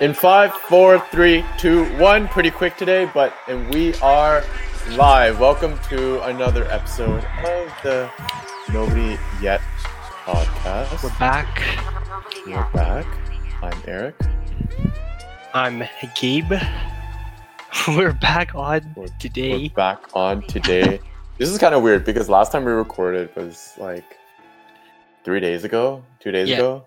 In 0.00 0.12
five, 0.12 0.52
four, 0.52 0.98
three, 1.10 1.44
two, 1.58 1.84
one. 1.98 2.26
Pretty 2.28 2.50
quick 2.50 2.76
today, 2.76 3.08
but 3.14 3.32
and 3.48 3.72
we 3.72 3.94
are 3.96 4.42
live. 4.96 5.38
Welcome 5.38 5.78
to 5.90 6.20
another 6.24 6.64
episode 6.70 7.24
of 7.44 7.72
the 7.82 8.10
Nobody 8.72 9.16
Yet 9.40 9.60
podcast. 10.24 11.02
We're 11.02 11.18
back. 11.18 11.62
We're 12.46 12.68
back. 12.74 13.06
I'm 13.62 13.82
Eric. 13.86 14.16
I'm 15.54 15.84
Gabe. 16.20 16.52
We're 17.88 18.12
back 18.12 18.54
on 18.54 18.94
We're, 18.96 19.06
today. 19.20 19.52
We're 19.52 19.70
back 19.70 20.04
on 20.14 20.42
today. 20.42 21.00
this 21.38 21.48
is 21.48 21.58
kind 21.58 21.74
of 21.74 21.82
weird 21.82 22.04
because 22.04 22.28
last 22.28 22.50
time 22.50 22.64
we 22.64 22.72
recorded 22.72 23.34
was 23.36 23.74
like 23.78 24.18
three 25.24 25.40
days 25.40 25.62
ago, 25.64 26.02
two 26.18 26.32
days 26.32 26.48
Yeah. 26.48 26.56
ago. 26.56 26.86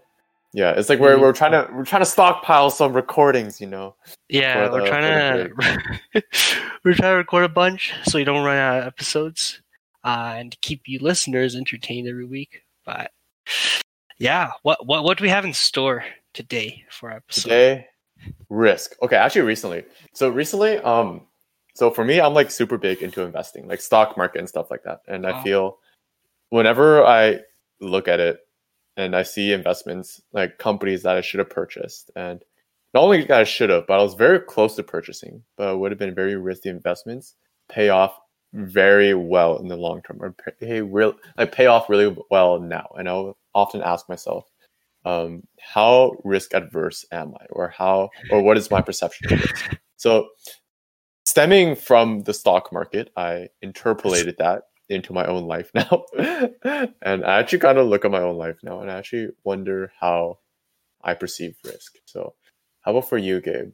Yeah, 0.54 0.71
it's 0.71 0.89
like 0.89 1.00
we're, 1.00 1.20
we're 1.20 1.34
trying 1.34 1.52
to 1.52 1.70
we're 1.73 1.86
trying 1.86 2.02
to 2.02 2.05
stockpile 2.05 2.70
some 2.70 2.93
recordings, 2.93 3.59
you 3.59 3.68
know. 3.68 3.96
yeah, 4.29 4.68
for 4.68 4.73
we're 4.73 4.88
trying 4.88 5.51
to 5.54 6.24
we're 6.83 6.93
trying 6.93 7.14
to 7.14 7.18
record 7.18 7.43
a 7.43 7.50
bunch 7.50 7.93
so 8.05 8.18
you 8.18 8.25
don't 8.25 8.46
run 8.46 8.57
out 8.57 8.79
of 8.79 8.88
episodes 8.88 9.61
uh, 10.04 10.36
and 10.38 10.60
keep 10.61 10.83
you 10.88 11.00
listeners 11.00 11.55
entertained 11.55 12.07
every 12.07 12.25
week. 12.25 12.64
But 12.86 13.11
yeah, 14.18 14.52
what 14.64 14.86
what 14.88 15.04
what 15.04 15.18
do 15.18 15.24
we 15.24 15.29
have 15.29 15.46
in 15.46 15.54
store 15.54 16.05
today 16.33 16.86
for 16.89 17.11
our 17.11 17.18
episode? 17.18 17.50
Today, 17.50 17.88
risk. 18.50 18.96
Okay, 19.02 19.18
actually, 19.18 19.41
recently. 19.41 19.83
So 20.14 20.29
recently, 20.29 20.77
um, 20.77 21.27
so 21.75 21.91
for 21.91 22.05
me, 22.05 22.21
I'm 22.21 22.33
like 22.33 22.52
super 22.52 22.77
big 22.77 23.04
into 23.04 23.21
investing, 23.21 23.68
like 23.68 23.82
stock 23.82 24.18
market 24.18 24.39
and 24.39 24.50
stuff 24.50 24.71
like 24.71 24.83
that. 24.83 25.02
And 25.07 25.27
I 25.27 25.43
feel 25.43 25.77
whenever 26.50 27.05
I 27.05 27.41
look 27.82 28.07
at 28.07 28.19
it 28.19 28.39
and 28.97 29.15
I 29.15 29.24
see 29.24 29.54
investments 29.54 30.21
like 30.33 30.57
companies 30.57 31.04
that 31.04 31.15
I 31.15 31.21
should 31.21 31.39
have 31.39 31.50
purchased, 31.50 32.11
and 32.16 32.44
not 32.94 33.03
only 33.03 33.23
that 33.25 33.39
I 33.39 33.44
should 33.44 33.69
have, 33.69 33.88
but 33.88 34.00
I 34.00 34.03
was 34.03 34.16
very 34.16 34.39
close 34.39 34.75
to 34.75 34.83
purchasing, 34.83 35.44
but 35.55 35.78
would 35.78 35.92
have 35.92 36.00
been 36.00 36.16
very 36.16 36.36
risky 36.36 36.69
investments, 36.69 37.36
pay 37.69 37.89
off 37.89 38.19
very 38.53 39.13
well 39.13 39.58
in 39.58 39.67
the 39.67 39.77
long 39.77 40.02
term, 40.02 40.17
or 40.21 40.36
pay 40.59 40.81
real 40.81 41.13
like 41.38 41.52
pay 41.52 41.67
off 41.67 41.89
really 41.89 42.16
well 42.31 42.59
now. 42.59 42.89
And 42.97 43.08
I'll 43.08 43.38
often 43.53 43.81
ask 43.81 44.09
myself, 44.09 44.49
um, 45.05 45.43
how 45.59 46.14
risk 46.23 46.53
adverse 46.53 47.05
am 47.11 47.33
I, 47.39 47.45
or 47.52 47.69
how, 47.69 48.09
or 48.31 48.41
what 48.41 48.58
is 48.58 48.71
my 48.71 48.81
perception 48.81 49.33
of 49.33 49.39
risk? 49.39 49.77
So, 49.97 50.30
stemming 51.25 51.75
from 51.75 52.23
the 52.23 52.33
stock 52.33 52.73
market, 52.73 53.11
I 53.16 53.49
interpolated 53.61 54.36
that 54.39 54.64
into 54.89 55.13
my 55.13 55.25
own 55.25 55.45
life 55.47 55.71
now, 55.75 56.05
and 57.02 57.25
I 57.25 57.39
actually 57.39 57.59
kind 57.59 57.77
of 57.77 57.88
look 57.88 58.05
at 58.05 58.11
my 58.11 58.21
own 58.21 58.38
life 58.38 58.57
now, 58.63 58.81
and 58.81 58.91
I 58.91 58.97
actually 58.97 59.30
wonder 59.43 59.91
how 59.99 60.39
I 61.02 61.13
perceive 61.13 61.55
risk. 61.63 61.95
So, 62.05 62.35
how 62.81 62.91
about 62.91 63.09
for 63.09 63.17
you, 63.17 63.41
Gabe? 63.41 63.73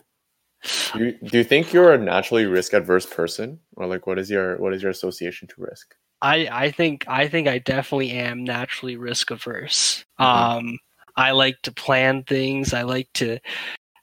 Do 0.94 1.06
you, 1.06 1.12
do 1.30 1.38
you 1.40 1.44
think 1.44 1.74
you're 1.74 1.94
a 1.94 1.98
naturally 1.98 2.46
risk 2.46 2.74
adverse 2.74 3.06
person, 3.06 3.60
or 3.76 3.86
like 3.88 4.08
what 4.08 4.20
is 4.20 4.30
your 4.30 4.58
what 4.58 4.74
is 4.74 4.82
your 4.82 4.92
association 4.92 5.48
to 5.50 5.56
risk? 5.58 5.96
I 6.22 6.48
I 6.52 6.72
think 6.72 7.06
I 7.08 7.28
think 7.28 7.48
I 7.48 7.60
definitely 7.60 8.12
am 8.12 8.44
naturally 8.44 8.96
risk 8.96 9.30
averse. 9.32 10.06
Mhm. 10.20 10.26
Um, 10.26 10.80
I 11.16 11.32
like 11.32 11.62
to 11.64 11.72
plan 11.72 12.24
things. 12.24 12.74
I 12.74 12.84
like 12.84 13.10
to 13.16 13.40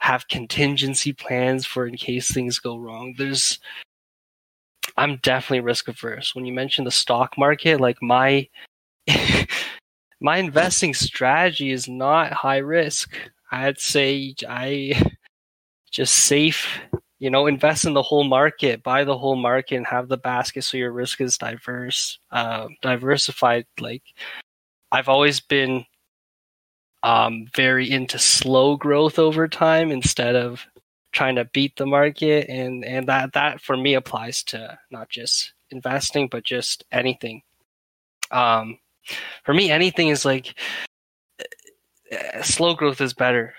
have 0.00 0.28
contingency 0.28 1.12
plans 1.12 1.66
for 1.66 1.86
in 1.86 1.96
case 1.96 2.30
things 2.30 2.58
go 2.58 2.76
wrong. 2.76 3.14
There's 3.16 3.58
I'm 4.96 5.16
definitely 5.18 5.60
risk 5.60 5.88
averse. 5.88 6.34
When 6.34 6.44
you 6.44 6.52
mention 6.52 6.84
the 6.84 6.90
stock 6.90 7.36
market, 7.38 7.80
like 7.80 8.02
my 8.02 8.48
my 10.20 10.36
investing 10.36 10.94
strategy 10.94 11.70
is 11.70 11.88
not 11.88 12.32
high 12.32 12.58
risk. 12.58 13.16
I'd 13.50 13.78
say 13.78 14.34
I 14.48 15.00
just 15.90 16.14
safe, 16.14 16.78
you 17.18 17.30
know, 17.30 17.46
invest 17.46 17.84
in 17.84 17.94
the 17.94 18.02
whole 18.02 18.24
market, 18.24 18.82
buy 18.82 19.04
the 19.04 19.18
whole 19.18 19.36
market 19.36 19.76
and 19.76 19.86
have 19.86 20.08
the 20.08 20.16
basket 20.16 20.62
so 20.62 20.76
your 20.76 20.92
risk 20.92 21.20
is 21.20 21.38
diverse, 21.38 22.18
uh, 22.30 22.68
diversified. 22.82 23.66
Like 23.80 24.02
I've 24.92 25.08
always 25.08 25.40
been 25.40 25.84
um, 27.02 27.46
very 27.54 27.90
into 27.90 28.18
slow 28.18 28.76
growth 28.76 29.18
over 29.18 29.48
time 29.48 29.90
instead 29.90 30.36
of 30.36 30.66
trying 31.12 31.36
to 31.36 31.44
beat 31.46 31.76
the 31.76 31.86
market 31.86 32.48
and 32.48 32.84
and 32.84 33.08
that 33.08 33.32
that 33.32 33.60
for 33.60 33.76
me 33.76 33.94
applies 33.94 34.42
to 34.42 34.78
not 34.90 35.08
just 35.08 35.52
investing 35.70 36.28
but 36.28 36.44
just 36.44 36.84
anything 36.92 37.42
um 38.30 38.78
for 39.44 39.54
me 39.54 39.70
anything 39.70 40.08
is 40.08 40.24
like 40.24 40.58
uh, 42.12 42.42
slow 42.42 42.74
growth 42.74 43.00
is 43.00 43.14
better 43.14 43.54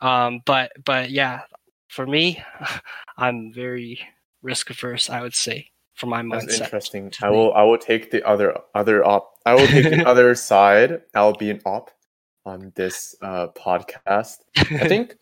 um 0.00 0.40
but 0.44 0.72
but 0.84 1.10
yeah 1.10 1.42
for 1.88 2.06
me 2.06 2.42
i'm 3.16 3.52
very 3.52 3.98
risk 4.42 4.70
averse 4.70 5.08
i 5.08 5.20
would 5.20 5.34
say 5.34 5.70
for 5.96 6.06
my 6.06 6.22
That's 6.22 6.44
mindset 6.44 6.64
interesting. 6.64 7.12
I 7.22 7.30
will 7.30 7.54
I 7.54 7.62
will 7.62 7.78
take 7.78 8.10
the 8.10 8.22
other 8.22 8.54
other 8.74 9.04
op. 9.04 9.32
I 9.44 9.54
will 9.54 9.66
take 9.66 9.90
the 9.90 10.06
other 10.06 10.34
side. 10.34 11.00
I'll 11.14 11.32
be 11.32 11.50
an 11.50 11.62
op 11.64 11.90
on 12.44 12.72
this 12.76 13.16
uh, 13.22 13.48
podcast. 13.48 14.36
I 14.56 14.88
think 14.88 15.16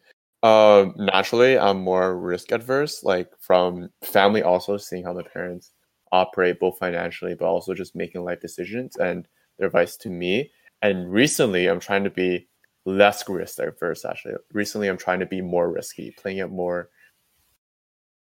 um, 0.44 0.94
naturally 0.98 1.58
I'm 1.58 1.78
more 1.80 2.18
risk 2.18 2.52
adverse, 2.52 3.02
like 3.02 3.30
from 3.40 3.90
family 4.02 4.42
also 4.42 4.76
seeing 4.76 5.04
how 5.04 5.14
my 5.14 5.22
parents 5.22 5.72
operate 6.12 6.60
both 6.60 6.78
financially, 6.78 7.34
but 7.34 7.46
also 7.46 7.74
just 7.74 7.96
making 7.96 8.24
life 8.24 8.40
decisions 8.40 8.96
and 8.96 9.26
their 9.58 9.68
advice 9.68 9.96
to 9.98 10.10
me. 10.10 10.52
And 10.82 11.10
recently, 11.12 11.66
I'm 11.68 11.80
trying 11.80 12.04
to 12.04 12.10
be 12.10 12.48
less 12.86 13.28
risk 13.28 13.58
adverse. 13.60 14.04
Actually, 14.04 14.34
recently 14.52 14.88
I'm 14.88 14.98
trying 14.98 15.20
to 15.20 15.26
be 15.26 15.40
more 15.42 15.72
risky, 15.72 16.12
playing 16.12 16.38
it 16.38 16.50
more 16.50 16.90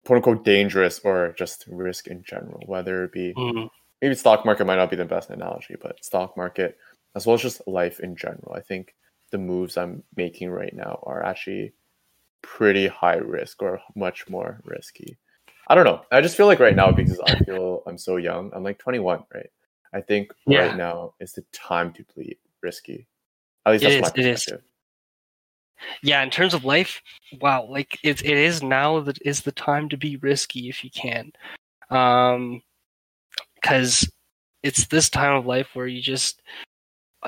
quote 0.07 0.17
unquote 0.17 0.45
dangerous 0.45 1.01
or 1.05 1.35
just 1.39 1.65
risk 1.69 2.07
in 2.09 2.23
general, 2.25 2.63
whether 2.67 3.05
it 3.05 3.13
be 3.13 3.37
Mm, 3.37 3.71
maybe 4.03 4.15
stock 4.15 4.45
market 4.45 4.67
might 4.67 4.77
not 4.77 4.91
be 4.91 4.97
the 4.97 5.05
best 5.05 5.31
analogy, 5.31 5.77
but 5.81 6.05
stock 6.05 6.37
market 6.37 6.79
as 7.17 7.27
well 7.27 7.35
as 7.35 7.43
just 7.43 7.67
life 7.69 8.01
in 8.01 8.17
general. 8.17 8.55
I 8.57 8.61
think 8.63 8.95
the 9.33 9.39
moves 9.39 9.77
I'm 9.79 10.05
making 10.17 10.51
right 10.51 10.75
now 10.75 11.01
are 11.05 11.25
actually 11.25 11.75
pretty 12.43 12.87
high 12.89 13.17
risk 13.17 13.63
or 13.63 13.81
much 13.95 14.29
more 14.29 14.61
risky. 14.65 15.17
I 15.69 15.75
don't 15.75 15.85
know. 15.85 16.03
I 16.11 16.21
just 16.21 16.37
feel 16.37 16.47
like 16.47 16.61
right 16.61 16.77
now 16.77 16.91
because 16.93 17.21
I 17.21 17.37
feel 17.47 17.83
I'm 17.87 17.99
so 17.99 18.17
young. 18.17 18.51
I'm 18.55 18.63
like 18.65 18.79
21, 18.79 19.25
right? 19.35 19.51
I 19.93 20.01
think 20.01 20.33
Yeah. 20.47 20.59
right 20.61 20.77
now 20.77 21.15
is 21.21 21.33
the 21.33 21.43
time 21.53 21.93
to 21.95 22.05
be 22.17 22.39
risky. 22.63 23.07
At 23.67 23.73
least 23.73 23.85
It 23.85 23.89
that's 23.89 23.97
is, 23.97 24.03
my 24.03 24.11
perspective. 24.11 24.63
yeah 26.03 26.23
in 26.23 26.31
terms 26.31 26.55
of 26.55 26.65
life 26.65 27.01
wow 27.41 27.65
like 27.65 27.99
it, 28.03 28.23
it 28.25 28.37
is 28.37 28.63
now 28.63 29.01
that 29.01 29.19
is 29.23 29.41
the 29.41 29.53
time 29.53 29.89
to 29.89 29.97
be 29.97 30.17
risky 30.17 30.69
if 30.69 30.85
you 30.85 30.91
can 30.91 31.33
um 31.91 32.63
because 33.55 34.11
it's 34.63 34.87
this 34.87 35.09
time 35.09 35.35
of 35.37 35.47
life 35.47 35.69
where 35.75 35.87
you 35.87 36.01
just 36.03 36.43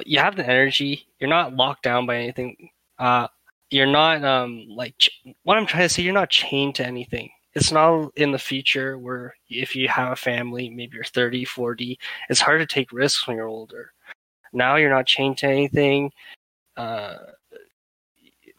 you 0.04 0.18
have 0.18 0.36
the 0.36 0.44
energy 0.48 1.06
you're 1.18 1.30
not 1.30 1.54
locked 1.54 1.82
down 1.82 2.06
by 2.06 2.16
anything 2.16 2.68
uh 2.98 3.26
you're 3.72 3.86
not 3.86 4.24
um 4.24 4.66
like 4.68 4.96
ch- 4.98 5.22
what 5.44 5.56
i'm 5.58 5.66
trying 5.66 5.82
to 5.84 5.88
say 5.88 6.02
you're 6.02 6.12
not 6.12 6.30
chained 6.30 6.74
to 6.74 6.86
anything 6.86 7.30
it's 7.54 7.72
not 7.72 8.10
in 8.16 8.32
the 8.32 8.38
future 8.38 8.98
where 8.98 9.34
if 9.48 9.74
you 9.76 9.88
have 9.88 10.12
a 10.12 10.16
family 10.16 10.70
maybe 10.70 10.94
you're 10.96 11.04
30 11.04 11.44
40 11.44 11.98
it's 12.28 12.40
hard 12.40 12.60
to 12.60 12.66
take 12.66 12.92
risks 12.92 13.26
when 13.26 13.36
you're 13.36 13.46
older 13.48 13.92
now 14.52 14.76
you're 14.76 14.90
not 14.90 15.06
chained 15.06 15.38
to 15.38 15.46
anything 15.46 16.10
uh 16.76 17.16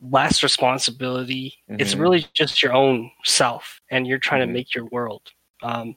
less 0.02 0.44
responsibility. 0.44 1.58
It's 1.80 1.96
Mhm. 1.96 2.00
really 2.00 2.26
just 2.34 2.62
your 2.62 2.74
own 2.74 3.12
self, 3.24 3.82
and 3.90 4.06
you're 4.06 4.20
trying 4.20 4.42
Mhm. 4.42 4.48
to 4.48 4.54
make 4.54 4.76
your 4.76 4.86
world. 4.86 5.32
Um, 5.62 5.96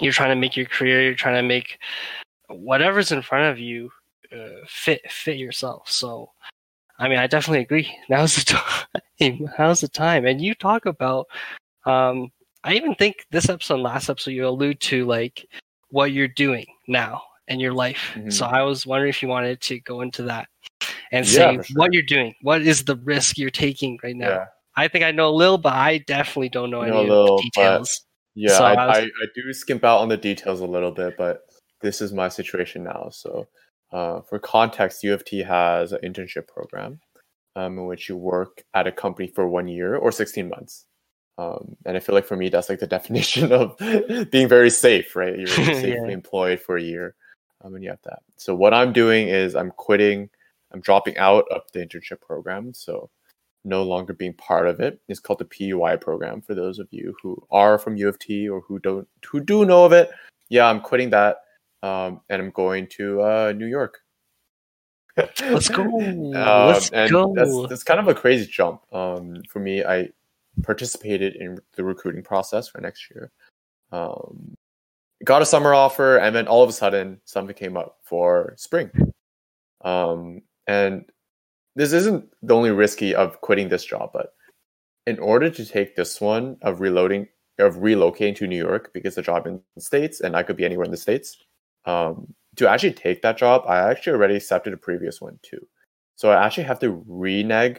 you're 0.00 0.12
trying 0.12 0.30
to 0.30 0.36
make 0.36 0.56
your 0.56 0.66
career. 0.66 1.02
You're 1.02 1.14
trying 1.14 1.36
to 1.36 1.42
make 1.42 1.78
whatever's 2.48 3.12
in 3.12 3.22
front 3.22 3.46
of 3.50 3.58
you 3.58 3.92
uh, 4.32 4.64
fit 4.66 5.10
fit 5.10 5.36
yourself. 5.38 5.90
So, 5.90 6.32
I 6.98 7.08
mean, 7.08 7.18
I 7.18 7.26
definitely 7.26 7.60
agree. 7.60 7.94
Now's 8.08 8.36
the 8.36 8.44
time. 9.20 9.48
Now's 9.58 9.80
the 9.80 9.88
time. 9.88 10.26
And 10.26 10.40
you 10.40 10.54
talk 10.54 10.86
about. 10.86 11.26
Um, 11.84 12.30
I 12.64 12.74
even 12.74 12.94
think 12.96 13.26
this 13.30 13.48
episode, 13.48 13.74
and 13.74 13.82
last 13.84 14.08
episode, 14.10 14.32
you 14.32 14.46
allude 14.48 14.80
to 14.80 15.04
like 15.06 15.46
what 15.90 16.10
you're 16.12 16.26
doing 16.26 16.66
now 16.88 17.22
in 17.46 17.60
your 17.60 17.72
life. 17.72 18.10
Mhm. 18.16 18.32
So 18.32 18.44
I 18.44 18.62
was 18.62 18.84
wondering 18.86 19.10
if 19.10 19.22
you 19.22 19.28
wanted 19.28 19.60
to 19.62 19.78
go 19.80 20.00
into 20.00 20.24
that 20.24 20.48
and 21.12 21.24
Yeah, 21.26 21.52
say 21.52 21.62
sure. 21.62 21.76
what 21.76 21.92
you're 21.92 22.02
doing. 22.02 22.34
What 22.42 22.62
is 22.62 22.82
the 22.84 22.96
risk 22.96 23.38
you're 23.38 23.50
taking 23.50 23.98
right 24.02 24.16
now? 24.16 24.28
Yeah. 24.30 24.44
I 24.76 24.88
think 24.88 25.04
I 25.04 25.12
know 25.12 25.28
a 25.28 25.36
little, 25.36 25.58
but 25.58 25.74
I 25.74 25.98
definitely 25.98 26.48
don't 26.48 26.70
know 26.70 26.82
You 26.82 26.88
any 26.88 26.92
know 26.92 26.98
a 26.98 27.02
of 27.04 27.08
little, 27.08 27.36
the 27.36 27.42
details. 27.44 28.02
Yeah, 28.34 28.58
So 28.58 28.64
I, 28.64 28.72
I 28.74 28.86
was- 28.88 28.96
I, 28.96 29.00
I 29.02 29.26
do 29.34 29.52
skimp 29.52 29.84
out 29.84 30.00
on 30.00 30.08
the 30.08 30.16
details 30.16 30.60
a 30.60 30.66
little 30.66 30.90
bit, 30.90 31.16
but 31.16 31.42
this 31.82 32.00
is 32.00 32.12
my 32.12 32.28
situation 32.28 32.82
now. 32.82 33.08
So, 33.12 33.46
uh, 33.92 34.20
for 34.22 34.38
context, 34.38 35.02
U 35.04 35.14
of 35.14 35.24
T 35.24 35.38
has 35.40 35.92
an 35.92 36.00
internship 36.02 36.48
program 36.48 37.00
um, 37.54 37.78
in 37.78 37.86
which 37.86 38.08
you 38.08 38.16
work 38.16 38.62
at 38.74 38.86
a 38.86 38.92
company 38.92 39.28
for 39.28 39.48
one 39.48 39.68
year 39.68 39.96
or 39.96 40.12
16 40.12 40.48
months. 40.48 40.84
Um, 41.38 41.76
and 41.84 41.96
I 41.96 42.00
feel 42.00 42.14
like 42.14 42.26
for 42.26 42.36
me, 42.36 42.48
that's 42.48 42.68
like 42.68 42.80
the 42.80 42.86
definition 42.98 43.52
of 43.52 43.76
being 44.30 44.48
very 44.48 44.70
safe, 44.70 45.14
right? 45.16 45.38
You're 45.38 45.46
safely 45.48 45.92
Yeah. 45.94 46.08
employed 46.08 46.60
for 46.60 46.76
a 46.76 46.82
year 46.82 47.14
um, 47.64 47.74
and 47.74 47.82
you 47.84 47.90
have 47.90 48.02
that. 48.04 48.20
So, 48.36 48.54
what 48.54 48.74
I'm 48.74 48.92
doing 48.92 49.28
is 49.28 49.54
I'm 49.54 49.70
quitting, 49.70 50.28
I'm 50.72 50.80
dropping 50.80 51.16
out 51.18 51.44
of 51.50 51.62
the 51.72 51.80
internship 51.80 52.20
program. 52.20 52.74
So, 52.74 53.10
no 53.64 53.82
longer 53.82 54.12
being 54.12 54.34
part 54.34 54.68
of 54.68 54.78
it. 54.80 55.00
It's 55.08 55.18
called 55.20 55.40
the 55.40 55.44
PEY 55.44 55.72
program. 56.00 56.40
For 56.40 56.54
those 56.54 56.78
of 56.78 56.86
you 56.90 57.14
who 57.20 57.36
are 57.50 57.78
from 57.78 57.96
U 57.96 58.08
of 58.08 58.18
T 58.18 58.48
or 58.48 58.60
who 58.60 58.78
don't 58.78 59.08
who 59.24 59.40
do 59.40 59.64
know 59.64 59.84
of 59.84 59.92
it, 59.92 60.10
yeah, 60.48 60.66
I'm 60.66 60.80
quitting 60.80 61.10
that, 61.10 61.38
um, 61.82 62.20
and 62.28 62.42
I'm 62.42 62.50
going 62.50 62.86
to 62.96 63.22
uh, 63.22 63.52
New 63.56 63.66
York. 63.66 63.98
Let's 65.16 65.68
go. 65.68 65.84
Um, 66.00 66.32
Let's 66.32 66.90
go. 66.90 67.32
That's, 67.34 67.68
that's 67.68 67.82
kind 67.82 68.00
of 68.00 68.08
a 68.08 68.14
crazy 68.14 68.46
jump. 68.46 68.82
Um, 68.92 69.42
for 69.48 69.60
me, 69.60 69.82
I 69.82 70.10
participated 70.62 71.36
in 71.36 71.58
the 71.74 71.84
recruiting 71.84 72.22
process 72.22 72.68
for 72.68 72.80
next 72.80 73.10
year. 73.10 73.30
Um, 73.92 74.56
got 75.24 75.42
a 75.42 75.46
summer 75.46 75.72
offer, 75.72 76.18
and 76.18 76.36
then 76.36 76.46
all 76.48 76.62
of 76.62 76.68
a 76.68 76.72
sudden, 76.72 77.20
something 77.24 77.54
came 77.54 77.76
up 77.76 77.96
for 78.02 78.54
spring. 78.56 78.90
Um, 79.82 80.42
and 80.66 81.04
this 81.76 81.92
isn't 81.92 82.28
the 82.42 82.54
only 82.54 82.70
risky 82.70 83.14
of 83.14 83.40
quitting 83.40 83.68
this 83.68 83.84
job, 83.84 84.10
but 84.12 84.34
in 85.06 85.18
order 85.18 85.48
to 85.48 85.64
take 85.64 85.96
this 85.96 86.20
one 86.20 86.56
of 86.62 86.80
reloading 86.80 87.28
of 87.58 87.76
relocating 87.76 88.36
to 88.36 88.46
New 88.46 88.56
York 88.56 88.90
because 88.92 89.14
the 89.14 89.22
job 89.22 89.46
in 89.46 89.60
the 89.74 89.80
states 89.80 90.20
and 90.20 90.36
I 90.36 90.42
could 90.42 90.56
be 90.56 90.64
anywhere 90.64 90.84
in 90.84 90.90
the 90.90 90.96
states. 90.96 91.38
Um, 91.86 92.34
to 92.56 92.68
actually 92.68 92.92
take 92.92 93.22
that 93.22 93.36
job, 93.38 93.64
I 93.66 93.78
actually 93.90 94.14
already 94.14 94.36
accepted 94.36 94.72
a 94.72 94.76
previous 94.76 95.20
one 95.20 95.38
too. 95.42 95.66
So 96.16 96.30
I 96.30 96.44
actually 96.44 96.64
have 96.64 96.78
to 96.80 97.02
renege 97.06 97.78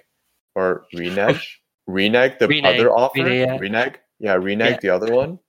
or 0.55 0.85
renege 0.93 1.61
renege 1.87 2.37
the 2.39 2.47
Renege, 2.47 2.75
other 2.79 2.91
offer. 2.91 3.23
renege, 3.23 3.47
yeah. 3.47 3.57
Renege, 3.59 3.95
yeah, 4.19 4.33
renege 4.35 4.71
Yeah. 4.73 4.79
the 4.81 4.89
other 4.89 5.13
one 5.13 5.39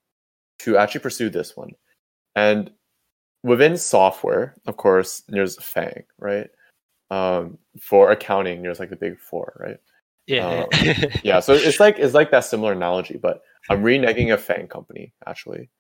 to 0.61 0.77
actually 0.79 1.01
pursue 1.03 1.29
this 1.31 1.57
one. 1.57 1.71
And 2.37 2.71
within 3.43 3.77
software, 3.77 4.57
of 4.67 4.77
course, 4.77 5.23
there's 5.29 5.59
a 5.59 5.63
FANG, 5.63 6.05
right? 6.19 6.49
Um, 7.11 7.59
for 7.81 8.11
accounting, 8.11 8.63
there's 8.63 8.81
like 8.81 8.91
the 8.91 8.97
big 8.97 9.19
four, 9.19 9.53
right? 9.61 9.79
yeah. 10.27 10.67
yeah 11.23 11.41
so 11.41 11.55
it's 11.55 11.81
like 11.81 11.99
it's 11.99 12.13
like 12.13 12.31
that 12.31 12.45
similar 12.45 12.73
analogy 12.73 13.17
but 13.17 13.41
i'm 13.71 13.83
reneging 13.83 14.31
a 14.31 14.37
FANG 14.37 14.69
company 14.69 15.11
actually 15.27 15.71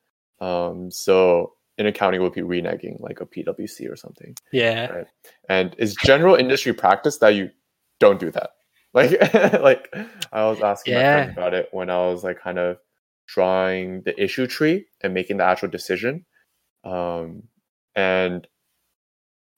um 0.40 0.90
so 0.90 1.52
in 1.78 1.86
accounting 1.86 2.20
would 2.22 2.32
be 2.32 2.42
reneging 2.42 3.00
like 3.00 3.20
a 3.20 3.26
pwc 3.26 3.90
or 3.90 3.96
something 3.96 4.34
yeah. 4.52 4.86
right? 4.90 5.06
And 5.48 5.74
it's 5.78 5.94
general 5.94 6.34
industry 6.34 6.72
practice 6.72 7.18
that 7.18 7.34
you 7.34 7.50
don't 8.00 8.20
do 8.20 8.30
that? 8.32 8.50
Like 8.94 9.12
like 9.60 9.94
i 10.32 10.44
was 10.46 10.60
asking 10.62 10.94
my 10.94 11.00
Yeah. 11.00 11.30
about 11.30 11.52
it 11.54 11.68
when 11.72 11.90
i 11.90 11.98
was 11.98 12.24
like 12.24 12.40
kind 12.40 12.58
of 12.58 12.78
drawing 13.26 14.02
the 14.02 14.14
issue 14.22 14.46
tree 14.46 14.86
and 15.02 15.12
making 15.12 15.36
the 15.36 15.44
actual 15.44 15.68
decision. 15.68 16.24
Um 16.84 17.42
and 17.94 18.46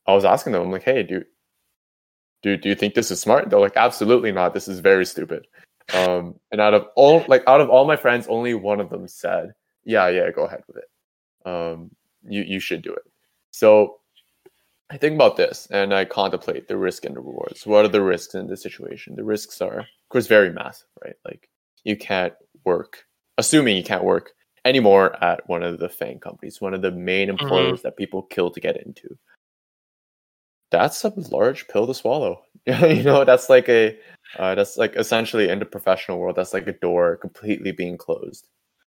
i 0.06 0.14
was 0.14 0.24
asking 0.24 0.52
them 0.52 0.62
i'm 0.62 0.72
like 0.72 0.82
hey 0.82 1.02
do 1.04 1.22
do, 2.42 2.56
do 2.56 2.68
you 2.70 2.74
think 2.74 2.94
this 2.94 3.10
is 3.10 3.20
smart? 3.20 3.50
They're 3.50 3.60
like 3.60 3.76
absolutely 3.76 4.32
not. 4.32 4.54
This 4.54 4.66
is 4.66 4.80
very 4.80 5.04
stupid. 5.06 5.46
Um 5.94 6.34
and 6.50 6.60
out 6.60 6.74
of 6.74 6.86
all 6.96 7.24
like 7.28 7.44
out 7.46 7.60
of 7.60 7.68
all 7.70 7.86
my 7.86 7.96
friends 7.96 8.26
only 8.28 8.54
one 8.54 8.80
of 8.80 8.90
them 8.90 9.06
said 9.08 9.52
yeah 9.84 10.08
yeah 10.08 10.30
go 10.30 10.44
ahead 10.46 10.62
with 10.66 10.78
it. 10.78 10.88
Um 11.48 11.90
you 12.28 12.42
you 12.42 12.60
should 12.60 12.82
do 12.82 12.92
it 12.92 13.04
so 13.50 14.00
I 14.90 14.96
think 14.96 15.14
about 15.14 15.36
this 15.36 15.68
and 15.70 15.94
I 15.94 16.04
contemplate 16.04 16.66
the 16.66 16.76
risk 16.76 17.04
and 17.04 17.14
the 17.14 17.20
rewards. 17.20 17.64
What 17.64 17.84
are 17.84 17.88
the 17.88 18.02
risks 18.02 18.34
in 18.34 18.48
this 18.48 18.62
situation? 18.62 19.14
The 19.14 19.24
risks 19.24 19.60
are, 19.60 19.78
of 19.78 20.08
course, 20.08 20.26
very 20.26 20.52
massive, 20.52 20.88
right? 21.04 21.14
Like 21.24 21.48
you 21.84 21.96
can't 21.96 22.34
work, 22.64 23.04
assuming 23.38 23.76
you 23.76 23.84
can't 23.84 24.02
work 24.02 24.32
anymore 24.64 25.22
at 25.22 25.48
one 25.48 25.62
of 25.62 25.78
the 25.78 25.88
FANG 25.88 26.18
companies, 26.18 26.60
one 26.60 26.74
of 26.74 26.82
the 26.82 26.90
main 26.90 27.28
employers 27.28 27.82
that 27.82 27.96
people 27.96 28.22
kill 28.22 28.50
to 28.50 28.60
get 28.60 28.84
into. 28.84 29.16
That's 30.72 31.04
a 31.04 31.12
large 31.30 31.68
pill 31.68 31.86
to 31.86 31.94
swallow. 31.94 32.42
you 32.66 33.02
know, 33.04 33.24
that's 33.24 33.48
like 33.48 33.68
a, 33.68 33.96
uh, 34.38 34.56
that's 34.56 34.76
like 34.76 34.96
essentially 34.96 35.48
in 35.48 35.60
the 35.60 35.64
professional 35.64 36.18
world, 36.18 36.36
that's 36.36 36.52
like 36.52 36.66
a 36.66 36.72
door 36.72 37.16
completely 37.16 37.70
being 37.70 37.96
closed. 37.96 38.48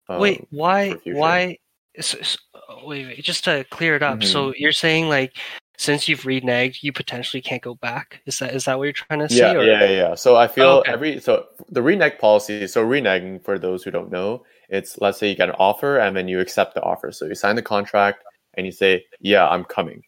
um, 0.09 0.21
wait, 0.21 0.47
why? 0.51 0.95
Why? 1.07 1.59
S 1.99 2.15
s- 2.21 2.39
oh, 2.55 2.87
wait, 2.87 3.07
wait. 3.07 3.23
Just 3.25 3.45
to 3.45 3.65
clear 3.71 3.97
it 3.97 4.03
up. 4.03 4.19
Mm-hmm. 4.21 4.29
So 4.33 4.55
you're 4.57 4.73
saying 4.73 5.09
like, 5.09 5.37
since 5.77 6.09
you've 6.09 6.23
reneged, 6.23 6.83
you 6.83 6.93
potentially 6.93 7.41
can't 7.41 7.63
go 7.63 7.75
back. 7.77 8.21
Is 8.27 8.39
that 8.41 8.55
is 8.55 8.65
that 8.65 8.79
what 8.79 8.85
you're 8.85 8.93
trying 8.93 9.21
to 9.27 9.33
yeah, 9.35 9.53
say? 9.53 9.57
or- 9.57 9.65
yeah, 9.65 9.85
yeah, 9.85 9.91
yeah. 9.91 10.15
So 10.15 10.37
I 10.37 10.49
feel 10.49 10.67
Oh, 10.67 10.81
okay. 10.81 10.93
every 10.93 11.21
so 11.21 11.47
the 11.71 11.83
renege 11.83 12.19
policy. 12.19 12.67
So 12.67 12.85
reneging, 12.85 13.45
for 13.45 13.59
those 13.59 13.83
who 13.85 13.91
don't 13.91 14.11
know, 14.11 14.45
it's 14.69 14.99
let's 15.01 15.19
say 15.19 15.29
you 15.29 15.37
get 15.37 15.49
an 15.49 15.55
offer 15.59 15.99
and 15.99 16.17
then 16.17 16.27
you 16.29 16.41
accept 16.41 16.75
the 16.75 16.83
offer. 16.83 17.13
So 17.13 17.27
you 17.27 17.35
sign 17.35 17.55
the 17.57 17.63
contract 17.63 18.25
and 18.55 18.67
you 18.67 18.73
say, 18.73 19.05
"Yeah, 19.21 19.49
I'm 19.49 19.65
coming," 19.65 20.03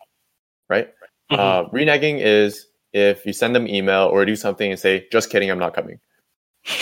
right? 0.69 0.89
Mhm. 1.31 1.39
Uh, 1.39 1.69
reneging 1.71 2.19
is 2.21 2.67
if 2.93 3.25
you 3.25 3.33
send 3.33 3.55
them 3.55 3.69
email 3.69 4.07
or 4.07 4.25
do 4.25 4.35
something 4.35 4.71
and 4.73 4.81
say, 4.81 5.07
"Just 5.13 5.31
kidding, 5.31 5.49
I'm 5.53 5.61
not 5.61 5.75
coming," 5.75 6.01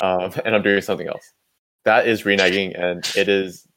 um, 0.03 0.33
and 0.47 0.55
I'm 0.55 0.63
doing 0.63 0.81
something 0.81 1.07
else. 1.09 1.35
That 1.85 2.09
is 2.09 2.23
reneging, 2.23 2.73
and 2.81 3.07
it 3.17 3.29
is. 3.29 3.68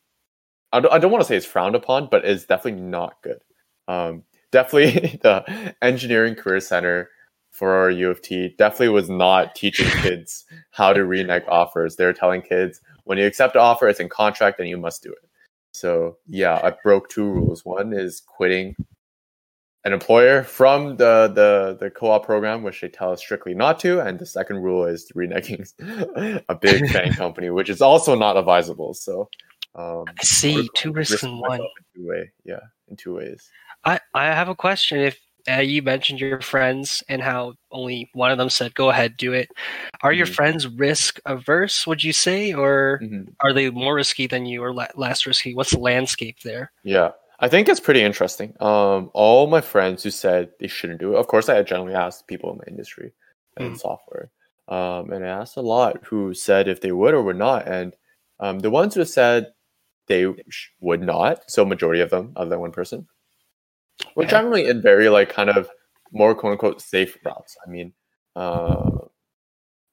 I 0.73 0.79
don't, 0.79 0.93
I 0.93 0.99
don't 0.99 1.11
want 1.11 1.21
to 1.21 1.27
say 1.27 1.35
it's 1.35 1.45
frowned 1.45 1.75
upon, 1.75 2.07
but 2.09 2.25
it's 2.25 2.45
definitely 2.45 2.81
not 2.81 3.21
good. 3.23 3.39
Um, 3.87 4.23
definitely, 4.51 5.19
the 5.23 5.75
engineering 5.81 6.35
career 6.35 6.59
center 6.59 7.09
for 7.51 7.73
our 7.73 7.89
U 7.89 8.09
of 8.09 8.21
T 8.21 8.55
definitely 8.57 8.89
was 8.89 9.09
not 9.09 9.55
teaching 9.55 9.87
kids 10.01 10.45
how 10.71 10.93
to 10.93 11.05
renege 11.05 11.43
offers. 11.47 11.95
They 11.95 12.05
were 12.05 12.13
telling 12.13 12.41
kids 12.41 12.79
when 13.03 13.17
you 13.17 13.25
accept 13.25 13.55
an 13.55 13.61
offer, 13.61 13.89
it's 13.89 13.99
in 13.99 14.09
contract 14.09 14.59
and 14.59 14.69
you 14.69 14.77
must 14.77 15.03
do 15.03 15.11
it. 15.11 15.29
So 15.73 16.17
yeah, 16.27 16.59
I 16.63 16.73
broke 16.83 17.09
two 17.09 17.25
rules. 17.25 17.65
One 17.65 17.93
is 17.93 18.21
quitting 18.21 18.75
an 19.83 19.93
employer 19.93 20.43
from 20.43 20.97
the 20.97 21.31
the 21.33 21.77
the 21.79 21.89
co-op 21.89 22.25
program, 22.25 22.63
which 22.63 22.81
they 22.81 22.89
tell 22.89 23.11
us 23.11 23.19
strictly 23.19 23.53
not 23.53 23.79
to, 23.79 23.99
and 23.99 24.19
the 24.19 24.25
second 24.25 24.57
rule 24.57 24.85
is 24.85 25.11
reneging 25.15 25.67
a 26.49 26.55
big 26.55 26.87
FANG 26.91 27.13
company, 27.13 27.49
which 27.49 27.69
is 27.69 27.81
also 27.81 28.15
not 28.15 28.37
advisable. 28.37 28.93
So 28.93 29.29
um, 29.75 30.05
I 30.19 30.23
see. 30.23 30.69
Two 30.75 30.91
risks 30.91 31.23
in 31.23 31.39
one. 31.39 31.61
in 31.61 31.67
two 31.95 32.07
way, 32.07 32.31
yeah, 32.43 32.59
in 32.89 32.95
two 32.97 33.15
ways. 33.15 33.49
I, 33.85 33.99
I 34.13 34.25
have 34.25 34.49
a 34.49 34.55
question. 34.55 34.99
If 34.99 35.19
uh, 35.49 35.59
you 35.61 35.81
mentioned 35.81 36.19
your 36.19 36.39
friends 36.41 37.03
and 37.09 37.21
how 37.21 37.53
only 37.71 38.09
one 38.13 38.31
of 38.31 38.37
them 38.37 38.49
said, 38.49 38.75
"Go 38.75 38.89
ahead, 38.89 39.17
do 39.17 39.33
it," 39.33 39.49
are 40.03 40.13
your 40.13 40.27
Mhm. 40.27 40.35
friends 40.35 40.67
risk 40.67 41.19
averse? 41.25 41.87
Would 41.87 42.03
you 42.03 42.13
say, 42.13 42.53
or 42.53 42.99
Mhm. 43.01 43.33
are 43.39 43.53
they 43.53 43.69
more 43.69 43.95
risky 43.95 44.27
than 44.27 44.45
you, 44.45 44.63
or 44.63 44.73
le- 44.73 44.89
less 44.95 45.25
risky? 45.25 45.55
What's 45.55 45.71
the 45.71 45.79
landscape 45.79 46.41
there? 46.43 46.71
Yeah, 46.83 47.11
I 47.39 47.47
think 47.47 47.69
it's 47.69 47.79
pretty 47.79 48.03
interesting. 48.03 48.53
Um, 48.59 49.09
all 49.13 49.47
my 49.47 49.61
friends 49.61 50.03
who 50.03 50.11
said 50.11 50.51
they 50.59 50.67
shouldn't 50.67 50.99
do 50.99 51.15
it. 51.15 51.19
Of 51.19 51.27
course, 51.27 51.49
I 51.49 51.61
generally 51.63 51.95
asked 51.95 52.27
people 52.27 52.51
in 52.51 52.59
the 52.59 52.67
industry 52.67 53.13
and 53.57 53.73
Mm. 53.73 53.79
software, 53.79 54.29
um, 54.67 55.11
and 55.11 55.25
I 55.25 55.29
asked 55.29 55.57
a 55.57 55.61
lot 55.61 56.03
who 56.05 56.35
said 56.35 56.67
if 56.67 56.81
they 56.81 56.91
would 56.91 57.15
or 57.15 57.23
would 57.23 57.37
not. 57.37 57.67
And 57.67 57.95
um, 58.39 58.59
the 58.59 58.69
ones 58.69 58.93
who 58.93 59.05
said 59.05 59.53
they 60.07 60.25
would 60.79 61.01
not, 61.01 61.49
so 61.49 61.63
majority 61.65 62.01
of 62.01 62.09
them, 62.09 62.33
other 62.35 62.49
than 62.49 62.59
one 62.59 62.71
person, 62.71 63.07
were 64.15 64.25
generally 64.25 64.67
in 64.67 64.81
very 64.81 65.09
like 65.09 65.29
kind 65.29 65.49
of 65.49 65.69
more 66.11 66.35
quote 66.35 66.53
unquote 66.53 66.81
safe 66.81 67.17
routes. 67.23 67.55
I 67.65 67.69
mean, 67.69 67.93
uh, 68.35 68.89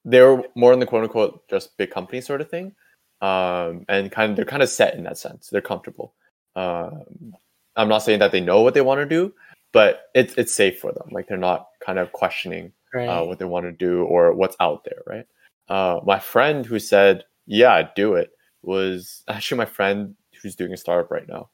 they 0.05 0.21
were 0.21 0.43
more 0.55 0.73
in 0.73 0.79
the 0.79 0.85
quote 0.85 1.03
unquote 1.03 1.47
just 1.49 1.77
big 1.77 1.91
company 1.91 2.21
sort 2.21 2.41
of 2.41 2.49
thing, 2.49 2.75
um, 3.21 3.85
and 3.87 4.11
kind 4.11 4.31
of 4.31 4.35
they're 4.35 4.45
kind 4.45 4.63
of 4.63 4.69
set 4.69 4.95
in 4.95 5.03
that 5.03 5.17
sense. 5.17 5.47
They're 5.49 5.61
comfortable. 5.61 6.13
Um, 6.55 7.33
I'm 7.75 7.87
not 7.89 7.99
saying 7.99 8.19
that 8.19 8.31
they 8.31 8.41
know 8.41 8.61
what 8.61 8.73
they 8.73 8.81
want 8.81 8.99
to 8.99 9.05
do, 9.05 9.33
but 9.71 10.01
it's 10.15 10.33
it's 10.35 10.53
safe 10.53 10.79
for 10.79 10.91
them. 10.91 11.09
Like 11.11 11.27
they're 11.27 11.37
not 11.37 11.67
kind 11.85 11.99
of 11.99 12.11
questioning 12.11 12.73
Right. 12.91 13.07
uh, 13.07 13.23
what 13.23 13.37
they 13.37 13.45
want 13.45 13.65
to 13.67 13.71
do 13.71 14.03
or 14.03 14.33
what's 14.33 14.55
out 14.59 14.83
there, 14.83 15.03
right? 15.05 15.27
Uh, 15.67 15.99
my 16.03 16.17
friend 16.17 16.65
who 16.65 16.79
said, 16.79 17.23
"Yeah, 17.45 17.87
do 17.95 18.15
it," 18.15 18.31
was 18.61 19.23
actually 19.27 19.57
my 19.57 19.65
friend 19.65 20.15
who's 20.41 20.55
doing 20.55 20.73
a 20.73 20.77
startup 20.77 21.11
right 21.11 21.27
now. 21.27 21.49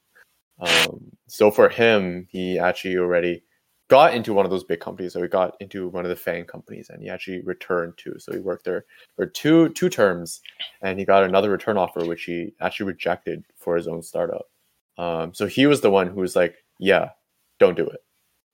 Um, 0.58 1.10
so 1.28 1.50
for 1.50 1.68
him, 1.68 2.26
he 2.30 2.58
actually 2.58 2.96
already 2.96 3.42
got 3.88 4.14
into 4.14 4.32
one 4.32 4.44
of 4.44 4.50
those 4.50 4.64
big 4.64 4.80
companies. 4.80 5.12
So 5.12 5.22
he 5.22 5.28
got 5.28 5.56
into 5.60 5.88
one 5.88 6.04
of 6.04 6.08
the 6.08 6.16
FANG 6.16 6.44
companies, 6.44 6.90
and 6.90 7.02
he 7.02 7.08
actually 7.08 7.42
returned 7.42 7.96
to. 7.98 8.18
So 8.18 8.32
he 8.32 8.38
worked 8.38 8.64
there 8.64 8.84
for 9.16 9.26
two 9.26 9.70
two 9.70 9.88
terms, 9.88 10.40
and 10.82 10.98
he 10.98 11.04
got 11.04 11.24
another 11.24 11.50
return 11.50 11.76
offer, 11.76 12.04
which 12.04 12.24
he 12.24 12.54
actually 12.60 12.86
rejected 12.86 13.44
for 13.56 13.76
his 13.76 13.86
own 13.86 14.02
startup. 14.02 14.46
Um, 14.98 15.34
so 15.34 15.46
he 15.46 15.66
was 15.66 15.80
the 15.80 15.90
one 15.90 16.08
who 16.08 16.20
was 16.20 16.34
like, 16.36 16.56
"Yeah, 16.78 17.10
don't 17.58 17.76
do 17.76 17.86
it." 17.86 18.00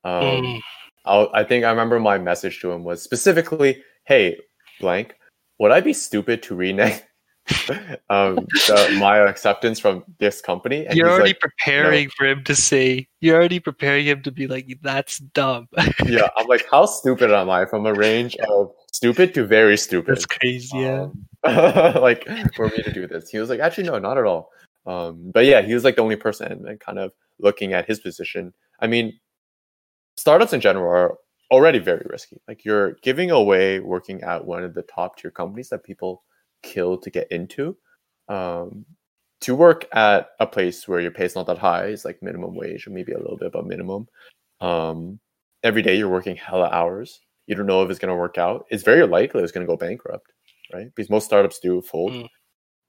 Um, 0.05 0.43
Mm, 0.43 0.61
I'll, 1.05 1.31
I 1.33 1.45
think 1.45 1.65
I 1.65 1.71
remember 1.71 1.99
my 2.01 2.19
message 2.19 2.61
to 2.61 2.73
him 2.73 2.85
was 2.85 3.03
specifically, 3.03 3.83
"Hey, 4.05 4.39
blank, 4.81 5.15
would 5.59 5.71
I 5.73 5.81
be 5.81 5.93
stupid 5.93 6.43
to 6.45 6.57
renege 6.57 7.03
um, 8.11 8.37
the, 8.67 8.97
my 8.99 9.19
acceptance 9.19 9.81
from 9.81 10.05
this 10.19 10.41
company?" 10.41 10.87
And 10.87 10.97
you're 10.97 11.09
already 11.09 11.31
like, 11.31 11.41
preparing 11.41 12.09
for 12.11 12.27
him 12.27 12.45
to 12.45 12.55
say. 12.55 13.09
You're 13.21 13.37
already 13.37 13.61
preparing 13.61 14.07
him 14.07 14.23
to 14.23 14.31
be 14.31 14.47
like, 14.47 14.67
"That's 14.83 15.19
dumb." 15.19 15.69
"Yeah." 16.07 16.29
I'm 16.37 16.47
like, 16.47 16.67
"How 16.71 16.87
stupid 16.87 17.31
am 17.31 17.51
I?" 17.51 17.65
From 17.67 17.87
a 17.87 17.95
range 17.95 18.37
of 18.37 18.73
stupid 18.93 19.35
to 19.35 19.45
very 19.45 19.77
stupid. 19.77 20.17
That's 20.17 20.27
crazy. 20.27 20.79
Yeah. 20.79 21.09
Um, 21.45 21.95
like 22.01 22.27
for 22.55 22.67
me 22.69 22.83
to 22.83 22.93
do 22.93 23.07
this, 23.07 23.29
he 23.29 23.39
was 23.39 23.51
like, 23.51 23.61
"Actually, 23.61 23.85
no, 23.85 23.99
not 23.99 24.19
at 24.19 24.25
all." 24.25 24.51
Um, 24.87 25.31
but 25.33 25.45
yeah, 25.45 25.63
he 25.63 25.75
was 25.75 25.85
like 25.85 25.97
the 25.97 26.03
only 26.03 26.17
person, 26.17 26.67
and 26.67 26.81
kind 26.81 26.99
of 26.99 27.13
looking 27.39 27.73
at 27.73 27.87
his 27.87 28.01
position. 28.01 28.53
I 28.81 28.87
mean, 28.87 29.19
startups 30.17 30.53
in 30.53 30.61
general 30.61 30.91
are 30.91 31.19
already 31.51 31.79
very 31.79 32.05
risky. 32.09 32.41
Like 32.49 32.65
you're 32.65 32.93
giving 33.03 33.31
away 33.31 33.81
working 33.81 34.23
at 34.23 34.45
one 34.45 34.65
of 34.65 34.75
the 34.75 34.83
top 34.83 35.19
tier 35.19 35.31
companies 35.31 35.69
that 35.69 35.85
people 35.85 36.23
kill 36.63 36.99
to 36.99 37.11
get 37.11 37.31
into. 37.31 37.77
Um, 38.29 38.85
to 39.43 39.55
work 39.55 39.87
at 39.93 40.31
a 40.39 40.47
place 40.47 40.87
where 40.87 41.01
your 41.01 41.11
pay 41.11 41.25
is 41.25 41.35
not 41.35 41.47
that 41.47 41.59
high, 41.59 41.87
it's 41.87 42.05
like 42.05 42.23
minimum 42.23 42.55
wage 42.55 42.87
or 42.87 42.91
maybe 42.91 43.13
a 43.13 43.19
little 43.19 43.37
bit 43.37 43.49
above 43.49 43.67
minimum. 43.67 44.07
Um, 44.61 45.19
every 45.65 45.83
day 45.83 45.97
you're 45.97 46.09
working 46.09 46.37
hella 46.37 46.69
hours. 46.71 47.21
You 47.47 47.57
don't 47.57 47.67
know 47.67 47.83
if 47.83 47.91
it's 47.91 47.99
going 47.99 48.15
to 48.15 48.19
work 48.19 48.39
out. 48.39 48.67
It's 48.71 48.85
very 48.85 49.07
likely 49.07 49.43
it's 49.43 49.53
going 49.53 49.67
to 49.67 49.71
go 49.71 49.77
bankrupt, 49.77 50.33
right? 50.73 50.87
Because 50.95 51.11
most 51.11 51.25
startups 51.25 51.59
do 51.59 51.83
fold. 51.83 52.13
Mm. 52.13 52.29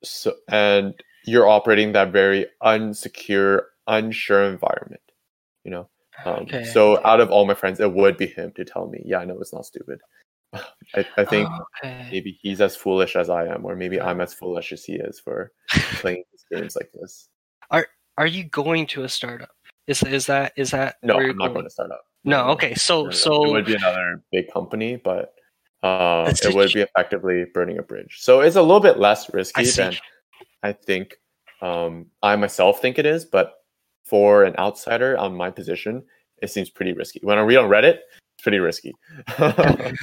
So, 0.04 0.34
and 0.50 0.94
you're 1.26 1.48
operating 1.48 1.94
that 1.94 2.12
very 2.12 2.46
unsecure, 2.62 3.62
unsure 3.88 4.44
environment. 4.44 5.02
You 5.64 5.72
know, 5.72 5.90
um, 6.26 6.44
Okay. 6.44 6.64
so 6.66 7.04
out 7.06 7.20
of 7.20 7.32
all 7.32 7.46
my 7.46 7.54
friends, 7.54 7.80
it 7.80 7.94
would 7.94 8.18
be 8.18 8.28
him 8.28 8.52
to 8.56 8.66
tell 8.66 8.88
me, 8.88 9.02
yeah, 9.06 9.20
I 9.20 9.26
know 9.26 9.40
it's 9.40 9.54
not 9.54 9.66
stupid. 9.66 10.00
I, 10.96 11.06
I 11.18 11.26
think 11.26 11.50
Oh, 11.50 11.66
okay. 11.84 12.08
maybe 12.12 12.38
he's 12.42 12.62
as 12.62 12.76
foolish 12.76 13.16
as 13.16 13.30
I 13.30 13.46
am, 13.46 13.66
or 13.66 13.76
maybe 13.76 14.00
I'm 14.00 14.22
as 14.22 14.34
foolish 14.34 14.72
as 14.72 14.84
he 14.84 14.94
is 14.94 15.20
for 15.20 15.52
playing 15.96 16.24
these 16.32 16.46
games 16.52 16.76
like 16.76 16.92
this. 16.94 17.30
Are 17.72 17.88
Are 18.18 18.28
you 18.28 18.44
going 18.46 18.86
to 18.88 19.04
a 19.04 19.10
startup? 19.10 19.50
Is 19.88 20.04
is 20.04 20.26
that 20.28 20.54
is 20.56 20.72
that 20.72 20.96
No, 21.04 21.20
I'm 21.20 21.38
not 21.38 21.54
going 21.54 21.66
to 21.66 21.70
start 21.70 21.92
up. 21.92 22.06
No, 22.24 22.48
okay. 22.50 22.74
So 22.76 23.10
so 23.10 23.46
it 23.46 23.52
would 23.52 23.66
be 23.66 23.76
another 23.76 24.24
big 24.32 24.52
company, 24.52 24.96
but 24.96 25.34
uh, 25.82 26.32
it 26.42 26.56
would 26.56 26.72
be 26.72 26.82
effectively 26.82 27.46
burning 27.54 27.78
a 27.78 27.84
bridge. 27.84 28.18
So 28.20 28.40
it's 28.40 28.56
a 28.56 28.62
little 28.62 28.80
bit 28.80 28.98
less 28.98 29.34
risky 29.34 29.64
I 29.64 29.72
than 29.72 29.98
I 30.64 30.72
think 30.72 31.18
um, 31.62 32.06
I 32.22 32.36
myself 32.38 32.82
think 32.82 32.98
it 32.98 33.06
is. 33.06 33.26
But 33.26 33.56
for 34.06 34.44
an 34.44 34.56
outsider 34.58 35.18
on 35.18 35.36
my 35.36 35.50
position, 35.50 36.04
it 36.42 36.50
seems 36.52 36.70
pretty 36.70 36.94
risky. 36.94 37.20
When 37.24 37.38
I 37.38 37.42
read 37.42 37.58
on 37.58 37.70
Reddit, 37.70 38.00
pretty 38.44 38.60
risky. 38.60 38.94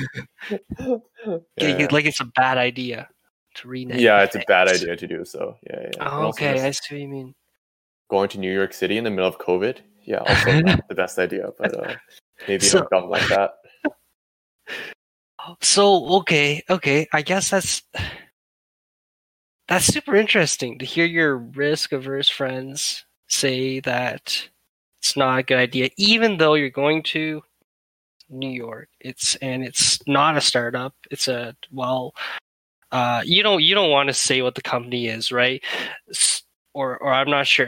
Yeah, 1.56 1.86
like 1.90 2.06
it's 2.06 2.20
a 2.20 2.24
bad 2.24 2.58
idea 2.58 3.08
to 3.56 3.68
renege. 3.68 4.00
Yeah, 4.00 4.22
it's 4.22 4.34
a 4.36 4.42
bad 4.48 4.68
idea 4.68 4.96
to 4.96 5.06
do 5.06 5.24
so. 5.24 5.56
Yeah, 5.68 5.80
yeah. 5.94 6.08
Oh, 6.10 6.28
okay, 6.28 6.60
I 6.66 6.70
see 6.70 6.94
what 6.94 7.00
you 7.02 7.08
mean. 7.08 7.34
going 8.10 8.28
to 8.30 8.38
New 8.38 8.52
York 8.52 8.72
City 8.72 8.96
in 8.96 9.04
the 9.04 9.10
middle 9.10 9.28
of 9.28 9.38
COVID. 9.38 9.78
Yeah, 10.04 10.18
also 10.18 10.60
not 10.60 10.80
the 10.88 10.94
best 10.94 11.18
idea, 11.18 11.50
but 11.58 11.76
uh, 11.78 11.94
maybe 12.48 12.64
So- 12.64 12.86
dumb 12.90 13.08
like 13.10 13.28
that. 13.28 13.52
So 15.62 16.16
okay, 16.18 16.62
okay. 16.68 17.08
I 17.12 17.22
guess 17.22 17.48
that's 17.50 17.82
that's 19.68 19.86
super 19.86 20.14
interesting 20.14 20.78
to 20.78 20.84
hear 20.84 21.06
your 21.06 21.38
risk 21.38 21.92
averse 21.92 22.28
friends 22.28 23.04
say 23.28 23.80
that 23.80 24.48
it's 25.00 25.16
not 25.16 25.38
a 25.38 25.42
good 25.42 25.58
idea, 25.58 25.88
even 25.96 26.36
though 26.36 26.54
you're 26.54 26.68
going 26.70 27.02
to 27.14 27.42
New 28.30 28.50
York. 28.50 28.88
It's 29.00 29.36
and 29.36 29.62
it's 29.62 29.98
not 30.06 30.36
a 30.36 30.40
startup. 30.40 30.94
It's 31.10 31.28
a 31.28 31.54
well, 31.72 32.14
uh, 32.92 33.22
you 33.24 33.42
don't 33.42 33.62
you 33.62 33.74
don't 33.74 33.90
want 33.90 34.08
to 34.08 34.14
say 34.14 34.42
what 34.42 34.54
the 34.54 34.62
company 34.62 35.08
is, 35.08 35.30
right? 35.32 35.62
Or 36.72 36.96
or 36.98 37.12
I'm 37.12 37.28
not 37.28 37.46
sure. 37.46 37.66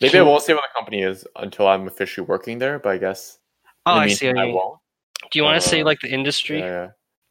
Maybe 0.00 0.18
I 0.18 0.22
won't 0.22 0.42
say 0.42 0.52
what 0.54 0.62
the 0.62 0.78
company 0.78 1.02
is 1.02 1.26
until 1.36 1.66
I'm 1.66 1.86
officially 1.86 2.26
working 2.26 2.58
there, 2.58 2.78
but 2.78 2.90
I 2.90 2.98
guess 2.98 3.38
Oh, 3.86 3.92
I 3.94 4.08
see. 4.08 4.26
meantime, 4.26 4.48
I 4.50 4.52
won't. 4.52 4.78
Do 5.30 5.38
you 5.38 5.44
want 5.44 5.60
to 5.62 5.66
say 5.66 5.80
uh, 5.80 5.84
like 5.84 6.00
the 6.00 6.10
industry 6.10 6.58
Yeah, 6.58 6.66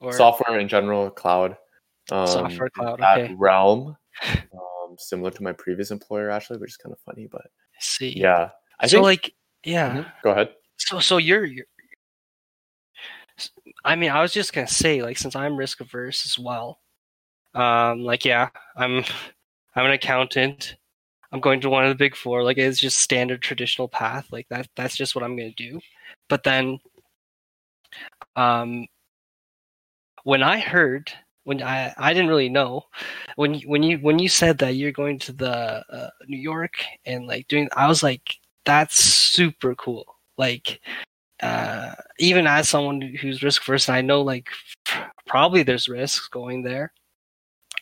yeah. 0.02 0.08
or 0.08 0.14
Software 0.14 0.60
in 0.60 0.68
general, 0.68 1.10
cloud. 1.12 1.58
Um, 2.12 2.28
Software 2.28 2.70
cloud, 2.70 3.02
okay. 3.02 3.36
realm, 3.38 3.96
um, 4.54 4.96
similar 4.98 5.32
to 5.32 5.44
my 5.44 5.52
previous 5.52 5.92
employer, 5.92 6.30
actually, 6.32 6.58
which 6.60 6.72
is 6.72 6.78
kind 6.78 6.94
of 6.94 7.00
funny, 7.00 7.28
but 7.32 7.42
I 7.42 7.80
see? 7.80 8.10
yeah. 8.18 8.50
I 8.80 8.88
so 8.88 8.98
think. 8.98 9.04
like 9.04 9.34
yeah. 9.64 9.92
Mhm. 9.98 10.12
Go 10.24 10.32
ahead. 10.32 10.50
So 10.78 11.00
so 11.00 11.18
you're, 11.18 11.46
you're 11.46 11.66
I 13.86 13.96
mean, 13.96 14.10
I 14.12 14.22
was 14.22 14.34
just 14.34 14.54
gonna 14.54 14.68
say, 14.68 15.02
like, 15.04 15.18
since 15.18 15.36
I'm 15.36 15.58
risk 15.58 15.80
averse 15.80 16.26
as 16.26 16.40
well, 16.40 16.80
um, 17.54 18.04
like, 18.04 18.26
yeah, 18.26 18.50
I'm, 18.76 19.04
I'm 19.76 19.86
an 19.86 19.92
accountant. 19.92 20.78
I'm 21.32 21.40
going 21.42 21.62
to 21.62 21.70
one 21.70 21.84
of 21.84 21.90
the 21.90 21.96
big 21.96 22.16
four. 22.16 22.44
Like, 22.44 22.58
it's 22.58 22.80
just 22.80 23.00
standard 23.00 23.42
traditional 23.42 23.88
path. 23.88 24.28
Like 24.32 24.48
that. 24.50 24.68
That's 24.76 24.96
just 24.98 25.16
what 25.16 25.24
I'm 25.24 25.36
gonna 25.38 25.52
do. 25.52 25.80
But 26.30 26.44
then, 26.44 26.80
um, 28.36 28.88
when 30.24 30.44
I 30.44 30.60
heard, 30.60 31.12
when 31.44 31.62
I, 31.62 31.94
I 31.98 32.14
didn't 32.14 32.30
really 32.30 32.50
know, 32.50 32.86
when 33.36 33.54
you, 33.54 33.70
when 33.70 33.84
you, 33.84 33.98
when 34.00 34.20
you 34.20 34.28
said 34.30 34.58
that 34.60 34.76
you're 34.76 34.92
going 34.92 35.20
to 35.20 35.32
the 35.34 35.86
uh, 35.90 36.10
New 36.28 36.40
York 36.40 36.84
and 37.06 37.28
like 37.28 37.48
doing, 37.48 37.70
I 37.76 37.88
was 37.88 38.02
like, 38.04 38.38
that's 38.66 38.98
super 38.98 39.76
cool. 39.76 40.06
Like, 40.38 40.82
uh, 41.42 41.94
even 42.20 42.48
as 42.48 42.70
someone 42.70 43.02
who's 43.02 43.44
risk 43.44 43.62
averse, 43.64 43.90
I 43.90 44.02
know 44.02 44.22
like 44.22 44.50
probably 45.28 45.64
there's 45.64 45.90
risks 45.90 46.28
going 46.28 46.64
there, 46.64 46.94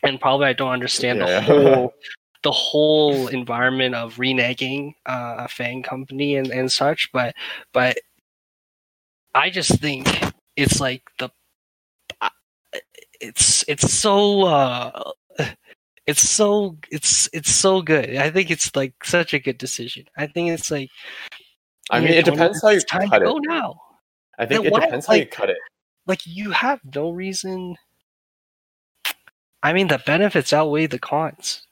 and 0.02 0.20
probably 0.20 0.46
I 0.46 0.52
don't 0.52 0.72
understand 0.72 1.18
Yeah, 1.18 1.40
the 1.40 1.40
whole 1.40 1.94
the 2.42 2.52
whole 2.52 3.28
environment 3.28 3.94
of 3.94 4.16
reneging 4.16 4.94
uh, 5.06 5.36
a 5.38 5.48
FANG 5.48 5.82
company 5.82 6.36
and, 6.36 6.50
and 6.50 6.70
such. 6.70 7.10
But 7.12 7.34
but 7.72 7.98
I 9.34 9.50
just 9.50 9.80
think 9.80 10.08
it's 10.56 10.80
like 10.80 11.02
the 11.18 11.30
it's 13.20 13.64
it's 13.68 13.92
so 13.92 14.44
uh, 14.44 15.12
it's 16.06 16.28
so 16.28 16.76
it's 16.90 17.28
it's 17.32 17.50
so 17.50 17.82
good. 17.82 18.16
I 18.16 18.30
think 18.30 18.50
it's 18.50 18.74
like 18.76 19.04
such 19.04 19.32
a 19.32 19.38
good 19.38 19.58
decision. 19.58 20.04
I 20.16 20.26
think 20.26 20.50
it's 20.50 20.70
like 20.70 20.90
I 21.90 22.00
mean, 22.00 22.10
it 22.10 22.24
depends 22.24 22.60
how 22.62 22.70
you 22.70 22.80
cut 22.88 23.02
it. 23.22 23.24
go 23.24 23.38
now. 23.38 23.80
I 24.38 24.46
think 24.46 24.64
Then 24.64 24.72
it 24.72 24.80
depends 24.80 25.06
how 25.06 25.14
you 25.14 25.20
like- 25.20 25.30
cut 25.30 25.50
it. 25.50 25.58
like 26.06 26.26
you 26.26 26.50
have 26.50 26.80
no 26.94 27.10
reason 27.10 27.76
i 29.62 29.72
mean 29.72 29.88
the 29.88 29.98
benefits 30.04 30.52
outweigh 30.52 30.86
the 30.86 30.98
cons 30.98 31.66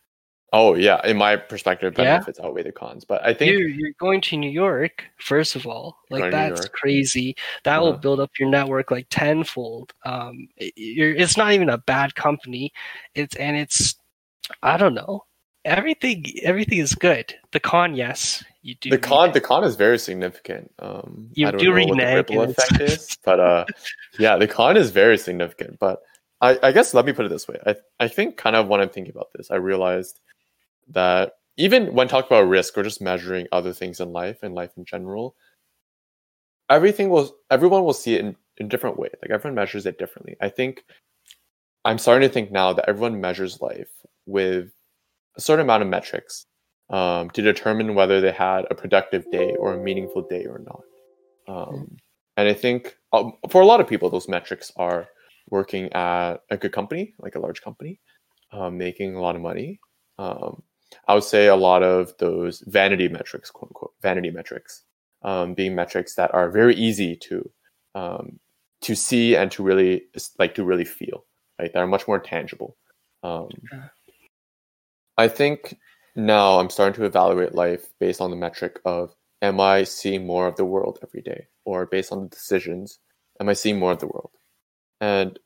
Oh 0.54 0.74
yeah, 0.74 1.00
in 1.06 1.16
my 1.16 1.36
perspective, 1.36 1.94
Yeah. 1.96 2.04
benefits 2.18 2.38
outweigh 2.38 2.62
the 2.64 2.72
cons. 2.72 3.06
But 3.06 3.24
I 3.24 3.32
think 3.32 3.50
you're, 3.52 3.66
you're 3.68 3.94
going 3.98 4.20
to 4.20 4.36
new 4.36 4.50
york 4.50 5.04
first 5.16 5.56
of 5.56 5.66
all 5.66 5.96
like 6.10 6.20
going 6.20 6.30
to 6.32 6.36
New 6.50 6.54
that's 6.56 6.68
crazy 6.68 7.34
that 7.64 7.80
will 7.80 7.88
Uh-huh. 7.88 7.96
build 8.04 8.20
up 8.20 8.30
your 8.38 8.50
network 8.50 8.90
like 8.90 9.06
tenfold 9.08 9.94
um 10.04 10.46
it- 10.58 10.74
it's 10.76 11.38
not 11.38 11.52
even 11.54 11.70
a 11.70 11.78
bad 11.78 12.14
company 12.14 12.70
it's 13.14 13.34
and 13.36 13.56
it's 13.56 13.94
i 14.62 14.76
don't 14.76 14.92
know 14.94 15.24
everything 15.64 16.24
everything 16.42 16.78
is 16.78 16.94
good 16.94 17.34
the 17.52 17.60
con 17.60 17.94
yes 17.94 18.42
you 18.62 18.76
do 18.76 18.90
the 18.90 18.98
con 18.98 19.32
the 19.32 19.40
con 19.40 19.64
is 19.64 19.74
very 19.74 19.98
significant. 19.98 20.72
Um, 20.78 21.28
You 21.34 21.48
I 21.48 21.50
don't 21.50 21.60
do 21.60 21.74
know 21.74 21.86
what 21.86 21.98
the 21.98 22.14
ripple 22.14 22.42
effect 22.42 22.80
is, 22.80 23.18
but 23.24 23.40
uh, 23.40 23.64
yeah, 24.20 24.36
the 24.36 24.46
con 24.46 24.76
is 24.76 24.90
very 24.90 25.18
significant. 25.18 25.80
But 25.80 26.00
I, 26.40 26.58
I 26.62 26.72
guess 26.72 26.94
let 26.94 27.04
me 27.04 27.12
put 27.12 27.26
it 27.26 27.30
this 27.30 27.48
way: 27.48 27.58
I 27.66 27.74
I 27.98 28.06
think 28.06 28.36
kind 28.36 28.54
of 28.54 28.68
when 28.68 28.80
I'm 28.80 28.88
thinking 28.88 29.12
about 29.12 29.30
this, 29.34 29.50
I 29.50 29.56
realized 29.56 30.20
that 30.88 31.34
even 31.56 31.92
when 31.92 32.06
talking 32.06 32.28
about 32.28 32.48
risk 32.48 32.78
or 32.78 32.84
just 32.84 33.02
measuring 33.02 33.48
other 33.50 33.72
things 33.72 34.00
in 34.00 34.12
life 34.12 34.44
and 34.44 34.54
life 34.54 34.70
in 34.76 34.84
general, 34.84 35.34
everything 36.70 37.08
will 37.10 37.34
everyone 37.50 37.84
will 37.84 37.92
see 37.92 38.14
it 38.14 38.20
in 38.20 38.36
in 38.58 38.68
different 38.68 38.96
way. 38.96 39.08
Like 39.22 39.32
everyone 39.32 39.56
measures 39.56 39.86
it 39.86 39.98
differently. 39.98 40.36
I 40.40 40.48
think 40.48 40.84
I'm 41.84 41.98
starting 41.98 42.28
to 42.28 42.32
think 42.32 42.52
now 42.52 42.72
that 42.74 42.88
everyone 42.88 43.20
measures 43.20 43.60
life 43.60 43.90
with 44.24 44.70
a 45.36 45.40
certain 45.40 45.64
amount 45.64 45.82
of 45.82 45.88
metrics 45.88 46.46
um, 46.90 47.30
to 47.30 47.42
determine 47.42 47.94
whether 47.94 48.20
they 48.20 48.32
had 48.32 48.66
a 48.70 48.74
productive 48.74 49.30
day 49.30 49.54
or 49.58 49.74
a 49.74 49.82
meaningful 49.82 50.22
day 50.28 50.44
or 50.44 50.60
not. 50.60 50.82
Um, 51.48 51.96
and 52.36 52.48
I 52.48 52.54
think 52.54 52.96
um, 53.12 53.32
for 53.50 53.60
a 53.60 53.66
lot 53.66 53.80
of 53.80 53.88
people, 53.88 54.10
those 54.10 54.28
metrics 54.28 54.70
are 54.76 55.08
working 55.50 55.92
at 55.92 56.36
a 56.50 56.56
good 56.56 56.72
company, 56.72 57.14
like 57.18 57.34
a 57.34 57.40
large 57.40 57.62
company, 57.62 58.00
um, 58.52 58.78
making 58.78 59.14
a 59.14 59.20
lot 59.20 59.36
of 59.36 59.42
money. 59.42 59.80
Um, 60.18 60.62
I 61.08 61.14
would 61.14 61.24
say 61.24 61.46
a 61.46 61.56
lot 61.56 61.82
of 61.82 62.12
those 62.18 62.62
vanity 62.66 63.08
metrics, 63.08 63.50
quote 63.50 63.70
unquote, 63.70 63.94
vanity 64.02 64.30
metrics, 64.30 64.82
um, 65.22 65.54
being 65.54 65.74
metrics 65.74 66.14
that 66.16 66.32
are 66.34 66.50
very 66.50 66.74
easy 66.74 67.16
to 67.16 67.50
um, 67.94 68.38
to 68.82 68.94
see 68.94 69.36
and 69.36 69.50
to 69.52 69.62
really 69.62 70.02
like 70.38 70.54
to 70.56 70.64
really 70.64 70.84
feel, 70.84 71.24
right? 71.58 71.72
That 71.72 71.80
are 71.80 71.86
much 71.86 72.06
more 72.06 72.18
tangible. 72.18 72.76
Um. 73.22 73.48
I 75.16 75.28
think 75.28 75.78
now 76.14 76.58
I'm 76.58 76.70
starting 76.70 76.94
to 77.00 77.04
evaluate 77.04 77.54
life 77.54 77.92
based 77.98 78.20
on 78.20 78.30
the 78.30 78.36
metric 78.36 78.80
of 78.84 79.14
am 79.40 79.60
I 79.60 79.84
seeing 79.84 80.26
more 80.26 80.46
of 80.46 80.56
the 80.56 80.64
world 80.64 80.98
every 81.02 81.22
day, 81.22 81.48
or 81.64 81.86
based 81.86 82.12
on 82.12 82.22
the 82.22 82.28
decisions, 82.28 82.98
am 83.40 83.48
I 83.48 83.54
seeing 83.54 83.78
more 83.78 83.92
of 83.92 84.00
the 84.00 84.06
world? 84.06 84.30
And 85.00 85.38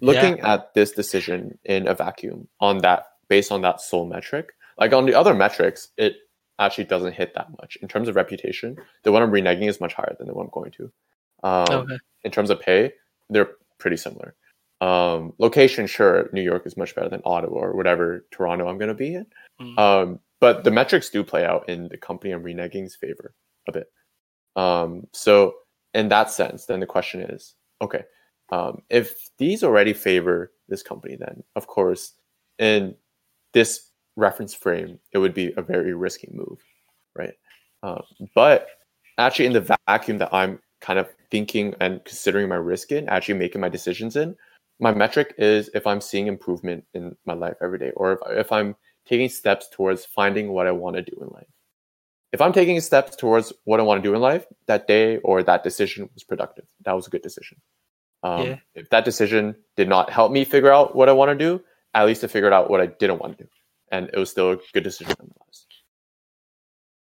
looking 0.00 0.40
at 0.40 0.74
this 0.74 0.92
decision 0.92 1.58
in 1.64 1.88
a 1.88 1.94
vacuum 1.94 2.48
on 2.60 2.78
that 2.78 3.06
based 3.28 3.50
on 3.50 3.62
that 3.62 3.80
sole 3.80 4.06
metric, 4.06 4.52
like 4.78 4.92
on 4.92 5.06
the 5.06 5.14
other 5.14 5.34
metrics, 5.34 5.88
it 5.96 6.16
actually 6.58 6.84
doesn't 6.84 7.14
hit 7.14 7.34
that 7.34 7.48
much 7.60 7.76
in 7.82 7.88
terms 7.88 8.08
of 8.08 8.16
reputation. 8.16 8.76
The 9.02 9.12
one 9.12 9.22
I'm 9.22 9.32
reneging 9.32 9.68
is 9.68 9.80
much 9.80 9.94
higher 9.94 10.14
than 10.16 10.28
the 10.28 10.34
one 10.34 10.46
I'm 10.46 10.50
going 10.52 10.72
to. 10.72 10.92
Um, 11.42 11.64
okay 11.70 11.98
in 12.24 12.30
terms 12.30 12.50
of 12.50 12.60
pay, 12.60 12.92
they're 13.28 13.50
pretty 13.78 13.96
similar. 13.96 14.34
Um, 14.84 15.32
location, 15.38 15.86
sure, 15.86 16.28
New 16.34 16.42
York 16.42 16.66
is 16.66 16.76
much 16.76 16.94
better 16.94 17.08
than 17.08 17.22
Ottawa 17.24 17.58
or 17.58 17.74
whatever 17.74 18.26
Toronto 18.30 18.68
I'm 18.68 18.76
going 18.76 18.88
to 18.88 18.94
be 18.94 19.14
in. 19.14 19.26
Mm. 19.58 19.78
Um, 19.78 20.20
but 20.40 20.62
the 20.62 20.70
metrics 20.70 21.08
do 21.08 21.24
play 21.24 21.46
out 21.46 21.66
in 21.70 21.88
the 21.88 21.96
company 21.96 22.34
I'm 22.34 22.42
reneging's 22.42 22.94
favor 22.94 23.34
a 23.66 23.72
bit. 23.72 23.86
Um, 24.56 25.06
so 25.12 25.54
in 25.94 26.10
that 26.10 26.30
sense, 26.30 26.66
then 26.66 26.80
the 26.80 26.86
question 26.86 27.22
is, 27.22 27.54
okay, 27.80 28.02
um, 28.52 28.82
if 28.90 29.30
these 29.38 29.64
already 29.64 29.94
favor 29.94 30.52
this 30.68 30.82
company, 30.82 31.16
then 31.16 31.42
of 31.56 31.66
course, 31.66 32.12
in 32.58 32.94
this 33.54 33.88
reference 34.16 34.52
frame, 34.52 34.98
it 35.12 35.18
would 35.18 35.32
be 35.32 35.54
a 35.56 35.62
very 35.62 35.94
risky 35.94 36.28
move, 36.30 36.62
right? 37.16 37.32
Uh, 37.82 38.02
but 38.34 38.66
actually, 39.16 39.46
in 39.46 39.54
the 39.54 39.78
vacuum 39.88 40.18
that 40.18 40.34
I'm 40.34 40.58
kind 40.82 40.98
of 40.98 41.08
thinking 41.30 41.74
and 41.80 42.04
considering 42.04 42.50
my 42.50 42.56
risk 42.56 42.92
in, 42.92 43.08
actually 43.08 43.38
making 43.38 43.62
my 43.62 43.70
decisions 43.70 44.16
in, 44.16 44.36
my 44.84 44.92
metric 44.92 45.34
is 45.38 45.70
if 45.74 45.86
I'm 45.86 46.00
seeing 46.00 46.26
improvement 46.26 46.84
in 46.92 47.16
my 47.24 47.32
life 47.32 47.56
every 47.62 47.78
day, 47.78 47.90
or 47.96 48.12
if, 48.12 48.18
if 48.44 48.52
I'm 48.52 48.76
taking 49.06 49.30
steps 49.30 49.66
towards 49.72 50.04
finding 50.04 50.52
what 50.52 50.66
I 50.66 50.72
want 50.72 50.96
to 50.96 51.02
do 51.02 51.16
in 51.22 51.28
life. 51.28 51.52
If 52.32 52.40
I'm 52.42 52.52
taking 52.52 52.78
steps 52.80 53.16
towards 53.16 53.52
what 53.64 53.80
I 53.80 53.82
want 53.82 54.02
to 54.02 54.08
do 54.08 54.14
in 54.14 54.20
life, 54.20 54.44
that 54.66 54.86
day 54.86 55.18
or 55.18 55.42
that 55.42 55.64
decision 55.64 56.10
was 56.12 56.22
productive. 56.22 56.66
That 56.84 56.92
was 56.92 57.06
a 57.06 57.10
good 57.10 57.22
decision. 57.22 57.58
Um, 58.22 58.46
yeah. 58.46 58.56
If 58.74 58.90
that 58.90 59.04
decision 59.04 59.54
did 59.76 59.88
not 59.88 60.10
help 60.10 60.30
me 60.32 60.44
figure 60.44 60.72
out 60.72 60.94
what 60.94 61.08
I 61.08 61.12
want 61.12 61.30
to 61.30 61.44
do, 61.46 61.62
at 61.94 62.04
least 62.06 62.24
I 62.24 62.26
figured 62.26 62.52
out 62.52 62.68
what 62.68 62.80
I 62.80 62.86
didn't 62.86 63.20
want 63.20 63.38
to 63.38 63.44
do. 63.44 63.50
And 63.90 64.10
it 64.12 64.18
was 64.18 64.30
still 64.30 64.52
a 64.52 64.58
good 64.74 64.84
decision 64.84 65.14
nonetheless. 65.18 65.66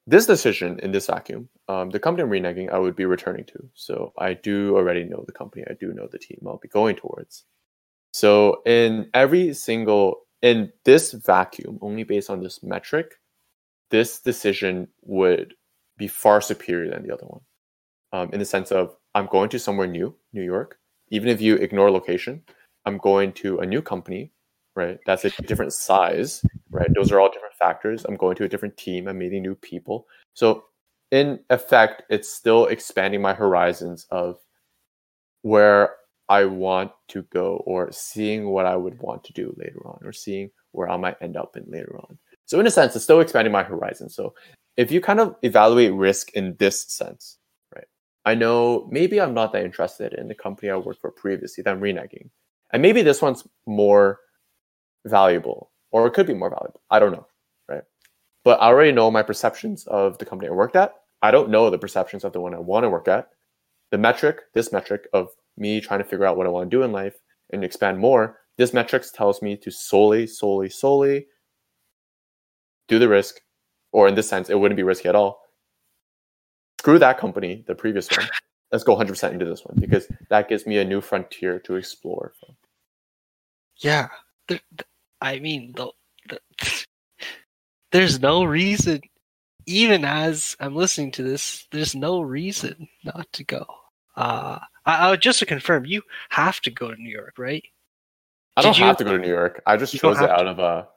This 0.06 0.26
decision 0.26 0.80
in 0.80 0.92
this 0.92 1.06
vacuum, 1.06 1.48
um, 1.68 1.90
the 1.90 2.00
company 2.00 2.22
I'm 2.24 2.30
reneging, 2.30 2.70
I 2.70 2.78
would 2.78 2.96
be 2.96 3.06
returning 3.06 3.44
to. 3.46 3.58
So 3.74 4.12
I 4.18 4.34
do 4.34 4.76
already 4.76 5.04
know 5.04 5.24
the 5.26 5.32
company. 5.32 5.64
I 5.70 5.74
do 5.74 5.92
know 5.94 6.08
the 6.10 6.18
team 6.18 6.40
I'll 6.46 6.58
be 6.58 6.68
going 6.68 6.96
towards. 6.96 7.44
So 8.12 8.62
in 8.66 9.08
every 9.14 9.54
single 9.54 10.22
in 10.42 10.72
this 10.84 11.12
vacuum, 11.12 11.78
only 11.80 12.02
based 12.02 12.28
on 12.28 12.42
this 12.42 12.62
metric, 12.62 13.14
this 13.90 14.20
decision 14.20 14.88
would 15.02 15.54
be 15.96 16.08
far 16.08 16.40
superior 16.40 16.90
than 16.90 17.06
the 17.06 17.14
other 17.14 17.26
one. 17.26 17.40
Um, 18.12 18.30
in 18.32 18.38
the 18.38 18.44
sense 18.44 18.72
of 18.72 18.96
I'm 19.14 19.26
going 19.26 19.48
to 19.50 19.58
somewhere 19.58 19.86
new, 19.86 20.14
New 20.32 20.42
York. 20.42 20.78
Even 21.08 21.28
if 21.28 21.40
you 21.40 21.56
ignore 21.56 21.90
location, 21.90 22.42
I'm 22.84 22.98
going 22.98 23.32
to 23.34 23.58
a 23.58 23.66
new 23.66 23.82
company, 23.82 24.32
right? 24.74 24.98
That's 25.06 25.24
a 25.24 25.30
different 25.42 25.72
size, 25.72 26.44
right? 26.70 26.88
Those 26.94 27.12
are 27.12 27.20
all 27.20 27.30
different 27.30 27.54
factors. 27.54 28.04
I'm 28.04 28.16
going 28.16 28.36
to 28.36 28.44
a 28.44 28.48
different 28.48 28.76
team. 28.76 29.08
I'm 29.08 29.18
meeting 29.18 29.42
new 29.42 29.54
people. 29.54 30.06
So 30.34 30.64
in 31.10 31.40
effect, 31.50 32.02
it's 32.08 32.34
still 32.34 32.66
expanding 32.66 33.20
my 33.20 33.34
horizons 33.34 34.06
of 34.10 34.38
where 35.42 35.96
I 36.28 36.44
want 36.44 36.92
to 37.08 37.22
go 37.24 37.62
or 37.66 37.90
seeing 37.92 38.48
what 38.50 38.66
I 38.66 38.76
would 38.76 38.98
want 39.00 39.24
to 39.24 39.32
do 39.32 39.54
later 39.56 39.86
on 39.86 40.00
or 40.04 40.12
seeing 40.12 40.50
where 40.72 40.88
I 40.88 40.96
might 40.96 41.16
end 41.20 41.36
up 41.36 41.56
in 41.56 41.64
later 41.68 41.96
on. 41.98 42.18
So 42.46 42.58
in 42.60 42.66
a 42.66 42.70
sense, 42.70 42.94
it's 42.96 43.04
still 43.04 43.20
expanding 43.20 43.52
my 43.52 43.62
horizon. 43.62 44.08
So 44.08 44.34
if 44.76 44.90
you 44.90 45.00
kind 45.00 45.20
of 45.20 45.36
evaluate 45.42 45.92
risk 45.92 46.32
in 46.32 46.56
this 46.58 46.82
sense, 46.82 47.38
right? 47.74 47.86
I 48.24 48.34
know 48.34 48.88
maybe 48.90 49.20
I'm 49.20 49.34
not 49.34 49.52
that 49.52 49.64
interested 49.64 50.14
in 50.14 50.28
the 50.28 50.34
company 50.34 50.70
I 50.70 50.76
worked 50.76 51.00
for 51.00 51.10
previously 51.10 51.62
that 51.62 51.70
I'm 51.70 51.80
reneging. 51.80 52.30
And 52.72 52.80
maybe 52.80 53.02
this 53.02 53.20
one's 53.20 53.46
more 53.66 54.20
valuable 55.04 55.70
or 55.90 56.06
it 56.06 56.14
could 56.14 56.26
be 56.26 56.34
more 56.34 56.50
valuable. 56.50 56.80
I 56.90 56.98
don't 56.98 57.12
know, 57.12 57.26
right? 57.68 57.82
But 58.44 58.60
I 58.60 58.66
already 58.66 58.92
know 58.92 59.10
my 59.10 59.22
perceptions 59.22 59.86
of 59.86 60.18
the 60.18 60.24
company 60.24 60.48
I 60.48 60.54
worked 60.54 60.76
at. 60.76 60.94
I 61.22 61.30
don't 61.30 61.50
know 61.50 61.70
the 61.70 61.78
perceptions 61.78 62.24
of 62.24 62.32
the 62.32 62.40
one 62.40 62.54
I 62.54 62.58
want 62.58 62.84
to 62.84 62.90
work 62.90 63.06
at. 63.08 63.28
The 63.90 63.98
metric, 63.98 64.40
this 64.54 64.72
metric 64.72 65.06
of 65.12 65.28
me 65.56 65.80
trying 65.80 66.00
to 66.00 66.04
figure 66.04 66.26
out 66.26 66.36
what 66.36 66.46
I 66.46 66.50
want 66.50 66.70
to 66.70 66.76
do 66.76 66.82
in 66.82 66.92
life 66.92 67.14
and 67.50 67.64
expand 67.64 67.98
more, 67.98 68.38
this 68.58 68.72
metrics 68.72 69.10
tells 69.10 69.42
me 69.42 69.56
to 69.56 69.70
solely, 69.70 70.26
solely, 70.26 70.68
solely 70.68 71.26
do 72.88 72.98
the 72.98 73.08
risk, 73.08 73.40
or 73.92 74.08
in 74.08 74.14
this 74.14 74.28
sense, 74.28 74.50
it 74.50 74.58
wouldn't 74.58 74.76
be 74.76 74.82
risky 74.82 75.08
at 75.08 75.14
all. 75.14 75.40
Screw 76.78 76.98
that 76.98 77.18
company, 77.18 77.64
the 77.66 77.74
previous 77.74 78.10
one. 78.10 78.28
Let's 78.70 78.84
go 78.84 78.96
100% 78.96 79.32
into 79.32 79.44
this 79.44 79.64
one 79.64 79.76
because 79.78 80.08
that 80.30 80.48
gives 80.48 80.66
me 80.66 80.78
a 80.78 80.84
new 80.84 81.00
frontier 81.00 81.58
to 81.60 81.76
explore. 81.76 82.32
Yeah, 83.76 84.08
the, 84.48 84.60
the, 84.76 84.84
I 85.20 85.38
mean, 85.38 85.74
the, 85.76 86.38
there's 87.92 88.20
no 88.20 88.44
reason, 88.44 89.00
even 89.66 90.04
as 90.04 90.56
I'm 90.58 90.74
listening 90.74 91.12
to 91.12 91.22
this, 91.22 91.66
there's 91.70 91.94
no 91.94 92.20
reason 92.20 92.88
not 93.04 93.30
to 93.34 93.44
go. 93.44 93.66
Uh, 94.16 94.58
I, 94.84 95.10
I, 95.10 95.16
just 95.16 95.38
to 95.40 95.46
confirm, 95.46 95.86
you 95.86 96.02
have 96.30 96.60
to 96.62 96.70
go 96.70 96.90
to 96.90 97.00
New 97.00 97.10
York, 97.10 97.34
right? 97.38 97.64
I 98.56 98.62
don't 98.62 98.76
have 98.76 98.96
to 98.98 99.04
go 99.04 99.16
to 99.16 99.18
New 99.18 99.28
York. 99.28 99.62
I 99.66 99.76
just 99.76 99.96
chose 99.96 100.20
it 100.20 100.28
out 100.28 100.42
to. 100.42 100.50
of 100.50 100.58
a 100.58 100.88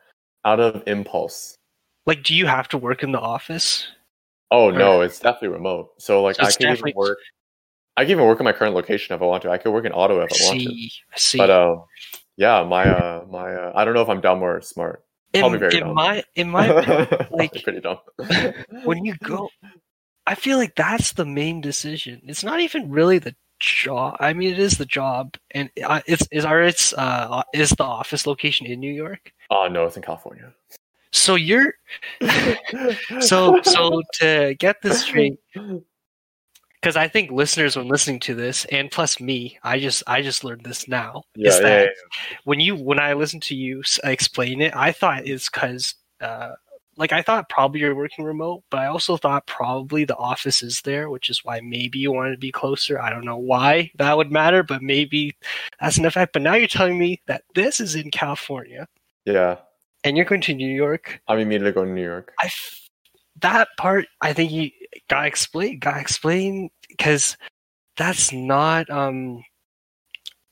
out 0.43 0.59
of 0.59 0.83
impulse. 0.87 1.57
Like, 2.05 2.23
do 2.23 2.35
you 2.35 2.45
have 2.45 2.67
to 2.69 2.77
work 2.77 3.03
in 3.03 3.11
the 3.11 3.19
office? 3.19 3.87
Oh 4.51 4.69
or... 4.69 4.71
no, 4.71 5.01
it's 5.01 5.19
definitely 5.19 5.49
remote. 5.49 5.91
So 5.99 6.21
like, 6.21 6.35
so 6.35 6.43
I 6.43 6.51
can 6.51 6.61
definitely... 6.61 6.91
even 6.91 6.99
work. 6.99 7.17
I 7.97 8.03
can 8.03 8.11
even 8.11 8.25
work 8.25 8.39
in 8.39 8.43
my 8.43 8.51
current 8.51 8.75
location 8.75 9.15
if 9.15 9.21
I 9.21 9.25
want 9.25 9.43
to. 9.43 9.49
I 9.49 9.57
could 9.57 9.71
work 9.71 9.85
in 9.85 9.93
Ottawa 9.93 10.23
if 10.29 10.33
I, 10.33 10.45
I 10.45 10.47
want 10.49 10.61
to. 10.61 10.89
I 11.13 11.17
see. 11.17 11.37
But 11.37 11.49
uh, 11.49 11.77
yeah, 12.37 12.63
my 12.63 12.85
uh, 12.85 13.25
my 13.29 13.53
uh, 13.53 13.71
I 13.75 13.85
don't 13.85 13.93
know 13.93 14.01
if 14.01 14.09
I'm 14.09 14.21
dumb 14.21 14.41
or 14.41 14.61
smart. 14.61 15.03
Probably 15.33 15.55
in, 15.55 15.59
very 15.59 15.77
in 15.77 15.83
dumb. 15.83 15.95
My 15.95 16.23
in 16.35 16.49
my 16.49 16.67
like 17.31 17.63
pretty 17.63 17.79
dumb. 17.79 17.99
when 18.83 19.05
you 19.05 19.15
go, 19.23 19.49
I 20.27 20.35
feel 20.35 20.57
like 20.57 20.75
that's 20.75 21.13
the 21.13 21.25
main 21.25 21.61
decision. 21.61 22.21
It's 22.25 22.43
not 22.43 22.59
even 22.59 22.89
really 22.89 23.19
the 23.19 23.35
job. 23.59 24.17
I 24.19 24.33
mean, 24.33 24.51
it 24.51 24.59
is 24.59 24.77
the 24.77 24.85
job, 24.85 25.35
and 25.51 25.69
uh, 25.83 26.01
it's 26.05 26.27
is 26.31 26.45
our 26.45 26.61
it's 26.61 26.93
uh 26.93 27.43
is 27.53 27.69
the 27.71 27.83
office 27.83 28.27
location 28.27 28.67
in 28.67 28.79
New 28.79 28.93
York? 28.93 29.31
Oh 29.49 29.67
no, 29.67 29.85
it's 29.85 29.97
in 29.97 30.03
California. 30.03 30.53
So 31.11 31.35
you're 31.35 31.73
so 33.19 33.61
so 33.61 34.01
to 34.19 34.55
get 34.59 34.81
this 34.81 35.03
straight, 35.03 35.39
because 35.53 36.97
I 36.97 37.07
think 37.07 37.31
listeners 37.31 37.77
when 37.77 37.87
listening 37.87 38.19
to 38.21 38.35
this, 38.35 38.65
and 38.65 38.91
plus 38.91 39.19
me, 39.19 39.57
I 39.63 39.79
just 39.79 40.03
I 40.07 40.21
just 40.21 40.43
learned 40.43 40.65
this 40.65 40.87
now. 40.87 41.23
Yeah, 41.35 41.49
is 41.49 41.59
that 41.61 41.79
yeah, 41.79 41.83
yeah. 41.83 42.37
when 42.43 42.59
you 42.59 42.75
when 42.75 42.99
I 42.99 43.13
listened 43.13 43.43
to 43.43 43.55
you 43.55 43.81
explain 44.03 44.61
it, 44.61 44.75
I 44.75 44.91
thought 44.91 45.25
it's 45.25 45.49
because 45.49 45.95
uh, 46.21 46.51
like 46.97 47.11
I 47.11 47.21
thought 47.21 47.49
probably 47.49 47.81
you're 47.81 47.95
working 47.95 48.25
remote, 48.25 48.63
but 48.69 48.79
I 48.79 48.87
also 48.87 49.17
thought 49.17 49.47
probably 49.47 50.05
the 50.05 50.15
office 50.15 50.63
is 50.63 50.81
there, 50.81 51.09
which 51.09 51.29
is 51.29 51.43
why 51.43 51.59
maybe 51.61 51.99
you 51.99 52.11
wanted 52.11 52.31
to 52.31 52.37
be 52.37 52.51
closer. 52.51 53.01
I 53.01 53.09
don't 53.09 53.25
know 53.25 53.37
why 53.37 53.91
that 53.97 54.15
would 54.15 54.31
matter, 54.31 54.63
but 54.63 54.81
maybe 54.81 55.35
that's 55.81 55.97
an 55.97 56.05
effect. 56.05 56.33
But 56.33 56.41
now 56.41 56.55
you're 56.55 56.67
telling 56.67 56.97
me 56.97 57.21
that 57.27 57.43
this 57.53 57.79
is 57.79 57.95
in 57.95 58.11
California. 58.11 58.87
Yeah. 59.25 59.57
And 60.03 60.15
you're 60.15 60.25
going 60.25 60.41
to 60.41 60.53
New 60.53 60.73
York. 60.73 61.19
I'm 61.27 61.39
immediately 61.39 61.71
going 61.71 61.89
to 61.89 61.93
New 61.93 62.03
York. 62.03 62.33
I 62.39 62.49
that 63.41 63.67
part 63.77 64.05
I 64.21 64.31
think 64.33 64.51
you 64.51 64.71
got 65.09 65.21
to 65.21 65.27
explain 65.27 65.79
got 65.79 65.95
to 65.95 65.99
explain 65.99 66.69
because 66.87 67.35
that's 67.97 68.31
not 68.31 68.89
um 68.89 69.43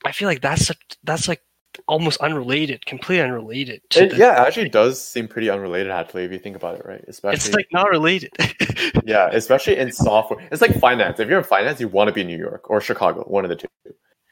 I 0.06 0.12
feel 0.12 0.28
like 0.28 0.42
that's 0.42 0.70
a, 0.70 0.76
that's 1.04 1.28
like 1.28 1.42
almost 1.88 2.20
unrelated, 2.22 2.86
completely 2.86 3.24
unrelated. 3.24 3.82
it, 3.96 4.12
the, 4.12 4.18
yeah, 4.18 4.42
it 4.42 4.48
actually 4.48 4.70
does 4.70 5.04
seem 5.04 5.28
pretty 5.28 5.50
unrelated 5.50 5.92
actually 5.92 6.24
if 6.24 6.32
you 6.32 6.40
think 6.40 6.56
about 6.56 6.76
it, 6.76 6.86
right? 6.86 7.04
Especially 7.08 7.36
it's 7.36 7.54
like 7.54 7.68
not 7.72 7.90
related. 7.90 8.32
yeah, 9.06 9.30
especially 9.32 9.78
in 9.78 9.92
software. 9.92 10.48
It's 10.52 10.62
like 10.62 10.80
finance. 10.80 11.20
If 11.20 11.30
you're 11.30 11.40
in 11.40 11.44
finance, 11.44 11.80
you 11.80 11.88
want 11.88 12.08
to 12.08 12.14
be 12.14 12.22
in 12.22 12.28
New 12.28 12.38
York 12.38 12.70
or 12.70 12.82
Chicago, 12.82 13.24
one 13.24 13.46
of 13.46 13.50
the 13.50 13.56
two, 13.56 13.68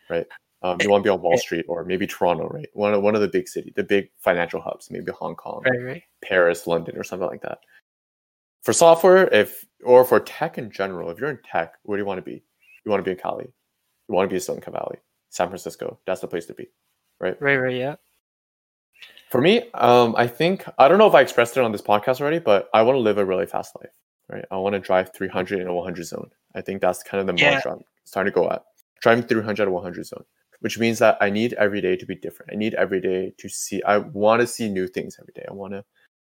right? 0.10 0.26
Um, 0.64 0.78
you 0.82 0.90
want 0.90 1.04
to 1.04 1.08
be 1.08 1.10
on 1.10 1.22
Wall 1.22 1.38
Street 1.38 1.66
or 1.68 1.84
maybe 1.84 2.06
Toronto, 2.06 2.48
right? 2.48 2.70
One 2.74 2.94
of 2.94 3.02
one 3.02 3.16
of 3.16 3.22
the 3.22 3.28
big 3.28 3.48
city, 3.48 3.74
the 3.76 3.84
big 3.84 4.10
financial 4.20 4.62
hubs, 4.62 4.92
maybe 4.92 5.12
Hong 5.12 5.36
Kong, 5.36 5.64
right, 5.66 5.82
right. 5.82 6.04
Paris, 6.24 6.68
London, 6.68 6.98
or 6.98 7.04
something 7.04 7.28
like 7.28 7.42
that. 7.42 7.60
For 8.62 8.74
software, 8.74 9.28
if 9.34 9.66
or 9.84 10.06
for 10.06 10.20
tech 10.20 10.60
in 10.60 10.70
general, 10.70 11.10
if 11.10 11.20
you're 11.20 11.32
in 11.32 11.40
tech, 11.44 11.76
where 11.84 11.98
do 11.98 12.02
you 12.02 12.06
want 12.06 12.20
to 12.20 12.22
be? 12.22 12.44
You 12.86 12.92
want 12.92 13.04
to 13.04 13.04
be 13.04 13.12
in 13.12 13.18
Cali. 13.18 13.52
You 14.08 14.16
want 14.16 14.30
to 14.30 14.30
be 14.30 14.36
in 14.36 14.42
Silicon 14.42 14.74
Valley, 14.74 14.98
San 15.30 15.48
Francisco. 15.48 16.00
That's 16.06 16.22
the 16.22 16.28
place 16.28 16.46
to 16.46 16.54
be 16.54 16.68
right? 17.22 17.42
Right, 17.42 17.58
right, 17.58 17.76
yeah. 17.76 17.96
For 19.30 19.40
me, 19.40 19.70
um, 19.76 20.14
I 20.18 20.28
think 20.28 20.66
I 20.78 20.90
don't 20.90 20.98
know 20.98 21.08
if 21.08 21.16
I 21.16 21.22
expressed 21.22 21.56
it 21.56 21.64
on 21.64 21.72
this 21.72 21.82
podcast 21.82 22.20
already, 22.20 22.40
but 22.40 22.70
I 22.74 22.82
want 22.82 22.98
to 22.98 23.00
live 23.00 23.18
a 23.18 23.24
really 23.24 23.46
fast 23.46 23.76
life, 23.78 23.92
right? 24.28 24.44
I 24.52 24.58
want 24.58 24.74
to 24.74 24.80
drive 24.80 25.14
300 25.14 25.62
in 25.62 25.68
a 25.68 25.74
100 25.74 26.04
zone. 26.04 26.30
I 26.54 26.60
think 26.60 26.82
that's 26.82 27.02
kind 27.04 27.22
of 27.22 27.34
the 27.34 27.42
yeah. 27.42 27.52
mantra 27.52 27.74
I'm 27.74 27.84
starting 28.04 28.34
to 28.34 28.36
go 28.36 28.50
at. 28.50 28.64
Driving 29.02 29.24
300 29.24 29.66
to 29.66 29.72
100 29.72 30.06
zone, 30.06 30.26
which 30.60 30.78
means 30.78 31.00
that 31.00 31.18
I 31.22 31.30
need 31.30 31.54
every 31.54 31.80
day 31.80 31.96
to 31.96 32.06
be 32.06 32.16
different. 32.16 32.52
I 32.52 32.56
need 32.56 32.74
every 32.74 33.00
day 33.00 33.34
to 33.38 33.48
see. 33.48 33.82
I 33.84 34.00
want 34.00 34.42
to 34.42 34.48
see 34.48 34.68
new 34.68 34.88
things 34.88 35.18
every 35.20 35.34
day. 35.34 35.46
I 35.50 35.54
want 35.54 35.74
to 35.74 35.86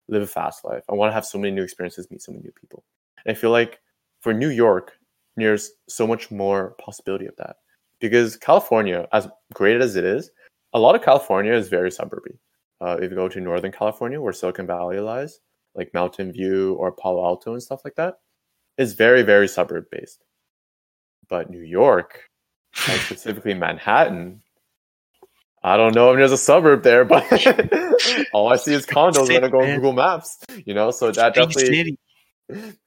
live 0.09 0.23
a 0.23 0.27
fast 0.27 0.65
life. 0.65 0.85
I 0.89 0.95
want 0.95 1.11
to 1.11 1.15
have 1.15 1.27
so 1.27 1.39
many 1.39 1.53
new 1.53 1.65
experiences, 1.65 2.09
meet 2.11 2.23
so 2.23 2.33
many 2.33 2.45
new 2.45 2.53
people. 2.53 2.85
And 3.25 3.37
I 3.37 3.39
feel 3.39 3.51
like 3.51 3.81
for 4.21 4.33
New 4.33 4.51
York, 4.51 4.93
there's 5.37 5.73
so 5.89 6.07
much 6.07 6.31
more 6.31 6.77
possibility 6.79 7.27
of 7.27 7.35
that 7.37 7.57
because 7.99 8.37
California, 8.37 9.09
as 9.13 9.29
great 9.55 9.81
as 9.81 9.97
it 9.97 10.05
is, 10.05 10.31
a 10.73 10.79
lot 10.79 10.95
of 10.95 11.03
California 11.03 11.53
is 11.53 11.69
very 11.69 11.91
suburby. 11.91 12.39
Uh, 12.81 12.97
if 13.01 13.11
you 13.11 13.17
go 13.17 13.29
to 13.29 13.41
Northern 13.41 13.73
California, 13.73 14.21
where 14.21 14.33
Silicon 14.33 14.67
Valley 14.67 14.99
lies, 14.99 15.39
like 15.75 15.95
Mountain 15.95 16.33
View 16.33 16.75
or 16.75 16.93
Palo 16.93 17.25
Alto 17.25 17.53
and 17.53 17.63
stuff 17.63 17.83
like 17.85 17.95
that, 17.95 18.19
is 18.79 18.95
very, 18.95 19.23
very 19.23 19.49
suburb 19.49 19.85
based. 19.91 20.25
But 21.29 21.51
New 21.51 21.63
York, 21.63 22.29
specifically 22.75 23.55
Manhattan, 23.55 24.43
I 25.63 25.77
don't 25.77 25.95
know 25.95 26.11
if 26.11 26.17
there's 26.17 26.33
a 26.33 26.39
suburb 26.39 26.83
there, 26.83 27.05
but 27.05 27.23
all 28.33 28.53
I 28.53 28.57
see 28.57 28.75
is 28.75 28.85
condos 28.85 29.29
when 29.29 29.45
I 29.45 29.49
go 29.49 29.61
on 29.61 29.77
Google 29.77 29.93
Maps. 29.93 30.39
You 30.67 30.75
know, 30.75 30.91
so 30.91 31.13
that 31.13 31.35
definitely, 31.35 31.99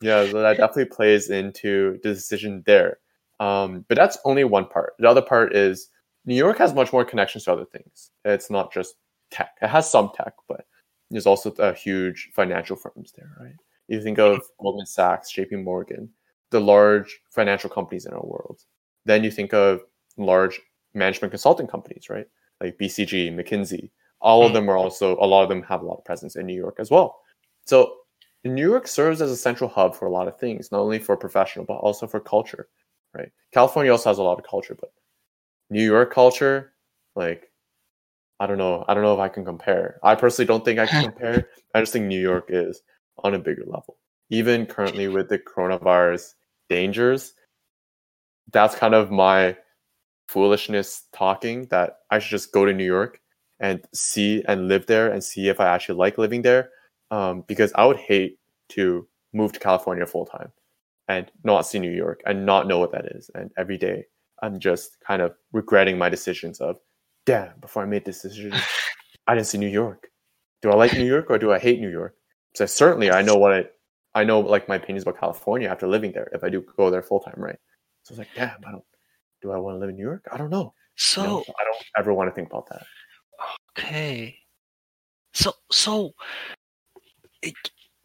yeah, 0.01 0.29
so 0.29 0.41
that 0.41 0.57
definitely 0.57 0.85
plays 0.85 1.29
into 1.29 1.99
the 2.03 2.13
decision 2.13 2.63
there. 2.65 2.97
Um, 3.39 3.85
but 3.87 3.95
that's 3.95 4.17
only 4.25 4.43
one 4.43 4.65
part. 4.65 4.93
The 4.99 5.09
other 5.09 5.21
part 5.21 5.55
is 5.55 5.89
New 6.25 6.35
York 6.35 6.57
has 6.57 6.73
much 6.73 6.91
more 6.91 7.05
connections 7.05 7.45
to 7.45 7.53
other 7.53 7.65
things. 7.65 8.11
It's 8.23 8.49
not 8.49 8.73
just 8.73 8.95
tech. 9.31 9.51
It 9.61 9.67
has 9.67 9.89
some 9.89 10.11
tech, 10.15 10.33
but 10.47 10.65
there's 11.11 11.27
also 11.27 11.51
a 11.51 11.73
huge 11.73 12.31
financial 12.33 12.75
firms 12.75 13.13
there, 13.15 13.31
right? 13.39 13.55
You 13.87 14.01
think 14.01 14.17
of 14.17 14.37
mm-hmm. 14.37 14.63
Goldman 14.63 14.85
Sachs, 14.85 15.33
JP 15.33 15.63
Morgan, 15.63 16.09
the 16.49 16.59
large 16.59 17.19
financial 17.29 17.69
companies 17.69 18.05
in 18.05 18.13
our 18.13 18.25
world. 18.25 18.61
Then 19.05 19.23
you 19.23 19.29
think 19.29 19.53
of 19.53 19.81
large 20.17 20.59
management 20.93 21.31
consulting 21.31 21.67
companies, 21.67 22.09
right? 22.09 22.25
Like 22.61 22.77
BCG, 22.77 23.33
McKinsey. 23.33 23.91
All 24.21 24.41
of 24.41 24.47
mm-hmm. 24.47 24.55
them 24.55 24.69
are 24.69 24.77
also, 24.77 25.17
a 25.19 25.27
lot 25.27 25.43
of 25.43 25.49
them 25.49 25.61
have 25.63 25.81
a 25.81 25.85
lot 25.85 25.97
of 25.97 26.05
presence 26.05 26.35
in 26.35 26.47
New 26.47 26.55
York 26.55 26.77
as 26.79 26.89
well. 26.89 27.19
So 27.65 27.93
New 28.43 28.67
York 28.67 28.87
serves 28.87 29.21
as 29.21 29.31
a 29.31 29.37
central 29.37 29.69
hub 29.69 29.95
for 29.95 30.05
a 30.05 30.11
lot 30.11 30.27
of 30.27 30.39
things, 30.39 30.71
not 30.71 30.79
only 30.79 30.99
for 30.99 31.17
professional, 31.17 31.65
but 31.65 31.75
also 31.75 32.07
for 32.07 32.19
culture, 32.19 32.67
right? 33.13 33.31
California 33.51 33.91
also 33.91 34.09
has 34.09 34.17
a 34.17 34.23
lot 34.23 34.39
of 34.39 34.45
culture, 34.45 34.75
but 34.79 34.91
New 35.69 35.83
York 35.83 36.13
culture, 36.13 36.73
like, 37.15 37.51
I 38.39 38.47
don't 38.47 38.57
know. 38.57 38.83
I 38.87 38.93
don't 38.93 39.03
know 39.03 39.13
if 39.13 39.19
I 39.19 39.29
can 39.29 39.45
compare. 39.45 39.99
I 40.03 40.15
personally 40.15 40.47
don't 40.47 40.65
think 40.65 40.79
I 40.79 40.85
can 40.85 41.03
compare. 41.11 41.47
I 41.73 41.79
just 41.79 41.93
think 41.93 42.05
New 42.05 42.19
York 42.19 42.45
is 42.49 42.81
on 43.23 43.33
a 43.33 43.39
bigger 43.39 43.63
level. 43.65 43.97
Even 44.29 44.65
currently 44.65 45.07
with 45.07 45.29
the 45.29 45.39
coronavirus 45.39 46.33
dangers, 46.69 47.33
that's 48.51 48.75
kind 48.75 48.93
of 48.93 49.11
my 49.11 49.55
foolishness 50.27 51.03
talking 51.13 51.67
that 51.67 51.99
I 52.09 52.19
should 52.19 52.31
just 52.31 52.51
go 52.51 52.65
to 52.65 52.73
New 52.73 52.85
York 52.85 53.21
and 53.59 53.81
see 53.93 54.43
and 54.47 54.67
live 54.67 54.85
there 54.87 55.11
and 55.11 55.23
see 55.23 55.47
if 55.47 55.59
I 55.59 55.67
actually 55.67 55.97
like 55.97 56.17
living 56.17 56.41
there. 56.41 56.69
Um, 57.11 57.43
because 57.47 57.71
I 57.75 57.85
would 57.85 57.97
hate 57.97 58.39
to 58.69 59.07
move 59.33 59.53
to 59.53 59.59
California 59.59 60.05
full 60.05 60.25
time 60.25 60.51
and 61.07 61.31
not 61.43 61.67
see 61.67 61.79
New 61.79 61.91
York 61.91 62.21
and 62.25 62.45
not 62.45 62.67
know 62.67 62.79
what 62.79 62.91
that 62.91 63.05
is. 63.05 63.29
And 63.35 63.51
every 63.57 63.77
day 63.77 64.05
I'm 64.41 64.59
just 64.59 64.97
kind 65.05 65.21
of 65.21 65.33
regretting 65.51 65.97
my 65.97 66.09
decisions 66.09 66.59
of, 66.59 66.77
damn, 67.25 67.57
before 67.59 67.83
I 67.83 67.85
made 67.85 68.05
this 68.05 68.21
decision, 68.21 68.53
I 69.27 69.35
didn't 69.35 69.47
see 69.47 69.57
New 69.57 69.67
York. 69.67 70.07
Do 70.61 70.71
I 70.71 70.75
like 70.75 70.93
New 70.93 71.05
York 71.05 71.29
or 71.29 71.37
do 71.37 71.51
I 71.51 71.59
hate 71.59 71.79
New 71.79 71.91
York? 71.91 72.15
So 72.55 72.65
certainly 72.65 73.11
I 73.11 73.21
know 73.21 73.35
what 73.35 73.53
I, 73.53 73.65
I 74.13 74.23
know 74.23 74.39
like 74.39 74.69
my 74.69 74.75
opinions 74.75 75.03
about 75.03 75.19
California 75.19 75.67
after 75.67 75.87
living 75.87 76.11
there 76.11 76.29
if 76.33 76.43
I 76.43 76.49
do 76.49 76.63
go 76.77 76.89
there 76.89 77.03
full 77.03 77.19
time, 77.19 77.35
right? 77.37 77.57
So 78.03 78.13
it's 78.13 78.19
like, 78.19 78.29
damn, 78.35 78.57
I 78.65 78.71
don't, 78.71 78.83
do 79.41 79.51
I 79.51 79.57
want 79.57 79.75
to 79.75 79.79
live 79.79 79.89
in 79.89 79.95
New 79.95 80.03
York? 80.03 80.25
I 80.31 80.37
don't 80.37 80.49
know. 80.49 80.73
So 80.95 81.21
you 81.21 81.27
know, 81.27 81.43
I 81.59 81.63
don't 81.63 81.83
ever 81.97 82.13
want 82.13 82.29
to 82.29 82.35
think 82.35 82.49
about 82.49 82.67
that. 82.69 82.85
Okay. 83.77 84.37
So 85.33 85.53
so 85.71 86.11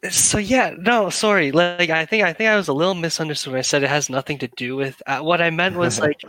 so 0.09 0.37
yeah, 0.37 0.73
no, 0.77 1.09
sorry. 1.09 1.51
Like 1.51 1.89
I 1.89 2.05
think 2.05 2.23
I 2.23 2.33
think 2.33 2.49
I 2.49 2.55
was 2.55 2.67
a 2.67 2.73
little 2.73 2.95
misunderstood 2.95 3.53
when 3.53 3.59
I 3.59 3.63
said 3.63 3.83
it 3.83 3.89
has 3.89 4.09
nothing 4.09 4.39
to 4.39 4.47
do 4.57 4.75
with 4.75 5.01
uh, 5.05 5.19
what 5.19 5.41
I 5.41 5.49
meant 5.51 5.77
was 5.77 5.99
like 6.07 6.21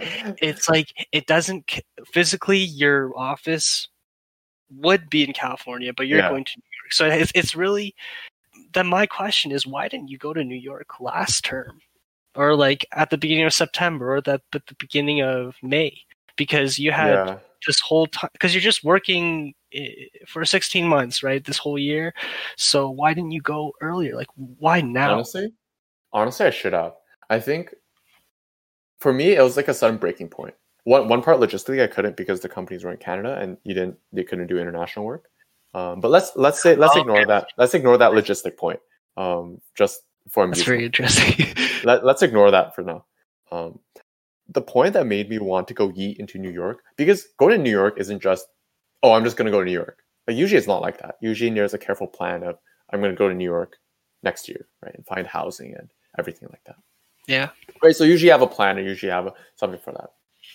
it's 0.43 0.69
like 0.69 0.93
it 1.11 1.27
doesn't 1.27 1.81
physically 2.13 2.59
your 2.59 3.17
office 3.17 3.89
would 4.71 5.09
be 5.09 5.25
in 5.25 5.33
California, 5.33 5.93
but 5.93 6.07
you're 6.07 6.19
yeah. 6.19 6.29
going 6.29 6.45
to 6.45 6.53
New 6.57 6.83
York. 6.83 6.93
So 6.93 7.07
it's 7.07 7.33
it's 7.35 7.55
really 7.57 7.95
then 8.75 8.87
my 8.87 9.07
question 9.07 9.53
is 9.53 9.67
why 9.67 9.89
didn't 9.89 10.09
you 10.09 10.19
go 10.19 10.33
to 10.33 10.45
New 10.45 10.55
York 10.55 11.01
last 11.01 11.45
term? 11.45 11.81
Or 12.35 12.55
like 12.55 12.87
at 12.93 13.11
the 13.11 13.19
beginning 13.19 13.45
of 13.45 13.53
September 13.53 14.17
or 14.17 14.21
that 14.23 14.43
at 14.55 14.67
the 14.67 14.75
beginning 14.75 15.23
of 15.23 15.57
May 15.63 15.99
because 16.37 16.79
you 16.79 16.91
had 16.91 17.13
yeah. 17.13 17.39
This 17.67 17.81
whole 17.81 18.07
time 18.07 18.31
because 18.33 18.55
you're 18.55 18.61
just 18.61 18.85
working 18.85 19.55
eh, 19.73 20.07
for 20.27 20.45
16 20.45 20.87
months, 20.87 21.23
right? 21.23 21.45
This 21.45 21.59
whole 21.59 21.79
year. 21.79 22.15
So 22.57 22.91
why 22.91 23.15
didn't 23.15 23.33
you 23.33 23.41
go 23.41 23.73
earlier? 23.81 24.15
Like 24.15 24.29
why 24.37 24.81
now? 24.81 25.15
Honestly, 25.15 25.53
honestly, 26.13 26.47
I 26.47 26.51
should 26.51 26.73
have. 26.73 26.95
I 27.31 27.41
think 27.41 27.75
for 28.99 29.13
me, 29.13 29.35
it 29.35 29.43
was 29.43 29.57
like 29.57 29.69
a 29.69 29.75
sudden 29.75 29.99
breaking 29.99 30.29
point. 30.29 30.55
One 30.85 31.09
one 31.09 31.23
part 31.23 31.39
logistically, 31.39 31.83
I 31.83 31.87
couldn't 31.87 32.17
because 32.17 32.41
the 32.41 32.49
companies 32.49 32.85
were 32.85 32.91
in 32.91 32.99
Canada 32.99 33.39
and 33.41 33.57
you 33.65 33.75
didn't 33.75 33.99
they 34.13 34.25
couldn't 34.25 34.49
do 34.49 34.59
international 34.59 35.05
work. 35.05 35.29
Um, 35.75 36.01
but 36.01 36.11
let's 36.11 36.33
let's 36.37 36.63
say 36.63 36.77
let's 36.77 36.97
oh, 36.97 37.01
ignore 37.01 37.19
okay. 37.19 37.27
that. 37.27 37.47
Let's 37.57 37.75
ignore 37.75 37.97
that 37.99 38.13
logistic 38.13 38.57
point. 38.57 38.81
Um, 39.17 39.61
just 39.75 40.03
for 40.29 40.47
me, 40.47 40.53
That's 40.53 40.63
very 40.63 40.85
interesting. 40.85 41.47
Let, 41.85 42.05
let's 42.05 42.23
ignore 42.23 42.51
that 42.53 42.75
for 42.75 42.83
now. 42.83 43.05
Um, 43.51 43.81
the 44.53 44.63
point 44.63 44.95
that 44.95 45.07
made 45.07 45.29
me 45.29 45.39
want 45.39 45.69
to 45.69 45.75
go 45.75 45.91
yeet 45.91 46.17
into 46.17 46.39
New 46.39 46.51
York 46.51 46.83
because 46.97 47.27
going 47.39 47.57
to 47.57 47.63
New 47.63 47.71
York 47.71 47.95
isn't 47.99 48.23
just 48.23 48.47
oh 49.03 49.13
I'm 49.13 49.25
just 49.25 49.37
going 49.37 49.47
to 49.47 49.53
go 49.53 49.61
to 49.61 49.67
New 49.67 49.73
York. 49.73 49.99
But 50.27 50.37
usually 50.37 50.59
it's 50.59 50.69
not 50.69 50.83
like 50.83 50.99
that. 51.01 51.17
Usually 51.21 51.51
there's 51.51 51.75
a 51.75 51.79
careful 51.79 52.07
plan 52.07 52.45
of 52.45 52.57
I'm 52.93 53.01
going 53.01 53.13
to 53.13 53.19
go 53.19 53.29
to 53.29 53.35
New 53.35 53.45
York 53.45 53.77
next 54.23 54.49
year, 54.49 54.69
right, 54.83 54.95
and 54.95 55.07
find 55.07 55.27
housing 55.27 55.75
and 55.77 55.91
everything 56.19 56.49
like 56.51 56.63
that. 56.67 56.77
Yeah. 57.27 57.51
Right. 57.83 57.95
So 57.95 58.05
usually 58.05 58.27
you 58.27 58.33
have 58.33 58.43
a 58.43 58.47
plan 58.47 58.79
or 58.79 58.83
usually 58.83 59.09
you 59.09 59.15
have 59.15 59.27
a, 59.27 59.35
something 59.57 59.81
for 59.81 59.93
that. 59.93 60.11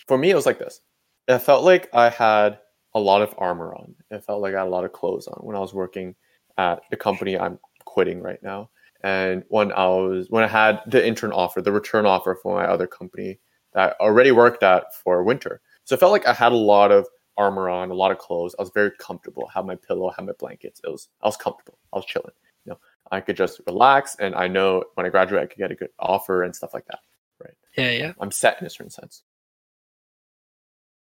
For 0.06 0.18
me, 0.18 0.30
it 0.30 0.34
was 0.34 0.46
like 0.46 0.58
this. 0.58 0.80
It 1.26 1.38
felt 1.40 1.64
like 1.64 1.88
I 1.94 2.08
had 2.08 2.58
a 2.94 3.00
lot 3.00 3.22
of 3.22 3.34
armor 3.38 3.74
on. 3.74 3.94
It 4.10 4.24
felt 4.24 4.40
like 4.40 4.54
I 4.54 4.58
had 4.58 4.68
a 4.68 4.70
lot 4.70 4.84
of 4.84 4.92
clothes 4.92 5.26
on 5.26 5.46
when 5.46 5.56
I 5.56 5.60
was 5.60 5.74
working 5.74 6.14
at 6.56 6.80
the 6.90 6.96
company 6.96 7.38
I'm 7.38 7.58
quitting 7.84 8.22
right 8.22 8.42
now. 8.42 8.70
And 9.04 9.44
when 9.48 9.72
I 9.72 9.86
was 9.86 10.26
when 10.30 10.42
I 10.42 10.48
had 10.48 10.80
the 10.86 11.06
intern 11.06 11.32
offer, 11.32 11.62
the 11.62 11.72
return 11.72 12.04
offer 12.04 12.38
for 12.42 12.56
my 12.56 12.66
other 12.66 12.86
company 12.86 13.38
that 13.74 13.96
I 14.00 14.04
already 14.04 14.32
worked 14.32 14.62
at 14.62 14.94
for 14.94 15.22
winter. 15.22 15.60
So 15.84 15.94
it 15.94 16.00
felt 16.00 16.12
like 16.12 16.26
I 16.26 16.32
had 16.32 16.52
a 16.52 16.56
lot 16.56 16.90
of 16.90 17.06
armor 17.36 17.68
on, 17.68 17.90
a 17.90 17.94
lot 17.94 18.10
of 18.10 18.18
clothes. 18.18 18.54
I 18.58 18.62
was 18.62 18.70
very 18.74 18.90
comfortable. 18.98 19.48
I 19.48 19.58
had 19.58 19.66
my 19.66 19.76
pillow, 19.76 20.10
I 20.10 20.14
had 20.16 20.26
my 20.26 20.32
blankets. 20.38 20.80
It 20.84 20.90
was 20.90 21.08
I 21.22 21.26
was 21.26 21.36
comfortable. 21.36 21.78
I 21.92 21.96
was 21.96 22.04
chilling. 22.04 22.32
You 22.64 22.72
know, 22.72 22.78
I 23.10 23.20
could 23.20 23.36
just 23.36 23.60
relax 23.66 24.16
and 24.18 24.34
I 24.34 24.48
know 24.48 24.84
when 24.94 25.06
I 25.06 25.08
graduate 25.08 25.42
I 25.42 25.46
could 25.46 25.58
get 25.58 25.70
a 25.70 25.76
good 25.76 25.90
offer 25.98 26.42
and 26.42 26.54
stuff 26.54 26.74
like 26.74 26.86
that. 26.86 27.00
Right. 27.42 27.54
Yeah, 27.76 27.90
yeah. 27.90 28.12
I'm 28.20 28.30
set 28.30 28.60
in 28.60 28.66
a 28.66 28.70
certain 28.70 28.90
sense. 28.90 29.22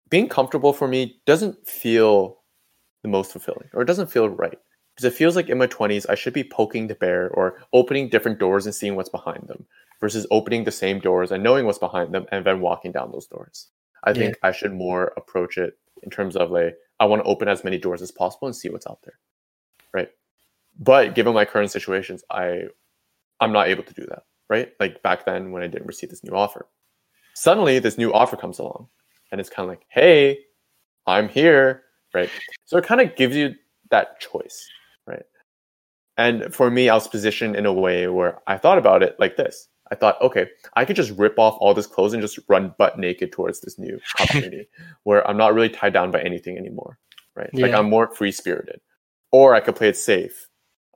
Being 0.10 0.30
comfortable 0.30 0.72
for 0.72 0.88
me 0.88 1.20
doesn't 1.26 1.68
feel 1.68 2.38
the 3.04 3.10
most 3.10 3.32
fulfilling 3.32 3.70
or 3.74 3.82
it 3.82 3.86
doesn't 3.86 4.12
feel 4.12 4.30
right 4.30 4.60
because 4.98 5.14
it 5.14 5.18
feels 5.18 5.36
like 5.36 5.48
in 5.48 5.60
my 5.60 5.68
20s 5.68 6.08
I 6.10 6.16
should 6.16 6.34
be 6.34 6.44
poking 6.44 6.88
the 6.88 6.96
bear 6.96 7.30
or 7.30 7.62
opening 7.72 8.10
different 8.10 8.40
doors 8.40 8.66
and 8.66 8.74
seeing 8.74 8.96
what's 8.96 9.10
behind 9.10 9.48
them 9.48 9.64
versus 10.02 10.26
opening 10.32 10.64
the 10.64 10.72
same 10.72 11.00
doors 11.00 11.32
and 11.32 11.44
knowing 11.44 11.66
what's 11.66 11.78
behind 11.78 12.14
them 12.14 12.26
and 12.32 12.44
then 12.44 12.62
walking 12.62 12.92
down 12.92 13.12
those 13.12 13.28
doors. 13.28 13.68
I 14.04 14.14
think 14.14 14.38
yeah. 14.42 14.50
I 14.50 14.52
should 14.52 14.74
more 14.74 15.14
approach 15.16 15.60
it 15.60 15.78
in 16.02 16.10
terms 16.10 16.36
of 16.36 16.50
like 16.50 16.78
I 17.00 17.06
want 17.06 17.24
to 17.24 17.30
open 17.30 17.48
as 17.48 17.64
many 17.64 17.78
doors 17.78 18.02
as 18.02 18.12
possible 18.12 18.48
and 18.48 18.56
see 18.56 18.70
what's 18.70 18.88
out 18.88 19.00
there. 19.04 19.20
Right? 19.94 20.10
But 20.80 21.14
given 21.14 21.36
my 21.36 21.46
current 21.46 21.70
situations, 21.70 22.24
I 22.32 22.64
I'm 23.40 23.52
not 23.52 23.68
able 23.68 23.84
to 23.84 23.94
do 23.94 24.08
that, 24.08 24.24
right? 24.50 24.72
Like 24.80 25.04
back 25.04 25.26
then 25.26 25.52
when 25.52 25.62
I 25.62 25.68
didn't 25.68 25.88
receive 25.88 26.10
this 26.10 26.24
new 26.24 26.36
offer. 26.36 26.66
Suddenly 27.36 27.78
this 27.78 28.00
new 28.00 28.12
offer 28.12 28.36
comes 28.36 28.58
along 28.58 28.88
and 29.32 29.40
it's 29.40 29.50
kind 29.50 29.66
of 29.66 29.70
like, 29.70 29.86
"Hey, 29.90 30.40
I'm 31.06 31.30
here." 31.30 31.84
Right? 32.16 32.32
So 32.66 32.78
it 32.78 32.86
kind 32.86 33.02
of 33.02 33.16
gives 33.16 33.36
you 33.36 33.54
that 33.92 34.20
choice? 34.20 34.68
And 36.18 36.54
for 36.54 36.72
me, 36.72 36.90
I 36.90 36.96
was 36.96 37.08
positioned 37.08 37.56
in 37.56 37.66
a 37.66 37.74
way 37.74 38.08
where 38.08 38.40
I 38.48 38.58
thought 38.58 38.78
about 38.78 39.04
it 39.04 39.16
like 39.20 39.38
this. 39.38 39.68
I 39.92 39.96
thought, 39.96 40.22
okay, 40.22 40.48
I 40.76 40.84
could 40.84 40.96
just 40.96 41.18
rip 41.18 41.38
off 41.40 41.58
all 41.60 41.74
this 41.74 41.88
clothes 41.88 42.14
and 42.14 42.22
just 42.22 42.40
run 42.50 42.74
butt 42.78 43.00
naked 43.00 43.32
towards 43.32 43.62
this 43.62 43.80
new 43.80 44.00
opportunity 44.20 44.68
where 45.04 45.28
I'm 45.28 45.38
not 45.38 45.54
really 45.54 45.70
tied 45.70 45.94
down 45.94 46.12
by 46.12 46.22
anything 46.22 46.58
anymore, 46.58 46.98
right? 47.36 47.50
Yeah. 47.54 47.68
Like 47.68 47.76
I'm 47.76 47.90
more 47.90 48.14
free 48.14 48.32
spirited. 48.32 48.82
Or 49.32 49.54
I 49.54 49.60
could 49.60 49.76
play 49.76 49.90
it 49.90 49.98
safe 49.98 50.48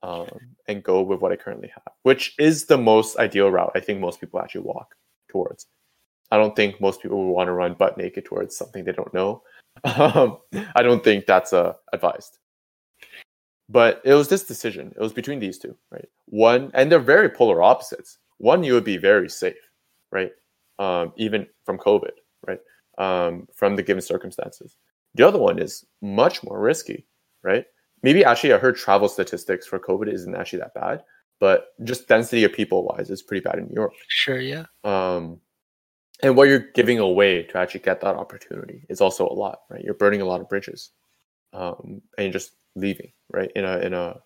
um, 0.04 0.28
and 0.68 0.84
go 0.84 1.02
with 1.02 1.20
what 1.22 1.32
I 1.32 1.36
currently 1.36 1.70
have, 1.70 1.94
which 2.04 2.34
is 2.40 2.66
the 2.66 2.78
most 2.78 3.18
ideal 3.18 3.52
route 3.52 3.72
I 3.76 3.80
think 3.80 4.00
most 4.00 4.20
people 4.20 4.40
actually 4.40 4.62
walk 4.62 4.96
towards. 5.30 5.68
I 6.32 6.38
don't 6.38 6.56
think 6.56 6.80
most 6.80 7.02
people 7.02 7.26
would 7.26 7.34
want 7.34 7.48
to 7.48 7.54
run 7.54 7.74
butt 7.74 7.98
naked 7.98 8.26
towards 8.26 8.56
something 8.56 8.84
they 8.84 8.94
don't 8.94 9.14
know. 9.14 9.44
Um, 9.86 10.38
I 10.76 10.84
don't 10.84 11.02
think 11.02 11.26
that's 11.26 11.54
uh, 11.54 11.74
advised. 11.94 12.38
But 13.72 14.02
it 14.04 14.14
was 14.14 14.28
this 14.28 14.44
decision. 14.44 14.92
It 14.94 15.02
was 15.02 15.14
between 15.14 15.40
these 15.40 15.58
two, 15.58 15.78
right? 15.92 16.10
One, 16.26 16.72
and 16.74 16.92
they're 16.92 17.00
very 17.00 17.30
polar 17.30 17.64
opposites. 17.64 18.18
One, 18.38 18.64
you 18.66 18.74
would 18.74 18.84
be 18.84 18.98
very 18.98 19.30
safe, 19.30 19.56
right? 20.12 20.32
Um, 20.78 21.14
even 21.16 21.48
from 21.66 21.78
COVID, 21.78 22.12
right? 22.46 22.60
Um, 22.98 23.48
from 23.56 23.78
the 23.78 23.84
given 23.84 24.02
circumstances. 24.02 24.76
The 25.16 25.26
other 25.26 25.40
one 25.40 25.58
is 25.58 25.86
much 26.02 26.44
more 26.44 26.60
risky, 26.60 27.08
right? 27.44 27.66
Maybe 28.04 28.26
actually, 28.26 28.52
I 28.52 28.58
heard 28.58 28.76
travel 28.76 29.08
statistics 29.08 29.66
for 29.66 29.80
COVID 29.80 30.12
isn't 30.12 30.36
actually 30.36 30.60
that 30.60 30.74
bad, 30.74 31.04
but 31.40 31.68
just 31.86 32.10
density 32.10 32.44
of 32.44 32.52
people 32.52 32.84
wise 32.84 33.10
is 33.10 33.22
pretty 33.22 33.42
bad 33.42 33.58
in 33.58 33.68
New 33.68 33.76
York. 33.76 33.94
Sure, 34.10 34.40
yeah. 34.40 34.66
Um, 34.84 35.40
and 36.22 36.36
what 36.36 36.50
you're 36.50 36.68
giving 36.74 37.00
away 37.00 37.44
to 37.44 37.58
actually 37.58 37.82
get 37.82 38.02
that 38.02 38.16
opportunity 38.16 38.86
is 38.90 39.00
also 39.00 39.28
a 39.28 39.34
lot, 39.34 39.60
right? 39.70 39.84
You're 39.84 39.94
burning 39.94 40.22
a 40.22 40.26
lot 40.26 40.42
of 40.42 40.50
bridges, 40.50 40.92
um, 41.54 42.02
and 42.18 42.26
you're 42.26 42.34
just 42.34 42.52
leaving 42.76 43.12
right 43.32 43.52
in 43.56 43.66
a 43.66 43.78
in 43.80 43.94
a 43.94 44.20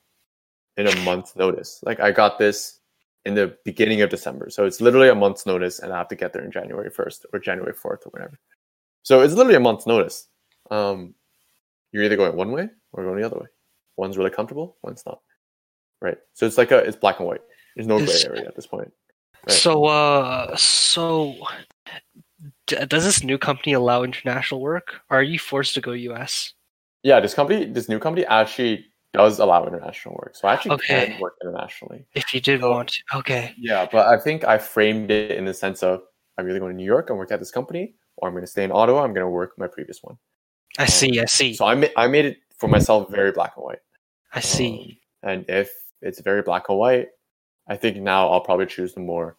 in 0.77 0.87
a 0.87 0.95
month's 1.01 1.35
notice. 1.35 1.79
Like 1.83 1.99
I 1.99 2.11
got 2.11 2.37
this 2.37 2.79
in 3.25 3.33
the 3.33 3.57
beginning 3.65 4.01
of 4.01 4.09
December, 4.09 4.49
so 4.49 4.65
it's 4.65 4.81
literally 4.81 5.09
a 5.09 5.15
month's 5.15 5.45
notice, 5.45 5.79
and 5.79 5.91
I 5.91 5.97
have 5.97 6.07
to 6.09 6.15
get 6.15 6.33
there 6.33 6.43
in 6.43 6.51
January 6.51 6.89
first 6.89 7.25
or 7.33 7.39
January 7.39 7.73
fourth 7.73 8.05
or 8.05 8.09
whatever. 8.09 8.39
So 9.03 9.21
it's 9.21 9.33
literally 9.33 9.57
a 9.57 9.59
month's 9.59 9.87
notice. 9.87 10.27
Um, 10.71 11.15
you're 11.91 12.03
either 12.03 12.17
going 12.17 12.35
one 12.35 12.51
way 12.51 12.69
or 12.91 13.03
going 13.03 13.19
the 13.19 13.25
other 13.25 13.37
way. 13.37 13.47
One's 13.97 14.17
really 14.17 14.29
comfortable, 14.29 14.77
one's 14.83 15.03
not. 15.05 15.21
Right. 16.01 16.17
So 16.33 16.45
it's 16.45 16.57
like 16.57 16.71
a 16.71 16.79
it's 16.79 16.97
black 16.97 17.19
and 17.19 17.27
white. 17.27 17.41
There's 17.75 17.87
no 17.87 17.97
gray 17.97 18.21
area 18.25 18.47
at 18.47 18.55
this 18.55 18.67
point. 18.67 18.91
Right. 19.47 19.55
So, 19.55 19.85
uh, 19.85 20.55
so 20.55 21.35
d- 22.67 22.85
does 22.87 23.03
this 23.03 23.23
new 23.23 23.37
company 23.37 23.73
allow 23.73 24.03
international 24.03 24.61
work? 24.61 25.01
Or 25.09 25.19
are 25.19 25.23
you 25.23 25.39
forced 25.39 25.75
to 25.75 25.81
go 25.81 25.91
U.S.? 25.91 26.53
Yeah, 27.05 27.19
this 27.19 27.35
company, 27.35 27.65
this 27.65 27.87
new 27.87 27.99
company 27.99 28.25
actually 28.25 28.83
does 29.13 29.37
allow 29.37 29.67
international 29.67 30.15
work, 30.15 30.35
so 30.35 30.47
I 30.47 30.53
actually 30.53 30.71
Okay. 30.71 31.05
can 31.11 31.21
work 31.21 31.35
internationally. 31.43 32.03
If 32.15 32.33
you 32.33 32.41
did 32.41 32.61
So- 32.61 32.71
want 32.71 32.89
to, 32.89 33.17
okay. 33.19 33.53
Yeah, 33.59 33.87
but 33.91 34.07
I 34.07 34.17
think 34.17 34.43
I 34.43 34.57
framed 34.57 35.11
it 35.11 35.29
in 35.37 35.45
the 35.45 35.53
sense 35.53 35.83
of 35.83 36.01
I'm 36.37 36.49
either 36.49 36.57
going 36.57 36.71
to 36.71 36.75
New 36.75 36.83
York 36.95 37.11
and 37.11 37.19
work 37.19 37.31
at 37.31 37.37
this 37.39 37.51
company, 37.51 37.93
or 38.17 38.27
I'm 38.27 38.33
going 38.33 38.43
to 38.43 38.49
stay 38.49 38.63
in 38.63 38.71
Ottawa. 38.71 39.03
I'm 39.03 39.13
going 39.13 39.23
to 39.23 39.29
work 39.29 39.51
my 39.59 39.67
previous 39.67 39.99
one. 40.01 40.17
I 40.79 40.87
see. 40.87 41.19
I 41.21 41.25
see. 41.25 41.53
So 41.53 41.65
I 41.65 41.75
ma- 41.75 41.93
I 41.95 42.07
made 42.07 42.25
it 42.25 42.37
for 42.57 42.67
myself 42.67 43.09
very 43.11 43.31
black 43.31 43.53
and 43.55 43.63
white. 43.63 43.83
I 44.33 44.39
see. 44.39 44.99
Um, 45.23 45.29
and 45.31 45.45
if 45.47 45.71
it's 46.01 46.19
very 46.21 46.41
black 46.41 46.69
and 46.69 46.77
white, 46.79 47.09
I 47.67 47.77
think 47.77 47.97
now 47.97 48.29
I'll 48.29 48.41
probably 48.41 48.65
choose 48.65 48.95
the 48.95 48.99
more 49.01 49.37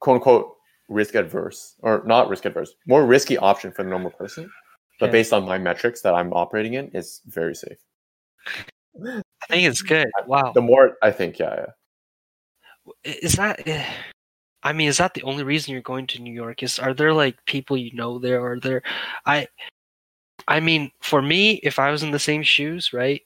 quote 0.00 0.16
unquote 0.16 0.52
risk 0.88 1.14
adverse 1.14 1.74
or 1.80 2.02
not 2.06 2.28
risk 2.28 2.44
adverse, 2.44 2.74
more 2.86 3.04
risky 3.06 3.36
option 3.38 3.72
for 3.72 3.82
the 3.82 3.88
normal 3.88 4.10
person. 4.10 4.50
But 4.98 5.12
based 5.12 5.32
on 5.32 5.44
my 5.44 5.58
metrics 5.58 6.00
that 6.02 6.14
I'm 6.14 6.32
operating 6.32 6.74
in, 6.74 6.90
it's 6.94 7.20
very 7.26 7.54
safe. 7.54 7.78
I 9.04 9.22
think 9.48 9.68
it's 9.68 9.82
good. 9.82 10.08
Wow. 10.26 10.52
The 10.54 10.62
more 10.62 10.96
I 11.02 11.10
think, 11.10 11.38
yeah, 11.38 11.66
yeah. 13.04 13.16
Is 13.22 13.34
that? 13.34 13.66
eh, 13.66 13.84
I 14.62 14.72
mean, 14.72 14.88
is 14.88 14.98
that 14.98 15.14
the 15.14 15.22
only 15.22 15.44
reason 15.44 15.72
you're 15.72 15.82
going 15.82 16.06
to 16.08 16.22
New 16.22 16.32
York? 16.32 16.62
Is 16.62 16.78
are 16.78 16.94
there 16.94 17.12
like 17.12 17.36
people 17.46 17.76
you 17.76 17.92
know 17.94 18.18
there? 18.18 18.44
Are 18.44 18.58
there? 18.60 18.82
I. 19.24 19.48
I 20.48 20.60
mean, 20.60 20.92
for 21.00 21.20
me, 21.20 21.54
if 21.64 21.80
I 21.80 21.90
was 21.90 22.04
in 22.04 22.12
the 22.12 22.20
same 22.20 22.44
shoes, 22.44 22.92
right? 22.92 23.20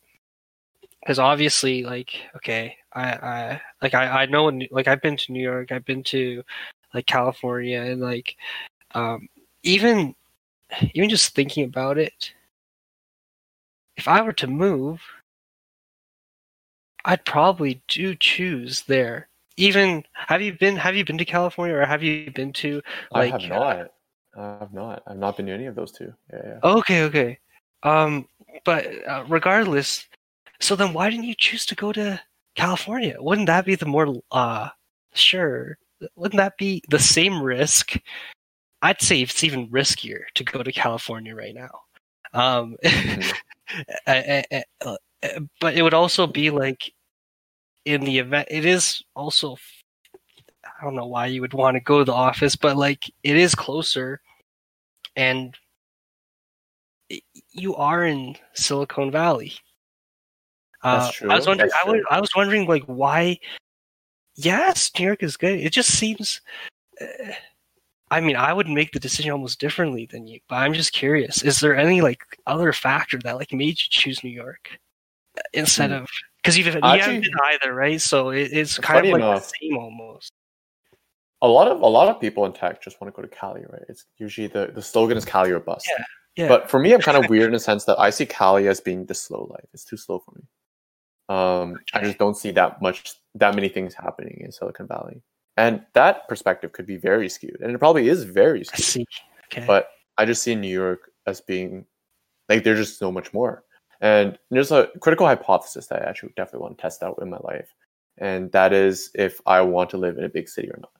Because 1.02 1.18
obviously, 1.18 1.82
like, 1.82 2.14
okay, 2.36 2.76
I, 2.94 3.02
I, 3.12 3.60
like, 3.82 3.92
I, 3.92 4.22
I 4.22 4.26
know, 4.26 4.50
like, 4.70 4.88
I've 4.88 5.02
been 5.02 5.18
to 5.18 5.32
New 5.32 5.42
York, 5.42 5.70
I've 5.70 5.84
been 5.84 6.02
to, 6.04 6.42
like, 6.94 7.04
California, 7.04 7.82
and 7.82 8.00
like, 8.00 8.36
um, 8.94 9.28
even, 9.64 10.14
even 10.94 11.10
just 11.10 11.34
thinking 11.34 11.64
about 11.64 11.98
it, 11.98 12.32
if 13.96 14.08
I 14.08 14.22
were 14.22 14.32
to 14.34 14.46
move, 14.46 15.02
I'd 17.04 17.24
probably 17.24 17.82
do 17.88 18.14
choose 18.14 18.82
there. 18.82 19.28
Even 19.56 20.04
have 20.14 20.40
you 20.40 20.54
been 20.54 20.76
have 20.76 20.96
you 20.96 21.04
been 21.04 21.18
to 21.18 21.24
California 21.24 21.76
or 21.76 21.84
have 21.84 22.02
you 22.02 22.30
been 22.30 22.52
to 22.54 22.82
like 23.12 23.32
I 23.32 23.38
have 23.38 23.48
not. 23.48 23.92
I 24.36 24.58
have 24.60 24.72
not. 24.72 25.02
I've 25.06 25.18
not 25.18 25.36
been 25.36 25.46
to 25.46 25.52
any 25.52 25.66
of 25.66 25.74
those 25.74 25.92
two. 25.92 26.12
Yeah, 26.32 26.40
yeah. 26.44 26.58
Okay, 26.62 27.02
okay. 27.04 27.38
Um, 27.82 28.28
but 28.64 28.86
uh, 29.06 29.24
regardless, 29.28 30.06
so 30.60 30.76
then 30.76 30.92
why 30.92 31.10
didn't 31.10 31.24
you 31.24 31.34
choose 31.36 31.66
to 31.66 31.74
go 31.74 31.92
to 31.92 32.20
California? 32.54 33.16
Wouldn't 33.18 33.48
that 33.48 33.66
be 33.66 33.74
the 33.74 33.86
more 33.86 34.14
uh 34.30 34.68
sure? 35.14 35.78
Wouldn't 36.16 36.38
that 36.38 36.56
be 36.56 36.82
the 36.88 36.98
same 36.98 37.42
risk? 37.42 37.96
I'd 38.82 39.00
say 39.02 39.20
it's 39.20 39.44
even 39.44 39.68
riskier 39.68 40.22
to 40.34 40.44
go 40.44 40.62
to 40.62 40.72
California 40.72 41.34
right 41.34 41.54
now. 41.54 41.80
Um, 42.32 42.76
Mhm. 42.82 43.36
I- 44.06 44.44
I- 44.50 44.56
I- 44.56 44.64
uh, 44.80 45.40
but 45.60 45.74
it 45.76 45.82
would 45.82 45.94
also 45.94 46.26
be 46.26 46.50
like 46.50 46.92
in 47.84 48.02
the 48.04 48.18
event. 48.18 48.48
It 48.50 48.64
is 48.64 49.02
also. 49.14 49.56
I 50.64 50.84
don't 50.84 50.94
know 50.94 51.06
why 51.06 51.26
you 51.26 51.40
would 51.42 51.52
want 51.52 51.74
to 51.74 51.80
go 51.80 51.98
to 51.98 52.04
the 52.04 52.14
office, 52.14 52.56
but 52.56 52.76
like 52.76 53.10
it 53.22 53.36
is 53.36 53.54
closer, 53.54 54.22
and 55.16 55.56
you 57.50 57.74
are 57.76 58.04
in 58.04 58.36
Silicon 58.54 59.10
Valley. 59.10 59.52
That's 60.82 61.20
Uh, 61.20 61.30
I 61.30 61.36
was 61.36 61.46
wondering. 61.46 61.70
I 61.84 61.90
was. 61.90 62.00
I 62.10 62.20
was 62.20 62.30
wondering, 62.34 62.66
like, 62.66 62.84
why? 62.84 63.38
Yes, 64.36 64.90
New 64.98 65.04
York 65.04 65.22
is 65.22 65.36
good. 65.36 65.60
It 65.60 65.72
just 65.72 65.98
seems. 65.98 66.40
Uh, 67.00 67.32
I 68.10 68.20
mean, 68.20 68.36
I 68.36 68.52
would 68.52 68.68
make 68.68 68.92
the 68.92 68.98
decision 69.00 69.30
almost 69.30 69.60
differently 69.60 70.06
than 70.06 70.26
you, 70.26 70.40
but 70.48 70.56
I'm 70.56 70.74
just 70.74 70.92
curious. 70.92 71.42
Is 71.42 71.60
there 71.60 71.76
any 71.76 72.00
like 72.00 72.22
other 72.46 72.72
factor 72.72 73.18
that 73.18 73.36
like 73.36 73.52
made 73.52 73.68
you 73.80 73.86
choose 73.88 74.24
New 74.24 74.30
York 74.30 74.68
instead 75.52 75.90
Hmm. 75.90 75.96
of 76.02 76.08
because 76.42 76.56
you've 76.58 76.66
you 76.66 76.72
Actually- 76.82 76.98
haven't 76.98 77.20
been 77.22 77.32
either, 77.44 77.74
right? 77.74 78.00
So 78.00 78.30
it, 78.30 78.50
it's 78.52 78.78
kind 78.78 79.06
of 79.06 79.12
like 79.12 79.20
enough- 79.22 79.42
the 79.48 79.52
same 79.62 79.78
almost. 79.78 80.32
A 81.42 81.48
lot 81.48 81.68
of 81.68 81.80
a 81.80 81.86
lot 81.86 82.08
of 82.08 82.20
people 82.20 82.44
in 82.46 82.52
tech 82.52 82.82
just 82.82 83.00
want 83.00 83.14
to 83.14 83.16
go 83.16 83.26
to 83.26 83.34
Cali, 83.34 83.62
right? 83.70 83.82
It's 83.88 84.04
usually 84.18 84.46
the, 84.48 84.72
the 84.74 84.82
slogan 84.82 85.16
is 85.16 85.24
Cali 85.24 85.50
or 85.52 85.60
bust. 85.60 85.88
Yeah, 85.96 86.04
yeah. 86.36 86.48
But 86.48 86.68
for 86.68 86.78
me, 86.78 86.92
I'm 86.92 87.00
kind 87.00 87.16
of 87.16 87.30
weird 87.30 87.46
in 87.46 87.52
the 87.52 87.60
sense 87.60 87.84
that 87.86 87.98
I 87.98 88.10
see 88.10 88.26
Cali 88.26 88.68
as 88.68 88.80
being 88.80 89.06
the 89.06 89.14
slow 89.14 89.48
life. 89.50 89.64
It's 89.72 89.84
too 89.84 89.96
slow 89.96 90.18
for 90.18 90.32
me. 90.36 90.42
Um, 91.30 91.78
I 91.94 92.02
just 92.02 92.18
don't 92.18 92.36
see 92.36 92.50
that 92.50 92.82
much, 92.82 93.14
that 93.36 93.54
many 93.54 93.68
things 93.68 93.94
happening 93.94 94.42
in 94.44 94.50
Silicon 94.52 94.86
Valley, 94.88 95.22
and 95.56 95.84
that 95.94 96.28
perspective 96.28 96.72
could 96.72 96.86
be 96.86 96.96
very 96.96 97.28
skewed, 97.28 97.60
and 97.60 97.74
it 97.74 97.78
probably 97.78 98.08
is 98.08 98.24
very 98.24 98.64
skewed. 98.64 98.80
I 98.80 98.82
see. 98.82 99.06
Okay. 99.52 99.66
But 99.66 99.88
I 100.18 100.24
just 100.24 100.42
see 100.42 100.54
New 100.54 100.68
York 100.68 101.10
as 101.26 101.40
being 101.40 101.84
like 102.48 102.64
there's 102.64 102.78
just 102.78 102.98
so 102.98 103.10
much 103.12 103.32
more. 103.32 103.64
And 104.00 104.38
there's 104.50 104.72
a 104.72 104.88
critical 105.00 105.26
hypothesis 105.26 105.86
that 105.88 106.02
I 106.02 106.08
actually 106.08 106.32
definitely 106.36 106.60
want 106.60 106.78
to 106.78 106.82
test 106.82 107.02
out 107.02 107.18
in 107.20 107.28
my 107.28 107.38
life, 107.42 107.74
and 108.18 108.50
that 108.52 108.72
is 108.72 109.10
if 109.14 109.40
I 109.46 109.60
want 109.60 109.90
to 109.90 109.98
live 109.98 110.16
in 110.16 110.24
a 110.24 110.28
big 110.28 110.48
city 110.48 110.70
or 110.70 110.80
not. 110.80 110.90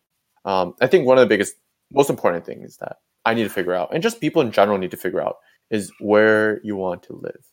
Um, 0.45 0.75
I 0.81 0.87
think 0.87 1.07
one 1.07 1.19
of 1.19 1.23
the 1.23 1.33
biggest, 1.33 1.55
most 1.93 2.11
important 2.11 2.45
things 2.45 2.77
that 2.79 2.99
I 3.25 3.35
need 3.35 3.45
to 3.45 3.51
figure 3.51 3.75
out, 3.75 3.93
and 3.93 4.03
just 4.03 4.21
people 4.21 4.43
in 4.43 4.53
general 4.53 4.79
need 4.79 4.91
to 4.91 4.97
figure 4.97 5.23
out, 5.23 5.37
is 5.71 5.93
where 6.01 6.61
you 6.63 6.77
want 6.77 7.03
to 7.05 7.15
live. 7.15 7.45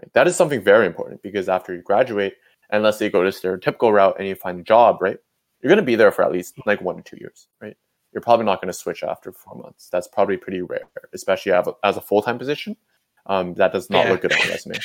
Right? 0.00 0.12
That 0.14 0.26
is 0.26 0.36
something 0.36 0.62
very 0.62 0.86
important 0.86 1.22
because 1.22 1.48
after 1.48 1.74
you 1.74 1.82
graduate, 1.82 2.34
unless 2.70 3.00
you 3.00 3.10
go 3.10 3.22
to 3.22 3.30
stereotypical 3.30 3.92
route 3.92 4.16
and 4.18 4.26
you 4.26 4.34
find 4.34 4.60
a 4.60 4.64
job, 4.64 5.00
right? 5.00 5.18
You're 5.62 5.70
going 5.70 5.76
to 5.78 5.82
be 5.82 5.94
there 5.94 6.10
for 6.10 6.24
at 6.24 6.32
least 6.32 6.54
like 6.66 6.80
one 6.80 6.96
to 6.96 7.02
two 7.02 7.16
years, 7.20 7.48
right? 7.60 7.76
You're 8.12 8.20
probably 8.20 8.44
not 8.44 8.60
going 8.60 8.68
to 8.68 8.72
switch 8.78 9.02
after 9.04 9.32
four 9.32 9.56
months. 9.56 9.88
That's 9.90 10.08
probably 10.08 10.36
pretty 10.36 10.60
rare, 10.62 10.88
especially 11.14 11.52
as 11.52 11.96
a, 11.96 12.00
full 12.00 12.20
time 12.20 12.38
position. 12.38 12.76
Um, 13.26 13.54
that 13.54 13.72
does 13.72 13.88
not 13.88 14.04
Yeah. 14.06 14.12
look 14.12 14.22
good 14.22 14.32
on 14.32 14.38
your 14.40 14.48
resume, 14.48 14.78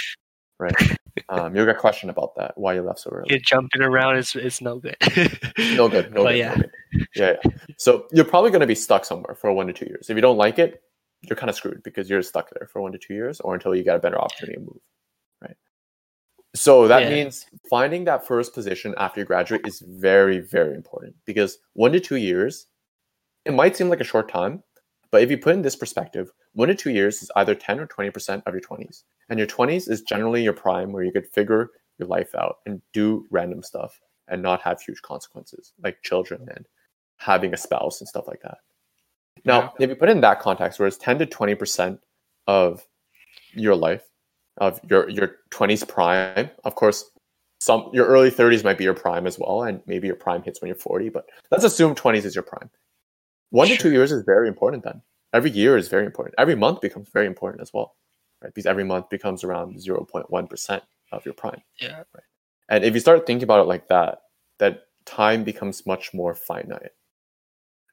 right? 0.60 0.76
Um, 1.30 1.56
you'll 1.56 1.66
get 1.66 1.80
questioned 1.80 2.12
about 2.12 2.36
that. 2.36 2.56
Why 2.58 2.76
you 2.76 2.84
left 2.84 3.00
so 3.00 3.10
early? 3.10 3.26
You're 3.32 3.40
jumping 3.40 3.82
around 3.82 4.18
is 4.18 4.36
is 4.36 4.62
no 4.62 4.78
good. 4.78 4.96
no 5.76 5.90
good. 5.90 6.14
No 6.14 6.24
But 6.24 6.34
good. 6.34 6.38
yeah. 6.38 6.50
no 6.50 6.56
good. 6.58 7.08
Yeah, 7.16 7.34
yeah. 7.44 7.52
So 7.78 8.06
you're 8.14 8.24
probably 8.24 8.52
going 8.52 8.62
to 8.62 8.68
be 8.68 8.76
stuck 8.76 9.04
somewhere 9.04 9.34
for 9.34 9.52
one 9.52 9.66
to 9.66 9.74
two 9.74 9.88
years. 9.88 10.12
If 10.12 10.16
you 10.16 10.22
don't 10.22 10.38
like 10.38 10.60
it, 10.60 10.80
you're 11.24 11.36
kind 11.36 11.50
of 11.50 11.56
screwed 11.56 11.82
because 11.82 12.08
you're 12.08 12.22
stuck 12.22 12.52
there 12.52 12.68
for 12.68 12.84
one 12.84 12.92
to 12.92 13.00
two 13.00 13.16
years, 13.16 13.40
or 13.40 13.56
until 13.56 13.74
you 13.76 13.84
get 13.84 13.96
a 13.96 14.00
better 14.00 14.22
opportunity 14.22 14.60
to 14.60 14.62
move. 14.62 14.78
So 16.56 16.88
that 16.88 17.04
Yeah. 17.04 17.10
means 17.10 17.46
finding 17.70 18.06
that 18.06 18.26
first 18.26 18.54
position 18.54 18.96
after 18.98 19.20
you 19.20 19.26
graduate 19.26 19.68
is 19.68 19.80
very, 19.80 20.40
very 20.40 20.76
important 20.76 21.16
because 21.26 21.60
one 21.74 21.92
to 21.92 22.00
two 22.00 22.16
years, 22.16 22.68
it 23.46 23.54
might 23.54 23.76
seem 23.76 23.90
like 23.90 24.02
a 24.02 24.06
short 24.06 24.30
time, 24.30 24.64
but 25.12 25.22
if 25.22 25.30
you 25.30 25.38
put 25.38 25.54
in 25.54 25.62
this 25.62 25.76
perspective, 25.76 26.32
one 26.54 26.68
to 26.70 26.76
two 26.76 26.90
years 26.92 27.22
is 27.22 27.32
either 27.36 27.56
10 27.56 27.80
or 27.80 27.88
20% 27.88 28.42
of 28.46 28.54
your 28.54 28.62
20s. 28.62 29.04
And 29.30 29.40
your 29.40 29.48
20s 29.48 29.90
is 29.90 30.02
generally 30.02 30.44
your 30.44 30.54
prime 30.54 30.92
where 30.92 31.04
you 31.04 31.12
could 31.12 31.28
figure 31.28 31.70
your 32.00 32.08
life 32.08 32.34
out 32.36 32.58
and 32.66 32.82
do 32.94 33.26
random 33.30 33.62
stuff 33.64 34.00
and 34.28 34.42
not 34.42 34.62
have 34.62 34.82
huge 34.82 35.02
consequences 35.02 35.74
like 35.84 36.02
children 36.04 36.48
and 36.56 36.66
having 37.18 37.54
a 37.54 37.58
spouse 37.58 38.02
and 38.02 38.08
stuff 38.08 38.28
like 38.28 38.42
that. 38.42 38.58
Now, 39.46 39.74
if 39.80 39.90
you 39.90 39.96
put 39.96 40.10
it 40.10 40.14
in 40.14 40.22
that 40.22 40.40
context, 40.40 40.80
where 40.80 40.88
it's 40.88 40.98
10 40.98 41.20
to 41.20 41.26
20% 41.26 42.00
of 42.48 42.86
your 43.54 43.76
life, 43.76 44.04
of 44.58 44.80
your, 44.90 45.10
your 45.10 45.38
20s 45.52 45.88
prime, 45.88 46.50
of 46.64 46.76
course, 46.76 47.10
some 47.60 47.90
your 47.92 48.06
early 48.06 48.30
30s 48.30 48.64
might 48.64 48.78
be 48.78 48.84
your 48.84 48.94
prime 48.94 49.26
as 49.26 49.40
well, 49.40 49.64
and 49.64 49.82
maybe 49.88 50.08
your 50.08 50.16
prime 50.16 50.44
hits 50.44 50.62
when 50.62 50.68
you're 50.68 50.76
40, 50.76 51.10
but 51.10 51.28
let's 51.52 51.64
assume 51.64 51.96
20s 51.96 52.26
is 52.26 52.36
your 52.36 52.44
prime. 52.44 52.70
One 53.50 53.68
to 53.68 53.78
two 53.78 53.92
years 53.92 54.12
is 54.12 54.24
very 54.24 54.48
important 54.48 54.84
then. 54.84 55.02
Every 55.34 55.50
year 55.50 55.78
is 55.78 55.88
very 55.88 56.06
important. 56.06 56.36
Every 56.38 56.56
month 56.56 56.82
becomes 56.82 57.10
very 57.10 57.26
important 57.26 57.62
as 57.62 57.74
well, 57.74 57.96
right? 58.42 58.54
Because 58.54 58.66
every 58.66 58.84
month 58.84 59.10
becomes 59.10 59.44
around 59.44 59.76
0.1% 59.78 60.82
of 61.12 61.26
your 61.26 61.34
prime. 61.34 61.62
yeah. 61.80 62.04
Right? 62.14 62.24
And 62.70 62.84
if 62.84 62.94
you 62.94 63.00
start 63.00 63.26
thinking 63.26 63.44
about 63.44 63.62
it 63.62 63.68
like 63.68 63.88
that, 63.88 64.24
that 64.60 64.84
time 65.06 65.44
becomes 65.44 65.86
much 65.86 66.14
more 66.14 66.36
finite. 66.36 66.92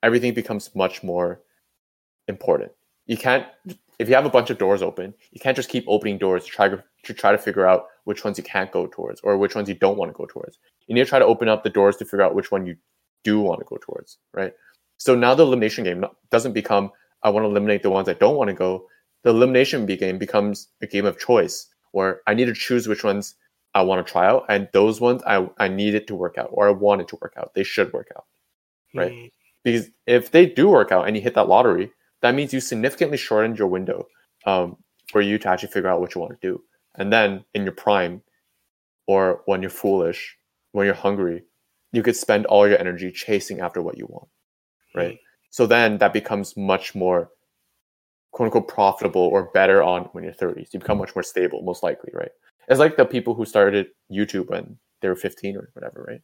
Everything 0.02 0.34
becomes 0.34 0.74
much 0.74 1.02
more 1.02 1.40
important. 2.28 2.72
You 3.06 3.16
can't 3.16 3.46
if 3.98 4.08
you 4.08 4.14
have 4.14 4.26
a 4.26 4.30
bunch 4.30 4.50
of 4.50 4.58
doors 4.58 4.82
open, 4.82 5.14
you 5.32 5.40
can't 5.40 5.56
just 5.56 5.68
keep 5.68 5.84
opening 5.86 6.18
doors 6.18 6.44
to 6.44 6.50
try 6.50 6.68
to, 6.68 6.82
to 7.04 7.14
try 7.14 7.32
to 7.32 7.38
figure 7.38 7.66
out 7.66 7.86
which 8.04 8.24
ones 8.24 8.38
you 8.38 8.44
can't 8.44 8.72
go 8.72 8.86
towards 8.86 9.20
or 9.22 9.36
which 9.38 9.54
ones 9.54 9.68
you 9.68 9.74
don't 9.74 9.96
want 9.96 10.10
to 10.10 10.16
go 10.16 10.26
towards. 10.26 10.58
You 10.86 10.94
need 10.94 11.04
to 11.04 11.08
try 11.08 11.18
to 11.18 11.24
open 11.24 11.48
up 11.48 11.62
the 11.62 11.70
doors 11.70 11.96
to 11.98 12.04
figure 12.04 12.22
out 12.22 12.34
which 12.34 12.50
one 12.50 12.66
you 12.66 12.76
do 13.22 13.40
want 13.40 13.60
to 13.60 13.66
go 13.66 13.78
towards, 13.80 14.18
right? 14.32 14.52
So 14.98 15.14
now 15.14 15.34
the 15.34 15.44
elimination 15.44 15.84
game 15.84 16.04
doesn't 16.30 16.52
become 16.52 16.90
I 17.22 17.30
want 17.30 17.44
to 17.44 17.48
eliminate 17.48 17.82
the 17.82 17.90
ones 17.90 18.08
I 18.08 18.14
don't 18.14 18.36
want 18.36 18.48
to 18.48 18.54
go. 18.54 18.86
The 19.22 19.30
elimination 19.30 19.86
game 19.86 20.18
becomes 20.18 20.68
a 20.82 20.86
game 20.86 21.06
of 21.06 21.18
choice 21.18 21.66
where 21.92 22.20
I 22.26 22.34
need 22.34 22.46
to 22.46 22.52
choose 22.54 22.86
which 22.86 23.02
ones 23.02 23.34
I 23.74 23.82
want 23.82 24.06
to 24.06 24.10
try 24.12 24.26
out, 24.26 24.44
and 24.48 24.68
those 24.72 25.00
ones 25.00 25.22
I, 25.26 25.48
I 25.58 25.68
need 25.68 25.94
it 25.94 26.06
to 26.08 26.14
work 26.14 26.36
out 26.38 26.50
or 26.52 26.68
I 26.68 26.72
want 26.72 27.00
it 27.00 27.08
to 27.08 27.18
work 27.20 27.34
out. 27.36 27.54
They 27.54 27.64
should 27.64 27.92
work 27.92 28.08
out. 28.14 28.26
Right. 28.94 29.10
Mm, 29.12 29.30
Because 29.64 29.90
if 30.06 30.30
they 30.30 30.46
do 30.46 30.68
work 30.68 30.92
out 30.92 31.08
and 31.08 31.16
you 31.16 31.22
hit 31.22 31.34
that 31.34 31.48
lottery, 31.48 31.90
that 32.24 32.34
means 32.34 32.54
you 32.54 32.60
significantly 32.60 33.18
shortened 33.18 33.58
your 33.58 33.68
window 33.68 34.08
um, 34.46 34.78
for 35.12 35.20
you 35.20 35.36
to 35.36 35.46
actually 35.46 35.68
figure 35.68 35.90
out 35.90 36.00
what 36.00 36.14
you 36.14 36.22
want 36.22 36.32
to 36.32 36.48
do. 36.48 36.58
And 36.94 37.12
then 37.12 37.44
in 37.52 37.64
your 37.64 37.74
prime, 37.74 38.22
or 39.06 39.42
when 39.44 39.60
you're 39.60 39.70
foolish, 39.70 40.34
when 40.72 40.86
you're 40.86 40.94
hungry, 40.94 41.42
you 41.92 42.02
could 42.02 42.16
spend 42.16 42.46
all 42.46 42.66
your 42.66 42.78
energy 42.78 43.12
chasing 43.12 43.60
after 43.60 43.82
what 43.82 43.98
you 43.98 44.06
want, 44.06 44.28
right? 44.94 45.08
Mm-hmm. 45.16 45.48
So 45.50 45.66
then 45.66 45.98
that 45.98 46.14
becomes 46.14 46.56
much 46.56 46.94
more 46.94 47.28
quote 48.32 48.46
unquote 48.46 48.68
profitable 48.68 49.20
or 49.20 49.50
better 49.52 49.82
on 49.82 50.04
when 50.12 50.24
you're 50.24 50.32
30s. 50.32 50.72
You 50.72 50.80
become 50.80 50.96
much 50.96 51.14
more 51.14 51.22
stable, 51.22 51.60
most 51.60 51.82
likely, 51.82 52.10
right? 52.14 52.32
It's 52.68 52.80
like 52.80 52.96
the 52.96 53.04
people 53.04 53.34
who 53.34 53.44
started 53.44 53.88
YouTube 54.10 54.48
when 54.48 54.78
they 55.02 55.08
were 55.08 55.14
15 55.14 55.58
or 55.58 55.68
whatever, 55.74 56.06
right? 56.08 56.22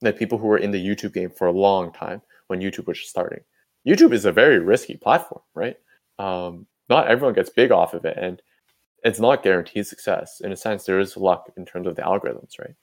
The 0.00 0.14
people 0.14 0.38
who 0.38 0.46
were 0.46 0.56
in 0.56 0.70
the 0.70 0.82
YouTube 0.82 1.12
game 1.12 1.28
for 1.28 1.48
a 1.48 1.52
long 1.52 1.92
time 1.92 2.22
when 2.46 2.60
YouTube 2.60 2.86
was 2.86 3.06
starting. 3.06 3.40
YouTube 3.86 4.12
is 4.12 4.24
a 4.24 4.32
very 4.32 4.58
risky 4.58 4.96
platform, 4.96 5.42
right? 5.54 5.76
Um, 6.18 6.66
not 6.88 7.08
everyone 7.08 7.34
gets 7.34 7.50
big 7.50 7.70
off 7.70 7.94
of 7.94 8.04
it, 8.04 8.16
and 8.18 8.42
it's 9.04 9.20
not 9.20 9.42
guaranteed 9.42 9.86
success. 9.86 10.40
In 10.40 10.52
a 10.52 10.56
sense, 10.56 10.84
there 10.84 10.98
is 10.98 11.16
luck 11.16 11.52
in 11.56 11.64
terms 11.64 11.86
of 11.86 11.96
the 11.96 12.02
algorithms, 12.02 12.58
right? 12.58 12.74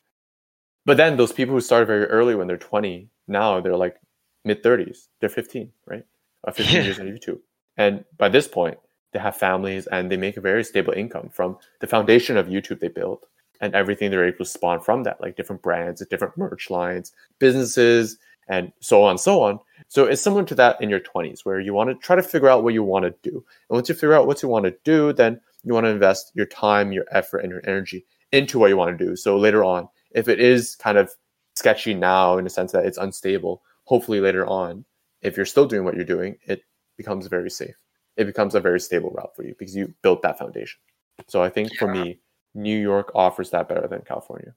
But 0.86 0.98
then 0.98 1.18
those 1.18 1.32
people 1.32 1.56
who 1.56 1.62
started 1.62 1.88
very 1.88 2.06
early 2.06 2.36
when 2.36 2.48
they're 2.48 2.58
20, 2.58 3.10
now 3.28 3.60
they're 3.60 3.76
like 3.76 3.98
mid 4.46 4.64
30s, 4.64 5.08
they're 5.20 5.30
15, 5.30 5.72
right? 5.88 6.06
Uh, 6.48 6.52
15 6.52 6.84
years 6.84 7.00
on 7.00 7.08
YouTube. 7.08 7.40
And 7.78 8.06
by 8.18 8.30
this 8.30 8.48
point, 8.48 8.78
they 9.12 9.20
have 9.20 9.36
families 9.36 9.88
and 9.88 10.12
they 10.12 10.18
make 10.18 10.38
a 10.38 10.42
very 10.42 10.64
stable 10.64 10.94
income 10.94 11.30
from 11.30 11.58
the 11.80 11.88
foundation 11.88 12.38
of 12.38 12.48
YouTube 12.48 12.80
they 12.80 12.88
built 12.88 13.26
and 13.62 13.74
everything 13.74 14.12
they're 14.12 14.28
able 14.28 14.40
to 14.40 14.46
spawn 14.46 14.80
from 14.80 15.04
that, 15.04 15.20
like 15.22 15.36
different 15.36 15.62
brands, 15.62 16.06
different 16.10 16.38
merch 16.38 16.70
lines, 16.70 17.14
businesses, 17.40 18.18
and 18.48 18.72
so 18.80 19.04
on 19.04 19.12
and 19.12 19.20
so 19.20 19.42
on. 19.42 19.60
So 19.88 20.06
it's 20.06 20.22
similar 20.22 20.44
to 20.46 20.56
that 20.56 20.82
in 20.82 20.90
your 20.90 21.00
20s, 21.00 21.46
where 21.46 21.60
you 21.60 21.74
want 21.74 21.90
to 21.90 21.96
try 21.96 22.16
to 22.16 22.24
figure 22.24 22.50
out 22.50 22.64
what 22.64 22.74
you 22.74 22.84
want 22.84 23.06
to 23.06 23.30
do. 23.30 23.36
And 23.70 23.76
once 23.76 23.90
you 23.90 23.96
figure 23.96 24.14
out 24.14 24.28
what 24.28 24.42
you 24.42 24.50
want 24.50 24.66
to 24.66 24.76
do, 24.84 25.14
then 25.14 25.40
you 25.64 25.74
want 25.74 25.86
to 25.86 25.90
invest 25.90 26.32
your 26.34 26.46
time, 26.46 26.92
your 26.92 27.06
effort, 27.12 27.40
and 27.40 27.52
your 27.52 27.62
energy 27.66 28.06
into 28.32 28.60
what 28.60 28.70
you 28.70 28.78
want 28.78 28.98
to 28.98 29.06
do. 29.06 29.16
So 29.16 29.38
later 29.38 29.64
on, 29.64 29.88
if 30.12 30.28
it 30.28 30.40
is 30.40 30.76
kind 30.76 30.98
of 30.98 31.12
sketchy 31.56 31.94
now 31.94 32.38
in 32.38 32.44
the 32.44 32.50
sense 32.50 32.72
that 32.72 32.86
it's 32.86 32.98
unstable, 32.98 33.62
hopefully 33.84 34.20
later 34.20 34.46
on, 34.46 34.86
if 35.22 35.38
you're 35.38 35.46
still 35.46 35.66
doing 35.66 35.84
what 35.84 35.96
you're 35.96 36.04
doing, 36.04 36.38
it 36.46 36.62
becomes 36.98 37.28
very 37.28 37.50
safe. 37.50 37.76
It 38.18 38.26
becomes 38.26 38.56
a 38.56 38.60
very 38.60 38.80
stable 38.80 39.12
route 39.12 39.36
for 39.36 39.44
you 39.44 39.56
because 39.58 39.76
you 39.76 39.94
built 40.02 40.22
that 40.22 40.38
foundation. 40.38 40.80
So 41.28 41.42
I 41.42 41.50
think 41.50 41.72
yeah. 41.72 41.80
for 41.80 41.88
me, 41.88 42.20
New 42.54 42.80
York 42.80 43.12
offers 43.16 43.50
that 43.50 43.68
better 43.68 43.88
than 43.88 44.02
California. 44.02 44.54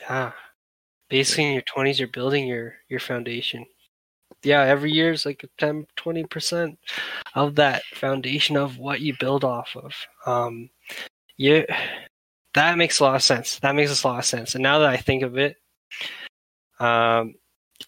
Yeah. 0.00 0.32
Basically 1.08 1.46
in 1.46 1.52
your 1.52 1.62
20s 1.62 1.98
you're 1.98 2.08
building 2.08 2.46
your 2.46 2.74
your 2.88 3.00
foundation. 3.00 3.66
Yeah, 4.42 4.62
every 4.62 4.90
year 4.92 5.12
is 5.12 5.26
like 5.26 5.44
10 5.58 5.86
20% 5.96 6.76
of 7.34 7.54
that 7.56 7.82
foundation 7.94 8.56
of 8.56 8.78
what 8.78 9.00
you 9.00 9.14
build 9.18 9.44
off 9.44 9.76
of. 9.76 9.94
Um 10.26 10.70
you 11.36 11.66
that 12.54 12.78
makes 12.78 13.00
a 13.00 13.04
lot 13.04 13.16
of 13.16 13.22
sense. 13.22 13.58
That 13.60 13.74
makes 13.74 14.02
a 14.02 14.08
lot 14.08 14.18
of 14.18 14.24
sense. 14.24 14.54
And 14.54 14.62
now 14.62 14.78
that 14.80 14.88
I 14.88 14.96
think 14.96 15.22
of 15.22 15.38
it, 15.38 15.56
um 16.78 17.34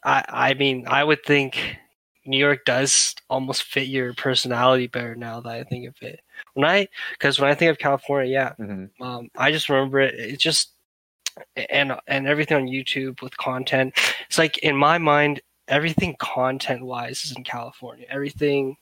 I 0.04 0.24
I 0.28 0.54
mean, 0.54 0.86
I 0.86 1.04
would 1.04 1.24
think 1.24 1.78
New 2.24 2.38
York 2.38 2.64
does 2.64 3.14
almost 3.28 3.64
fit 3.64 3.88
your 3.88 4.14
personality 4.14 4.86
better 4.86 5.14
now 5.14 5.40
that 5.40 5.52
I 5.52 5.64
think 5.64 5.88
of 5.88 5.94
it. 6.02 6.20
When 6.54 6.68
I, 6.68 6.86
because 7.12 7.40
when 7.40 7.50
I 7.50 7.54
think 7.54 7.70
of 7.70 7.78
California, 7.78 8.32
yeah, 8.32 8.52
mm-hmm. 8.58 9.02
um, 9.02 9.28
I 9.36 9.50
just 9.50 9.68
remember 9.68 10.00
it. 10.00 10.14
It's 10.14 10.42
just 10.42 10.72
and 11.70 11.92
and 12.06 12.26
everything 12.26 12.56
on 12.56 12.68
YouTube 12.68 13.22
with 13.22 13.36
content. 13.38 13.94
It's 14.26 14.38
like 14.38 14.58
in 14.58 14.76
my 14.76 14.98
mind, 14.98 15.40
everything 15.68 16.16
content 16.18 16.84
wise 16.84 17.24
is 17.24 17.36
in 17.36 17.44
California. 17.44 18.06
Everything 18.08 18.76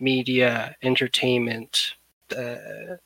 media, 0.00 0.74
entertainment. 0.82 1.94
Uh, 2.36 2.96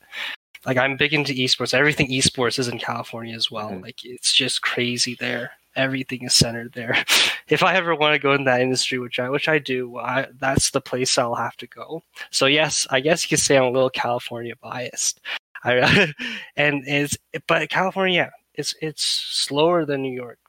like 0.65 0.77
I'm 0.77 0.97
big 0.97 1.13
into 1.13 1.33
esports. 1.33 1.73
Everything 1.73 2.09
esports 2.09 2.59
is 2.59 2.67
in 2.67 2.79
California 2.79 3.35
as 3.35 3.51
well. 3.51 3.71
Mm-hmm. 3.71 3.83
Like 3.83 4.03
it's 4.03 4.33
just 4.33 4.61
crazy 4.61 5.15
there 5.19 5.51
everything 5.77 6.23
is 6.23 6.33
centered 6.33 6.73
there. 6.73 7.05
if 7.47 7.63
I 7.63 7.75
ever 7.75 7.95
want 7.95 8.13
to 8.13 8.19
go 8.19 8.33
in 8.33 8.43
that 8.45 8.61
industry, 8.61 8.99
which 8.99 9.19
I 9.19 9.29
which 9.29 9.47
I 9.47 9.59
do, 9.59 9.97
I, 9.97 10.27
that's 10.39 10.71
the 10.71 10.81
place 10.81 11.17
I'll 11.17 11.35
have 11.35 11.55
to 11.57 11.67
go. 11.67 12.03
So 12.31 12.47
yes, 12.47 12.85
I 12.89 12.99
guess 12.99 13.23
you 13.23 13.29
could 13.29 13.43
say 13.43 13.55
I'm 13.55 13.63
a 13.63 13.69
little 13.69 13.89
California 13.89 14.55
biased. 14.61 15.21
I, 15.63 16.13
and 16.57 16.83
it's 16.85 17.17
but 17.47 17.69
California, 17.69 18.31
it's 18.55 18.75
it's 18.81 19.03
slower 19.03 19.85
than 19.85 20.01
New 20.01 20.13
York. 20.13 20.39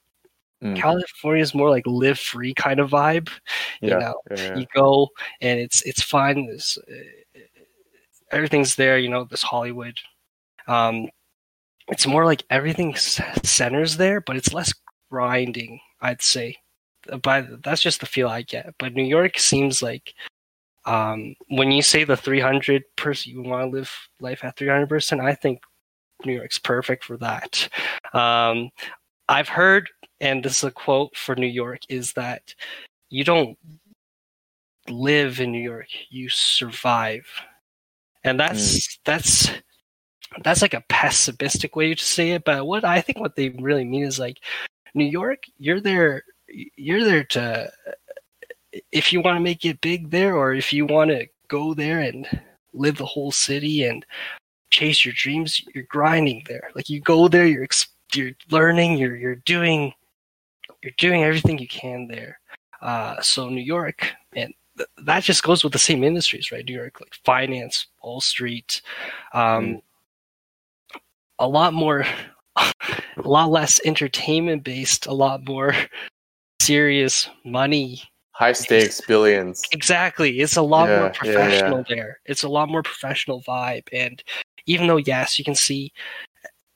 Mm. 0.63 0.75
California 0.77 1.41
is 1.41 1.55
more 1.55 1.69
like 1.69 1.87
live 1.87 2.19
free 2.19 2.53
kind 2.53 2.79
of 2.79 2.89
vibe. 2.89 3.29
You 3.81 3.91
know, 3.91 4.15
yeah, 4.31 4.37
yeah. 4.37 4.57
you 4.57 4.65
go 4.75 5.07
and 5.41 5.59
it's 5.59 5.81
it's 5.83 6.01
fun. 6.01 6.47
There's, 6.47 6.77
uh, 6.89 7.39
everything's 8.31 8.75
there. 8.75 8.97
You 8.97 9.09
know, 9.09 9.23
this 9.23 9.43
Hollywood. 9.43 9.97
Um, 10.67 11.09
it's 11.87 12.05
more 12.05 12.25
like 12.25 12.43
everything 12.49 12.95
centers 12.95 13.97
there, 13.97 14.21
but 14.21 14.35
it's 14.35 14.53
less 14.53 14.73
grinding, 15.09 15.79
I'd 16.01 16.21
say. 16.21 16.57
But 17.23 17.63
that's 17.63 17.81
just 17.81 18.01
the 18.01 18.05
feel 18.05 18.27
I 18.27 18.43
get. 18.43 18.75
But 18.77 18.93
New 18.93 19.03
York 19.03 19.39
seems 19.39 19.81
like 19.81 20.13
um, 20.85 21.35
when 21.47 21.71
you 21.71 21.81
say 21.81 22.03
the 22.03 22.17
300 22.17 22.83
person, 22.95 23.31
you 23.31 23.41
want 23.41 23.63
to 23.63 23.77
live 23.77 23.91
life 24.19 24.43
at 24.43 24.57
300 24.57 24.87
percent. 24.87 25.21
I 25.21 25.33
think 25.33 25.61
New 26.25 26.33
York's 26.33 26.59
perfect 26.59 27.03
for 27.03 27.17
that. 27.17 27.69
Um, 28.13 28.69
I've 29.27 29.47
heard, 29.47 29.89
and 30.21 30.43
this 30.43 30.57
is 30.57 30.63
a 30.65 30.71
quote 30.71 31.15
for 31.15 31.35
New 31.35 31.47
York, 31.47 31.81
is 31.89 32.13
that 32.13 32.53
you 33.09 33.23
don't 33.23 33.57
live 34.87 35.39
in 35.39 35.51
New 35.51 35.61
York, 35.61 35.87
you 36.09 36.29
survive, 36.29 37.27
and 38.23 38.39
that's 38.39 38.87
mm. 38.87 38.99
that's 39.05 39.51
that's 40.43 40.61
like 40.61 40.73
a 40.73 40.83
pessimistic 40.89 41.75
way 41.75 41.93
to 41.93 42.03
say 42.03 42.31
it. 42.31 42.43
But 42.43 42.65
what 42.65 42.85
I 42.85 43.01
think 43.01 43.19
what 43.19 43.35
they 43.35 43.49
really 43.49 43.85
mean 43.85 44.03
is 44.03 44.19
like 44.19 44.39
New 44.93 45.05
York, 45.05 45.43
you're 45.57 45.81
there. 45.81 46.23
You're 46.47 47.03
there 47.03 47.23
to 47.25 47.71
if 48.91 49.13
you 49.13 49.21
want 49.21 49.37
to 49.37 49.41
make 49.41 49.65
it 49.65 49.81
big 49.81 50.09
there, 50.11 50.35
or 50.35 50.53
if 50.53 50.73
you 50.73 50.85
want 50.85 51.11
to 51.11 51.27
go 51.47 51.73
there 51.73 51.99
and 51.99 52.27
live 52.73 52.97
the 52.97 53.05
whole 53.05 53.31
city 53.31 53.83
and 53.83 54.05
chase 54.69 55.03
your 55.03 55.13
dreams. 55.15 55.61
You're 55.73 55.85
grinding 55.85 56.43
there. 56.47 56.71
Like 56.75 56.89
you 56.89 57.01
go 57.01 57.27
there, 57.27 57.45
you're 57.45 57.67
you're 58.13 58.31
learning. 58.49 58.97
You're 58.97 59.15
you're 59.15 59.35
doing 59.35 59.93
you're 60.83 60.93
doing 60.97 61.23
everything 61.23 61.57
you 61.57 61.67
can 61.67 62.07
there. 62.07 62.39
Uh, 62.81 63.21
so 63.21 63.49
New 63.49 63.61
York, 63.61 64.13
and 64.35 64.53
th- 64.77 64.89
that 65.03 65.23
just 65.23 65.43
goes 65.43 65.63
with 65.63 65.73
the 65.73 65.79
same 65.79 66.03
industries, 66.03 66.51
right? 66.51 66.65
New 66.65 66.75
York, 66.75 67.01
like 67.01 67.13
finance, 67.25 67.87
Wall 68.01 68.21
Street, 68.21 68.81
um, 69.33 69.65
mm. 69.65 69.81
a 71.39 71.47
lot 71.47 71.73
more 71.73 72.05
a 72.55 73.27
lot 73.27 73.51
less 73.51 73.79
entertainment 73.85 74.63
based, 74.63 75.05
a 75.05 75.13
lot 75.13 75.45
more 75.47 75.73
serious 76.61 77.29
money. 77.43 78.01
High 78.31 78.53
stakes, 78.53 79.01
billions. 79.01 79.61
Exactly. 79.71 80.39
It's 80.39 80.55
a 80.55 80.61
lot 80.61 80.87
yeah, 80.87 80.99
more 80.99 81.09
professional 81.09 81.79
yeah, 81.79 81.83
yeah. 81.89 81.95
there. 81.95 82.19
It's 82.25 82.43
a 82.43 82.49
lot 82.49 82.69
more 82.69 82.83
professional 82.83 83.41
vibe. 83.41 83.87
And 83.91 84.23
even 84.65 84.87
though, 84.87 84.97
yes, 84.97 85.37
you 85.37 85.43
can 85.43 85.55
see 85.55 85.91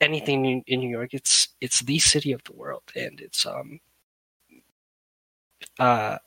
anything 0.02 0.46
in, 0.46 0.64
in 0.68 0.82
New 0.82 0.90
York, 0.90 1.14
it's 1.14 1.48
it's 1.62 1.80
the 1.80 2.00
city 2.00 2.34
of 2.34 2.44
the 2.44 2.52
world. 2.54 2.84
And 2.96 3.22
it's 3.22 3.46
um 3.46 3.80
uh 5.80 6.18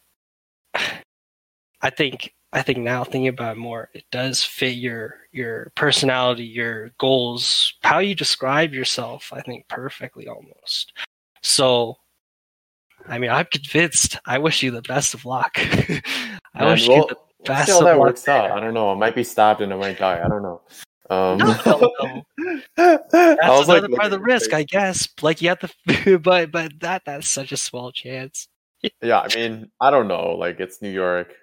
I 1.82 1.90
think 1.90 2.34
I 2.52 2.62
think 2.62 2.78
now 2.78 3.04
thinking 3.04 3.28
about 3.28 3.56
it 3.56 3.60
more, 3.60 3.90
it 3.92 4.04
does 4.10 4.42
fit 4.42 4.76
your 4.76 5.16
your 5.32 5.72
personality, 5.74 6.44
your 6.44 6.90
goals, 6.98 7.74
how 7.82 7.98
you 7.98 8.14
describe 8.14 8.72
yourself. 8.72 9.30
I 9.32 9.40
think 9.42 9.68
perfectly 9.68 10.26
almost. 10.26 10.92
So, 11.42 11.98
I 13.06 13.18
mean, 13.18 13.30
I'm 13.30 13.46
convinced. 13.52 14.18
I 14.26 14.38
wish 14.38 14.62
you 14.62 14.70
the 14.70 14.82
best 14.82 15.14
of 15.14 15.24
luck. 15.24 15.52
I 16.54 16.64
wish 16.64 16.88
well, 16.88 16.98
you 16.98 17.06
the 17.08 17.16
best. 17.44 17.66
See 17.66 17.72
how 17.72 17.84
that 17.84 18.00
works 18.00 18.26
out. 18.26 18.50
I 18.50 18.60
don't 18.60 18.74
know. 18.74 18.90
I 18.90 18.94
might 18.94 19.14
be 19.14 19.24
stabbed 19.24 19.60
and 19.60 19.72
I 19.72 19.76
might 19.76 19.98
die. 19.98 20.22
I 20.24 20.28
don't 20.28 20.42
know. 20.42 20.62
Um, 21.08 21.38
no, 21.38 21.56
no, 21.66 21.92
no. 22.00 22.58
That's 23.12 23.68
another 23.68 23.88
like, 23.88 23.90
part 23.92 24.06
of 24.06 24.10
the 24.12 24.20
risk, 24.20 24.52
I 24.52 24.64
guess. 24.64 25.08
Like 25.22 25.42
you 25.42 25.50
have 25.50 25.60
to, 25.60 26.18
but 26.20 26.50
but 26.50 26.72
that 26.80 27.02
that's 27.04 27.28
such 27.28 27.52
a 27.52 27.56
small 27.56 27.92
chance. 27.92 28.48
Yeah, 29.02 29.20
I 29.20 29.34
mean, 29.34 29.70
I 29.80 29.90
don't 29.90 30.08
know. 30.08 30.36
Like 30.38 30.60
it's 30.60 30.82
New 30.82 30.90
York 30.90 31.34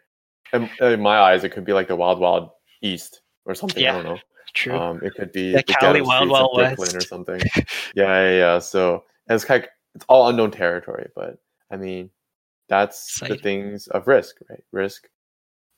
in, 0.53 0.69
in, 0.79 1.01
my 1.01 1.17
eyes, 1.17 1.43
it 1.43 1.49
could 1.49 1.65
be 1.65 1.74
like 1.74 1.88
the 1.88 1.95
Wild 1.95 2.20
Wild 2.20 2.51
East 2.82 3.22
or 3.45 3.55
something. 3.55 3.84
Yeah, 3.84 3.93
I 3.93 3.95
don't 3.95 4.05
know. 4.05 4.20
True. 4.53 4.78
Um, 4.78 5.01
it 5.03 5.15
could 5.15 5.32
be 5.32 5.51
the, 5.51 5.63
the 5.65 5.74
Cali 5.74 6.01
Wild 6.01 6.30
Wild 6.30 6.55
West 6.55 6.95
or 6.95 7.01
something. 7.01 7.41
yeah, 7.55 7.65
yeah, 7.95 8.30
yeah. 8.30 8.59
So 8.59 9.03
it's 9.28 9.43
kind 9.43 9.63
of, 9.63 9.70
it's 9.95 10.05
all 10.07 10.30
unknown 10.30 10.51
territory, 10.51 11.09
but 11.15 11.39
I 11.72 11.78
mean, 11.78 12.11
that's 12.70 13.09
Exciting. 13.09 13.38
the 13.38 13.43
things 13.43 13.88
of 13.88 14.07
risk, 14.07 14.36
right? 14.49 14.63
Risk 14.72 15.07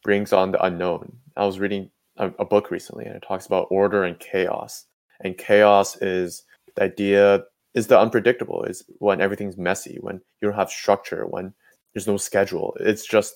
brings 0.04 0.34
on 0.34 0.52
the 0.52 0.64
unknown. 0.64 1.18
I 1.38 1.46
was 1.46 1.60
reading 1.60 1.89
a, 2.18 2.28
a 2.38 2.46
book 2.46 2.70
recently, 2.70 3.06
and 3.06 3.16
it 3.16 3.24
talks 3.26 3.46
about 3.46 3.68
order 3.72 4.04
and 4.04 4.20
chaos. 4.20 4.86
And 5.22 5.38
chaos 5.38 5.96
is 6.02 6.44
the 6.76 6.84
idea 6.84 7.44
is 7.74 7.88
the 7.88 8.00
unpredictable 8.00 8.64
is 8.64 8.84
when 9.00 9.22
everything's 9.22 9.58
messy 9.58 9.98
when 10.02 10.16
you 10.42 10.48
don't 10.48 10.58
have 10.58 10.70
structure 10.70 11.26
when 11.26 11.54
there's 11.96 12.08
no 12.08 12.18
schedule 12.18 12.78
it's 12.82 13.08
just 13.08 13.36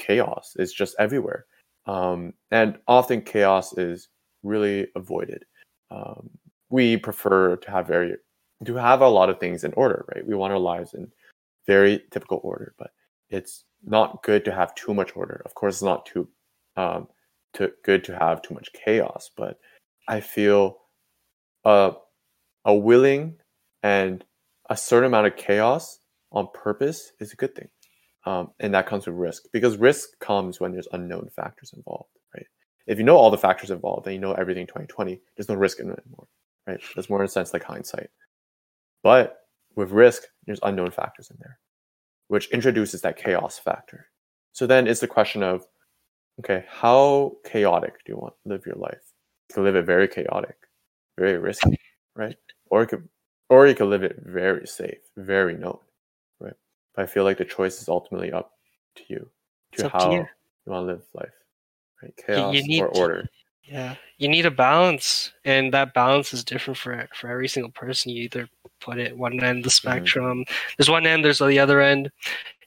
chaos 0.00 0.56
It's 0.58 0.72
just 0.72 0.96
everywhere. 0.98 1.46
Um, 1.86 2.32
and 2.50 2.78
often 2.88 3.22
chaos 3.22 3.76
is 3.76 4.08
really 4.42 4.88
avoided. 4.96 5.44
Um, 5.90 6.30
we 6.70 6.96
prefer 6.96 7.56
to 7.56 7.70
have 7.70 7.86
very 7.86 8.16
to 8.64 8.74
have 8.74 9.00
a 9.00 9.08
lot 9.08 9.30
of 9.30 9.38
things 9.38 9.64
in 9.64 9.72
order, 9.74 10.04
right? 10.14 10.26
We 10.26 10.34
want 10.34 10.52
our 10.52 10.58
lives 10.58 10.94
in 10.94 11.10
very 11.66 12.02
typical 12.10 12.40
order, 12.42 12.74
but 12.78 12.90
it's 13.30 13.64
not 13.84 14.22
good 14.22 14.44
to 14.44 14.52
have 14.52 14.74
too 14.74 14.92
much 14.92 15.16
order. 15.16 15.42
Of 15.44 15.54
course, 15.54 15.76
it's 15.76 15.82
not 15.82 16.04
too 16.04 16.28
um, 16.76 17.08
to, 17.54 17.72
good 17.84 18.04
to 18.04 18.18
have 18.18 18.42
too 18.42 18.54
much 18.54 18.70
chaos, 18.72 19.30
but 19.36 19.58
I 20.08 20.20
feel 20.20 20.78
uh, 21.64 21.92
a 22.66 22.74
willing 22.74 23.36
and 23.82 24.22
a 24.68 24.76
certain 24.76 25.06
amount 25.06 25.26
of 25.26 25.36
chaos 25.36 26.00
on 26.32 26.48
purpose 26.52 27.12
is 27.18 27.32
a 27.32 27.36
good 27.36 27.54
thing. 27.54 27.68
Um, 28.26 28.50
and 28.60 28.74
that 28.74 28.86
comes 28.86 29.06
with 29.06 29.16
risk 29.16 29.44
because 29.52 29.78
risk 29.78 30.18
comes 30.18 30.60
when 30.60 30.72
there's 30.72 30.88
unknown 30.92 31.30
factors 31.34 31.72
involved, 31.74 32.10
right? 32.34 32.46
If 32.86 32.98
you 32.98 33.04
know 33.04 33.16
all 33.16 33.30
the 33.30 33.38
factors 33.38 33.70
involved 33.70 34.06
and 34.06 34.14
you 34.14 34.20
know 34.20 34.32
everything 34.32 34.66
2020, 34.66 35.20
there's 35.36 35.48
no 35.48 35.54
risk 35.54 35.80
anymore, 35.80 36.26
right? 36.66 36.80
There's 36.94 37.08
more 37.08 37.20
in 37.20 37.26
a 37.26 37.28
sense 37.28 37.52
like 37.52 37.64
hindsight. 37.64 38.10
But 39.02 39.38
with 39.74 39.90
risk, 39.90 40.24
there's 40.46 40.60
unknown 40.62 40.90
factors 40.90 41.30
in 41.30 41.36
there, 41.40 41.58
which 42.28 42.50
introduces 42.50 43.00
that 43.02 43.16
chaos 43.16 43.58
factor. 43.58 44.06
So 44.52 44.66
then 44.66 44.86
it's 44.86 45.00
the 45.00 45.06
question 45.06 45.42
of, 45.42 45.64
okay, 46.40 46.64
how 46.68 47.36
chaotic 47.46 48.04
do 48.04 48.12
you 48.12 48.18
want 48.18 48.34
to 48.42 48.48
live 48.50 48.66
your 48.66 48.76
life? 48.76 49.00
You 49.48 49.54
can 49.54 49.64
live 49.64 49.76
it 49.76 49.86
very 49.86 50.08
chaotic, 50.08 50.56
very 51.18 51.38
risky, 51.38 51.78
right? 52.14 52.36
Or 52.70 52.82
you 52.82 52.86
could, 52.86 53.08
or 53.48 53.66
you 53.66 53.74
could 53.74 53.88
live 53.88 54.02
it 54.02 54.16
very 54.24 54.66
safe, 54.66 54.98
very 55.16 55.54
known? 55.56 55.78
But 56.94 57.02
I 57.02 57.06
feel 57.06 57.24
like 57.24 57.38
the 57.38 57.44
choice 57.44 57.80
is 57.80 57.88
ultimately 57.88 58.32
up 58.32 58.52
to 58.96 59.02
you, 59.08 59.28
to 59.72 59.88
how 59.88 59.98
to 59.98 60.12
you. 60.12 60.18
you. 60.20 60.72
want 60.72 60.82
to 60.82 60.92
live 60.92 61.02
life, 61.14 61.28
right? 62.02 62.14
Chaos 62.16 62.54
you, 62.54 62.62
you 62.66 62.84
or 62.84 62.96
order. 62.96 63.28
Yeah, 63.62 63.94
you 64.18 64.28
need 64.28 64.46
a 64.46 64.50
balance, 64.50 65.32
and 65.44 65.72
that 65.72 65.94
balance 65.94 66.34
is 66.34 66.42
different 66.42 66.76
for 66.76 67.08
for 67.14 67.30
every 67.30 67.48
single 67.48 67.70
person. 67.70 68.10
You 68.10 68.24
either 68.24 68.48
put 68.80 68.98
it 68.98 69.16
one 69.16 69.34
end 69.34 69.58
of 69.58 69.64
the 69.64 69.68
mm-hmm. 69.68 69.68
spectrum. 69.68 70.40
Mm-hmm. 70.40 70.54
There's 70.76 70.90
one 70.90 71.06
end. 71.06 71.24
There's 71.24 71.38
the 71.38 71.58
other 71.58 71.80
end. 71.80 72.10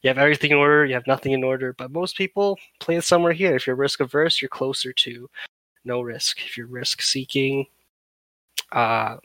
You 0.01 0.09
have 0.09 0.17
everything 0.17 0.51
in 0.51 0.57
order. 0.57 0.86
You 0.86 0.93
have 0.93 1.07
nothing 1.07 1.32
in 1.32 1.43
order. 1.43 1.74
But 1.74 1.91
most 1.91 2.17
people 2.17 2.57
play 2.80 2.97
it 2.97 3.03
somewhere 3.03 3.34
here. 3.34 3.55
If 3.55 3.65
you're 3.65 3.76
risk 3.76 3.99
averse, 4.01 4.41
you're 4.41 4.49
closer 4.49 4.93
to 4.93 5.30
no 5.86 6.01
risk. 6.01 6.39
If 6.45 6.57
you're 6.57 6.67
risk 6.67 7.01
seeking, 7.01 7.65
uh, 8.71 9.17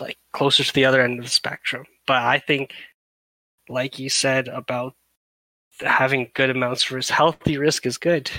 like 0.00 0.18
closer 0.32 0.64
to 0.64 0.72
the 0.72 0.84
other 0.84 1.00
end 1.00 1.18
of 1.18 1.24
the 1.24 1.30
spectrum. 1.30 1.84
But 2.06 2.22
I 2.22 2.38
think, 2.38 2.74
like 3.68 3.98
you 3.98 4.08
said 4.08 4.48
about 4.48 4.94
having 5.80 6.30
good 6.34 6.50
amounts 6.50 6.84
of 6.84 6.92
risk, 6.92 7.12
healthy 7.12 7.58
risk 7.58 7.86
is 7.86 7.98
good. 7.98 8.30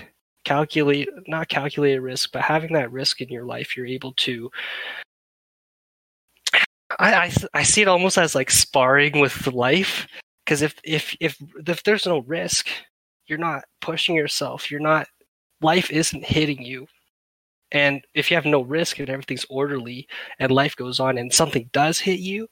Calculate, 0.43 1.09
not 1.27 1.49
calculated 1.49 2.01
risk, 2.01 2.31
but 2.31 2.43
having 2.43 2.73
that 2.73 2.91
risk 2.91 3.21
in 3.21 3.29
your 3.29 3.45
life, 3.45 3.75
you're 3.75 3.87
able 3.87 4.13
to 4.13 4.51
I, 6.99 7.13
I, 7.13 7.33
I 7.53 7.63
see 7.63 7.81
it 7.81 7.87
almost 7.87 8.17
as 8.17 8.35
like 8.35 8.51
sparring 8.51 9.19
with 9.19 9.47
life 9.47 10.07
because 10.45 10.61
if 10.61 10.75
if 10.83 11.15
if 11.19 11.37
if 11.67 11.83
there's 11.83 12.05
no 12.05 12.19
risk, 12.19 12.69
you're 13.27 13.39
not 13.39 13.65
pushing 13.81 14.15
yourself. 14.15 14.69
You're 14.69 14.79
not 14.79 15.07
life 15.61 15.91
isn't 15.91 16.23
hitting 16.25 16.63
you. 16.63 16.87
And 17.71 18.05
if 18.13 18.29
you 18.29 18.37
have 18.37 18.45
no 18.45 18.61
risk 18.61 18.99
and 18.99 19.09
everything's 19.09 19.45
orderly 19.49 20.07
and 20.39 20.51
life 20.51 20.75
goes 20.75 20.99
on 20.99 21.17
and 21.17 21.33
something 21.33 21.69
does 21.73 21.99
hit 21.99 22.19
you, 22.19 22.47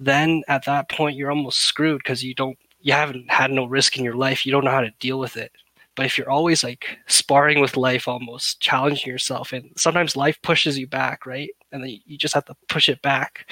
then 0.00 0.42
at 0.48 0.64
that 0.64 0.88
point 0.88 1.16
you're 1.16 1.30
almost 1.30 1.60
screwed 1.60 1.98
because 1.98 2.24
you 2.24 2.34
don't 2.34 2.58
you 2.80 2.94
haven't 2.94 3.30
had 3.30 3.50
no 3.52 3.66
risk 3.66 3.98
in 3.98 4.04
your 4.04 4.14
life. 4.16 4.46
You 4.46 4.52
don't 4.52 4.64
know 4.64 4.70
how 4.70 4.80
to 4.80 4.90
deal 4.98 5.18
with 5.18 5.36
it. 5.36 5.52
But 5.94 6.06
if 6.06 6.16
you're 6.16 6.30
always 6.30 6.64
like 6.64 6.98
sparring 7.08 7.60
with 7.60 7.76
life 7.76 8.08
almost, 8.08 8.60
challenging 8.60 9.10
yourself 9.10 9.52
and 9.52 9.70
sometimes 9.76 10.16
life 10.16 10.40
pushes 10.42 10.78
you 10.78 10.86
back, 10.86 11.26
right? 11.26 11.50
And 11.72 11.84
then 11.84 12.00
you 12.06 12.16
just 12.16 12.32
have 12.34 12.46
to 12.46 12.56
push 12.68 12.88
it 12.88 13.02
back 13.02 13.50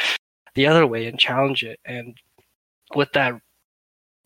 the 0.55 0.67
other 0.67 0.87
way 0.87 1.07
and 1.07 1.19
challenge 1.19 1.63
it. 1.63 1.79
And 1.85 2.17
with 2.95 3.13
that, 3.13 3.35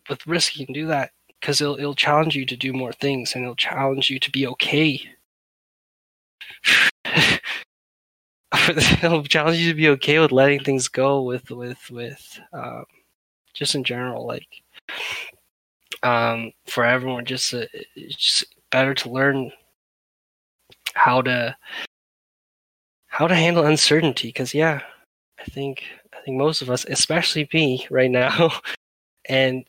with 0.09 0.25
risk, 0.25 0.57
you 0.57 0.65
can 0.65 0.73
do 0.73 0.87
that 0.87 1.11
because 1.41 1.59
it'll 1.59 1.77
it'll 1.77 1.95
challenge 1.95 2.35
you 2.35 2.45
to 2.45 2.55
do 2.55 2.71
more 2.71 2.93
things 2.93 3.35
and 3.35 3.43
it'll 3.43 3.55
challenge 3.55 4.09
you 4.09 4.19
to 4.19 4.31
be 4.31 4.47
okay. 4.47 5.01
it'll 8.69 9.23
challenge 9.23 9.57
you 9.57 9.71
to 9.71 9.77
be 9.77 9.89
okay 9.89 10.19
with 10.19 10.31
letting 10.31 10.63
things 10.63 10.87
go 10.87 11.21
with 11.21 11.49
with 11.51 11.89
with 11.89 12.39
um, 12.53 12.85
just 13.53 13.75
in 13.75 13.83
general 13.83 14.25
like 14.25 14.47
um, 16.03 16.51
for 16.67 16.83
everyone 16.83 17.25
just 17.25 17.53
uh, 17.53 17.65
it's 17.95 18.15
just 18.15 18.55
better 18.71 18.93
to 18.93 19.09
learn 19.09 19.51
how 20.93 21.21
to 21.21 21.55
how 23.07 23.27
to 23.27 23.35
handle 23.35 23.65
uncertainty 23.65 24.29
because 24.29 24.53
yeah 24.53 24.81
i 25.39 25.43
think 25.45 25.83
I 26.15 26.21
think 26.21 26.37
most 26.37 26.61
of 26.61 26.69
us, 26.69 26.85
especially 26.87 27.49
me 27.53 27.85
right 27.89 28.11
now, 28.11 28.51
and 29.29 29.65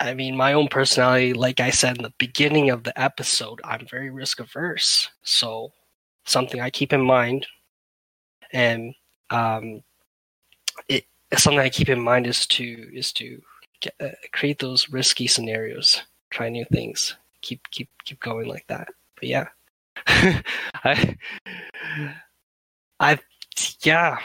I 0.00 0.14
mean, 0.14 0.36
my 0.36 0.52
own 0.52 0.68
personality, 0.68 1.32
like 1.32 1.60
I 1.60 1.70
said 1.70 1.96
in 1.96 2.02
the 2.02 2.12
beginning 2.18 2.70
of 2.70 2.84
the 2.84 2.98
episode, 3.00 3.60
I'm 3.64 3.86
very 3.86 4.10
risk 4.10 4.40
averse. 4.40 5.08
So, 5.22 5.72
something 6.26 6.60
I 6.60 6.70
keep 6.70 6.92
in 6.92 7.02
mind, 7.02 7.46
and 8.52 8.94
um, 9.30 9.82
it 10.88 11.04
something 11.36 11.60
I 11.60 11.68
keep 11.68 11.88
in 11.88 12.00
mind 12.00 12.26
is 12.26 12.46
to 12.46 12.64
is 12.92 13.12
to 13.14 13.40
get, 13.80 13.94
uh, 14.00 14.08
create 14.32 14.58
those 14.58 14.90
risky 14.90 15.26
scenarios, 15.26 16.02
try 16.30 16.48
new 16.48 16.64
things, 16.72 17.16
keep 17.42 17.60
keep 17.70 17.88
keep 18.04 18.20
going 18.20 18.48
like 18.48 18.66
that. 18.68 18.88
But 19.16 19.28
yeah, 19.28 19.48
I 20.06 21.16
I 23.00 23.18
yeah, 23.82 24.18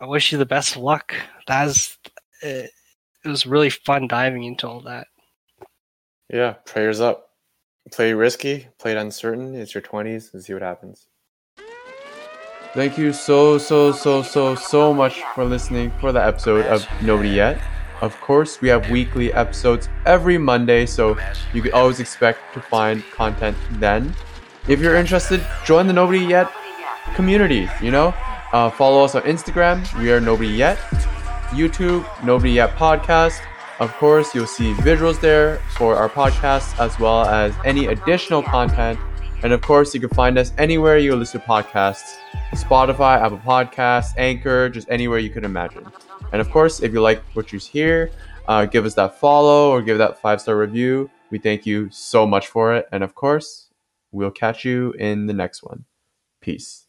I 0.00 0.06
wish 0.06 0.32
you 0.32 0.38
the 0.38 0.46
best 0.46 0.76
of 0.76 0.82
luck. 0.82 1.14
That's 1.46 1.98
it, 2.42 2.70
it 3.24 3.28
was 3.28 3.46
really 3.46 3.70
fun 3.70 4.08
diving 4.08 4.44
into 4.44 4.68
all 4.68 4.80
that. 4.80 5.08
Yeah, 6.32 6.52
prayers 6.64 7.00
up. 7.00 7.30
Play 7.90 8.12
risky, 8.12 8.68
play 8.78 8.92
it 8.92 8.98
uncertain. 8.98 9.54
It's 9.54 9.74
your 9.74 9.82
20s 9.82 10.34
and 10.34 10.44
see 10.44 10.52
what 10.52 10.62
happens. 10.62 11.06
Thank 12.74 12.98
you 12.98 13.14
so, 13.14 13.56
so, 13.56 13.92
so, 13.92 14.22
so, 14.22 14.54
so 14.54 14.92
much 14.92 15.22
for 15.34 15.44
listening 15.44 15.90
for 16.00 16.12
the 16.12 16.22
episode 16.22 16.66
of 16.66 16.86
Nobody 17.02 17.30
Yet. 17.30 17.60
Of 18.02 18.20
course, 18.20 18.60
we 18.60 18.68
have 18.68 18.90
weekly 18.90 19.32
episodes 19.32 19.88
every 20.04 20.36
Monday, 20.36 20.84
so 20.84 21.18
you 21.54 21.62
can 21.62 21.72
always 21.72 21.98
expect 21.98 22.38
to 22.54 22.60
find 22.60 23.02
content 23.10 23.56
then. 23.80 24.14
If 24.68 24.80
you're 24.80 24.96
interested, 24.96 25.44
join 25.64 25.86
the 25.86 25.94
Nobody 25.94 26.20
Yet 26.20 26.52
community, 27.14 27.68
you 27.82 27.90
know? 27.90 28.14
Uh, 28.52 28.70
follow 28.70 29.02
us 29.02 29.14
on 29.14 29.22
Instagram. 29.22 29.82
We 29.98 30.12
are 30.12 30.20
Nobody 30.20 30.50
Yet. 30.50 30.76
YouTube, 31.48 32.04
Nobody 32.22 32.52
Yet 32.52 32.76
Podcast. 32.76 33.40
Of 33.80 33.92
course, 33.94 34.34
you'll 34.34 34.46
see 34.46 34.74
visuals 34.74 35.20
there 35.20 35.56
for 35.76 35.96
our 35.96 36.08
podcast 36.08 36.78
as 36.78 36.98
well 36.98 37.24
as 37.24 37.54
any 37.64 37.86
additional 37.86 38.42
content. 38.42 38.98
And 39.42 39.52
of 39.52 39.60
course, 39.60 39.94
you 39.94 40.00
can 40.00 40.10
find 40.10 40.36
us 40.36 40.52
anywhere 40.58 40.98
you 40.98 41.14
listen 41.14 41.40
to 41.40 41.46
podcasts 41.46 42.16
Spotify, 42.52 43.20
Apple 43.20 43.38
Podcasts, 43.38 44.14
Anchor, 44.16 44.68
just 44.68 44.88
anywhere 44.90 45.18
you 45.18 45.30
could 45.30 45.44
imagine. 45.44 45.86
And 46.32 46.40
of 46.40 46.50
course, 46.50 46.80
if 46.80 46.92
you 46.92 47.00
like 47.00 47.22
what 47.34 47.52
you 47.52 47.58
hear, 47.58 48.10
uh, 48.48 48.64
give 48.64 48.84
us 48.84 48.94
that 48.94 49.20
follow 49.20 49.70
or 49.70 49.80
give 49.82 49.98
that 49.98 50.20
five 50.20 50.40
star 50.40 50.56
review. 50.56 51.10
We 51.30 51.38
thank 51.38 51.66
you 51.66 51.88
so 51.90 52.26
much 52.26 52.48
for 52.48 52.74
it. 52.74 52.88
And 52.90 53.04
of 53.04 53.14
course, 53.14 53.68
we'll 54.10 54.30
catch 54.30 54.64
you 54.64 54.92
in 54.92 55.26
the 55.26 55.34
next 55.34 55.62
one. 55.62 55.84
Peace. 56.40 56.87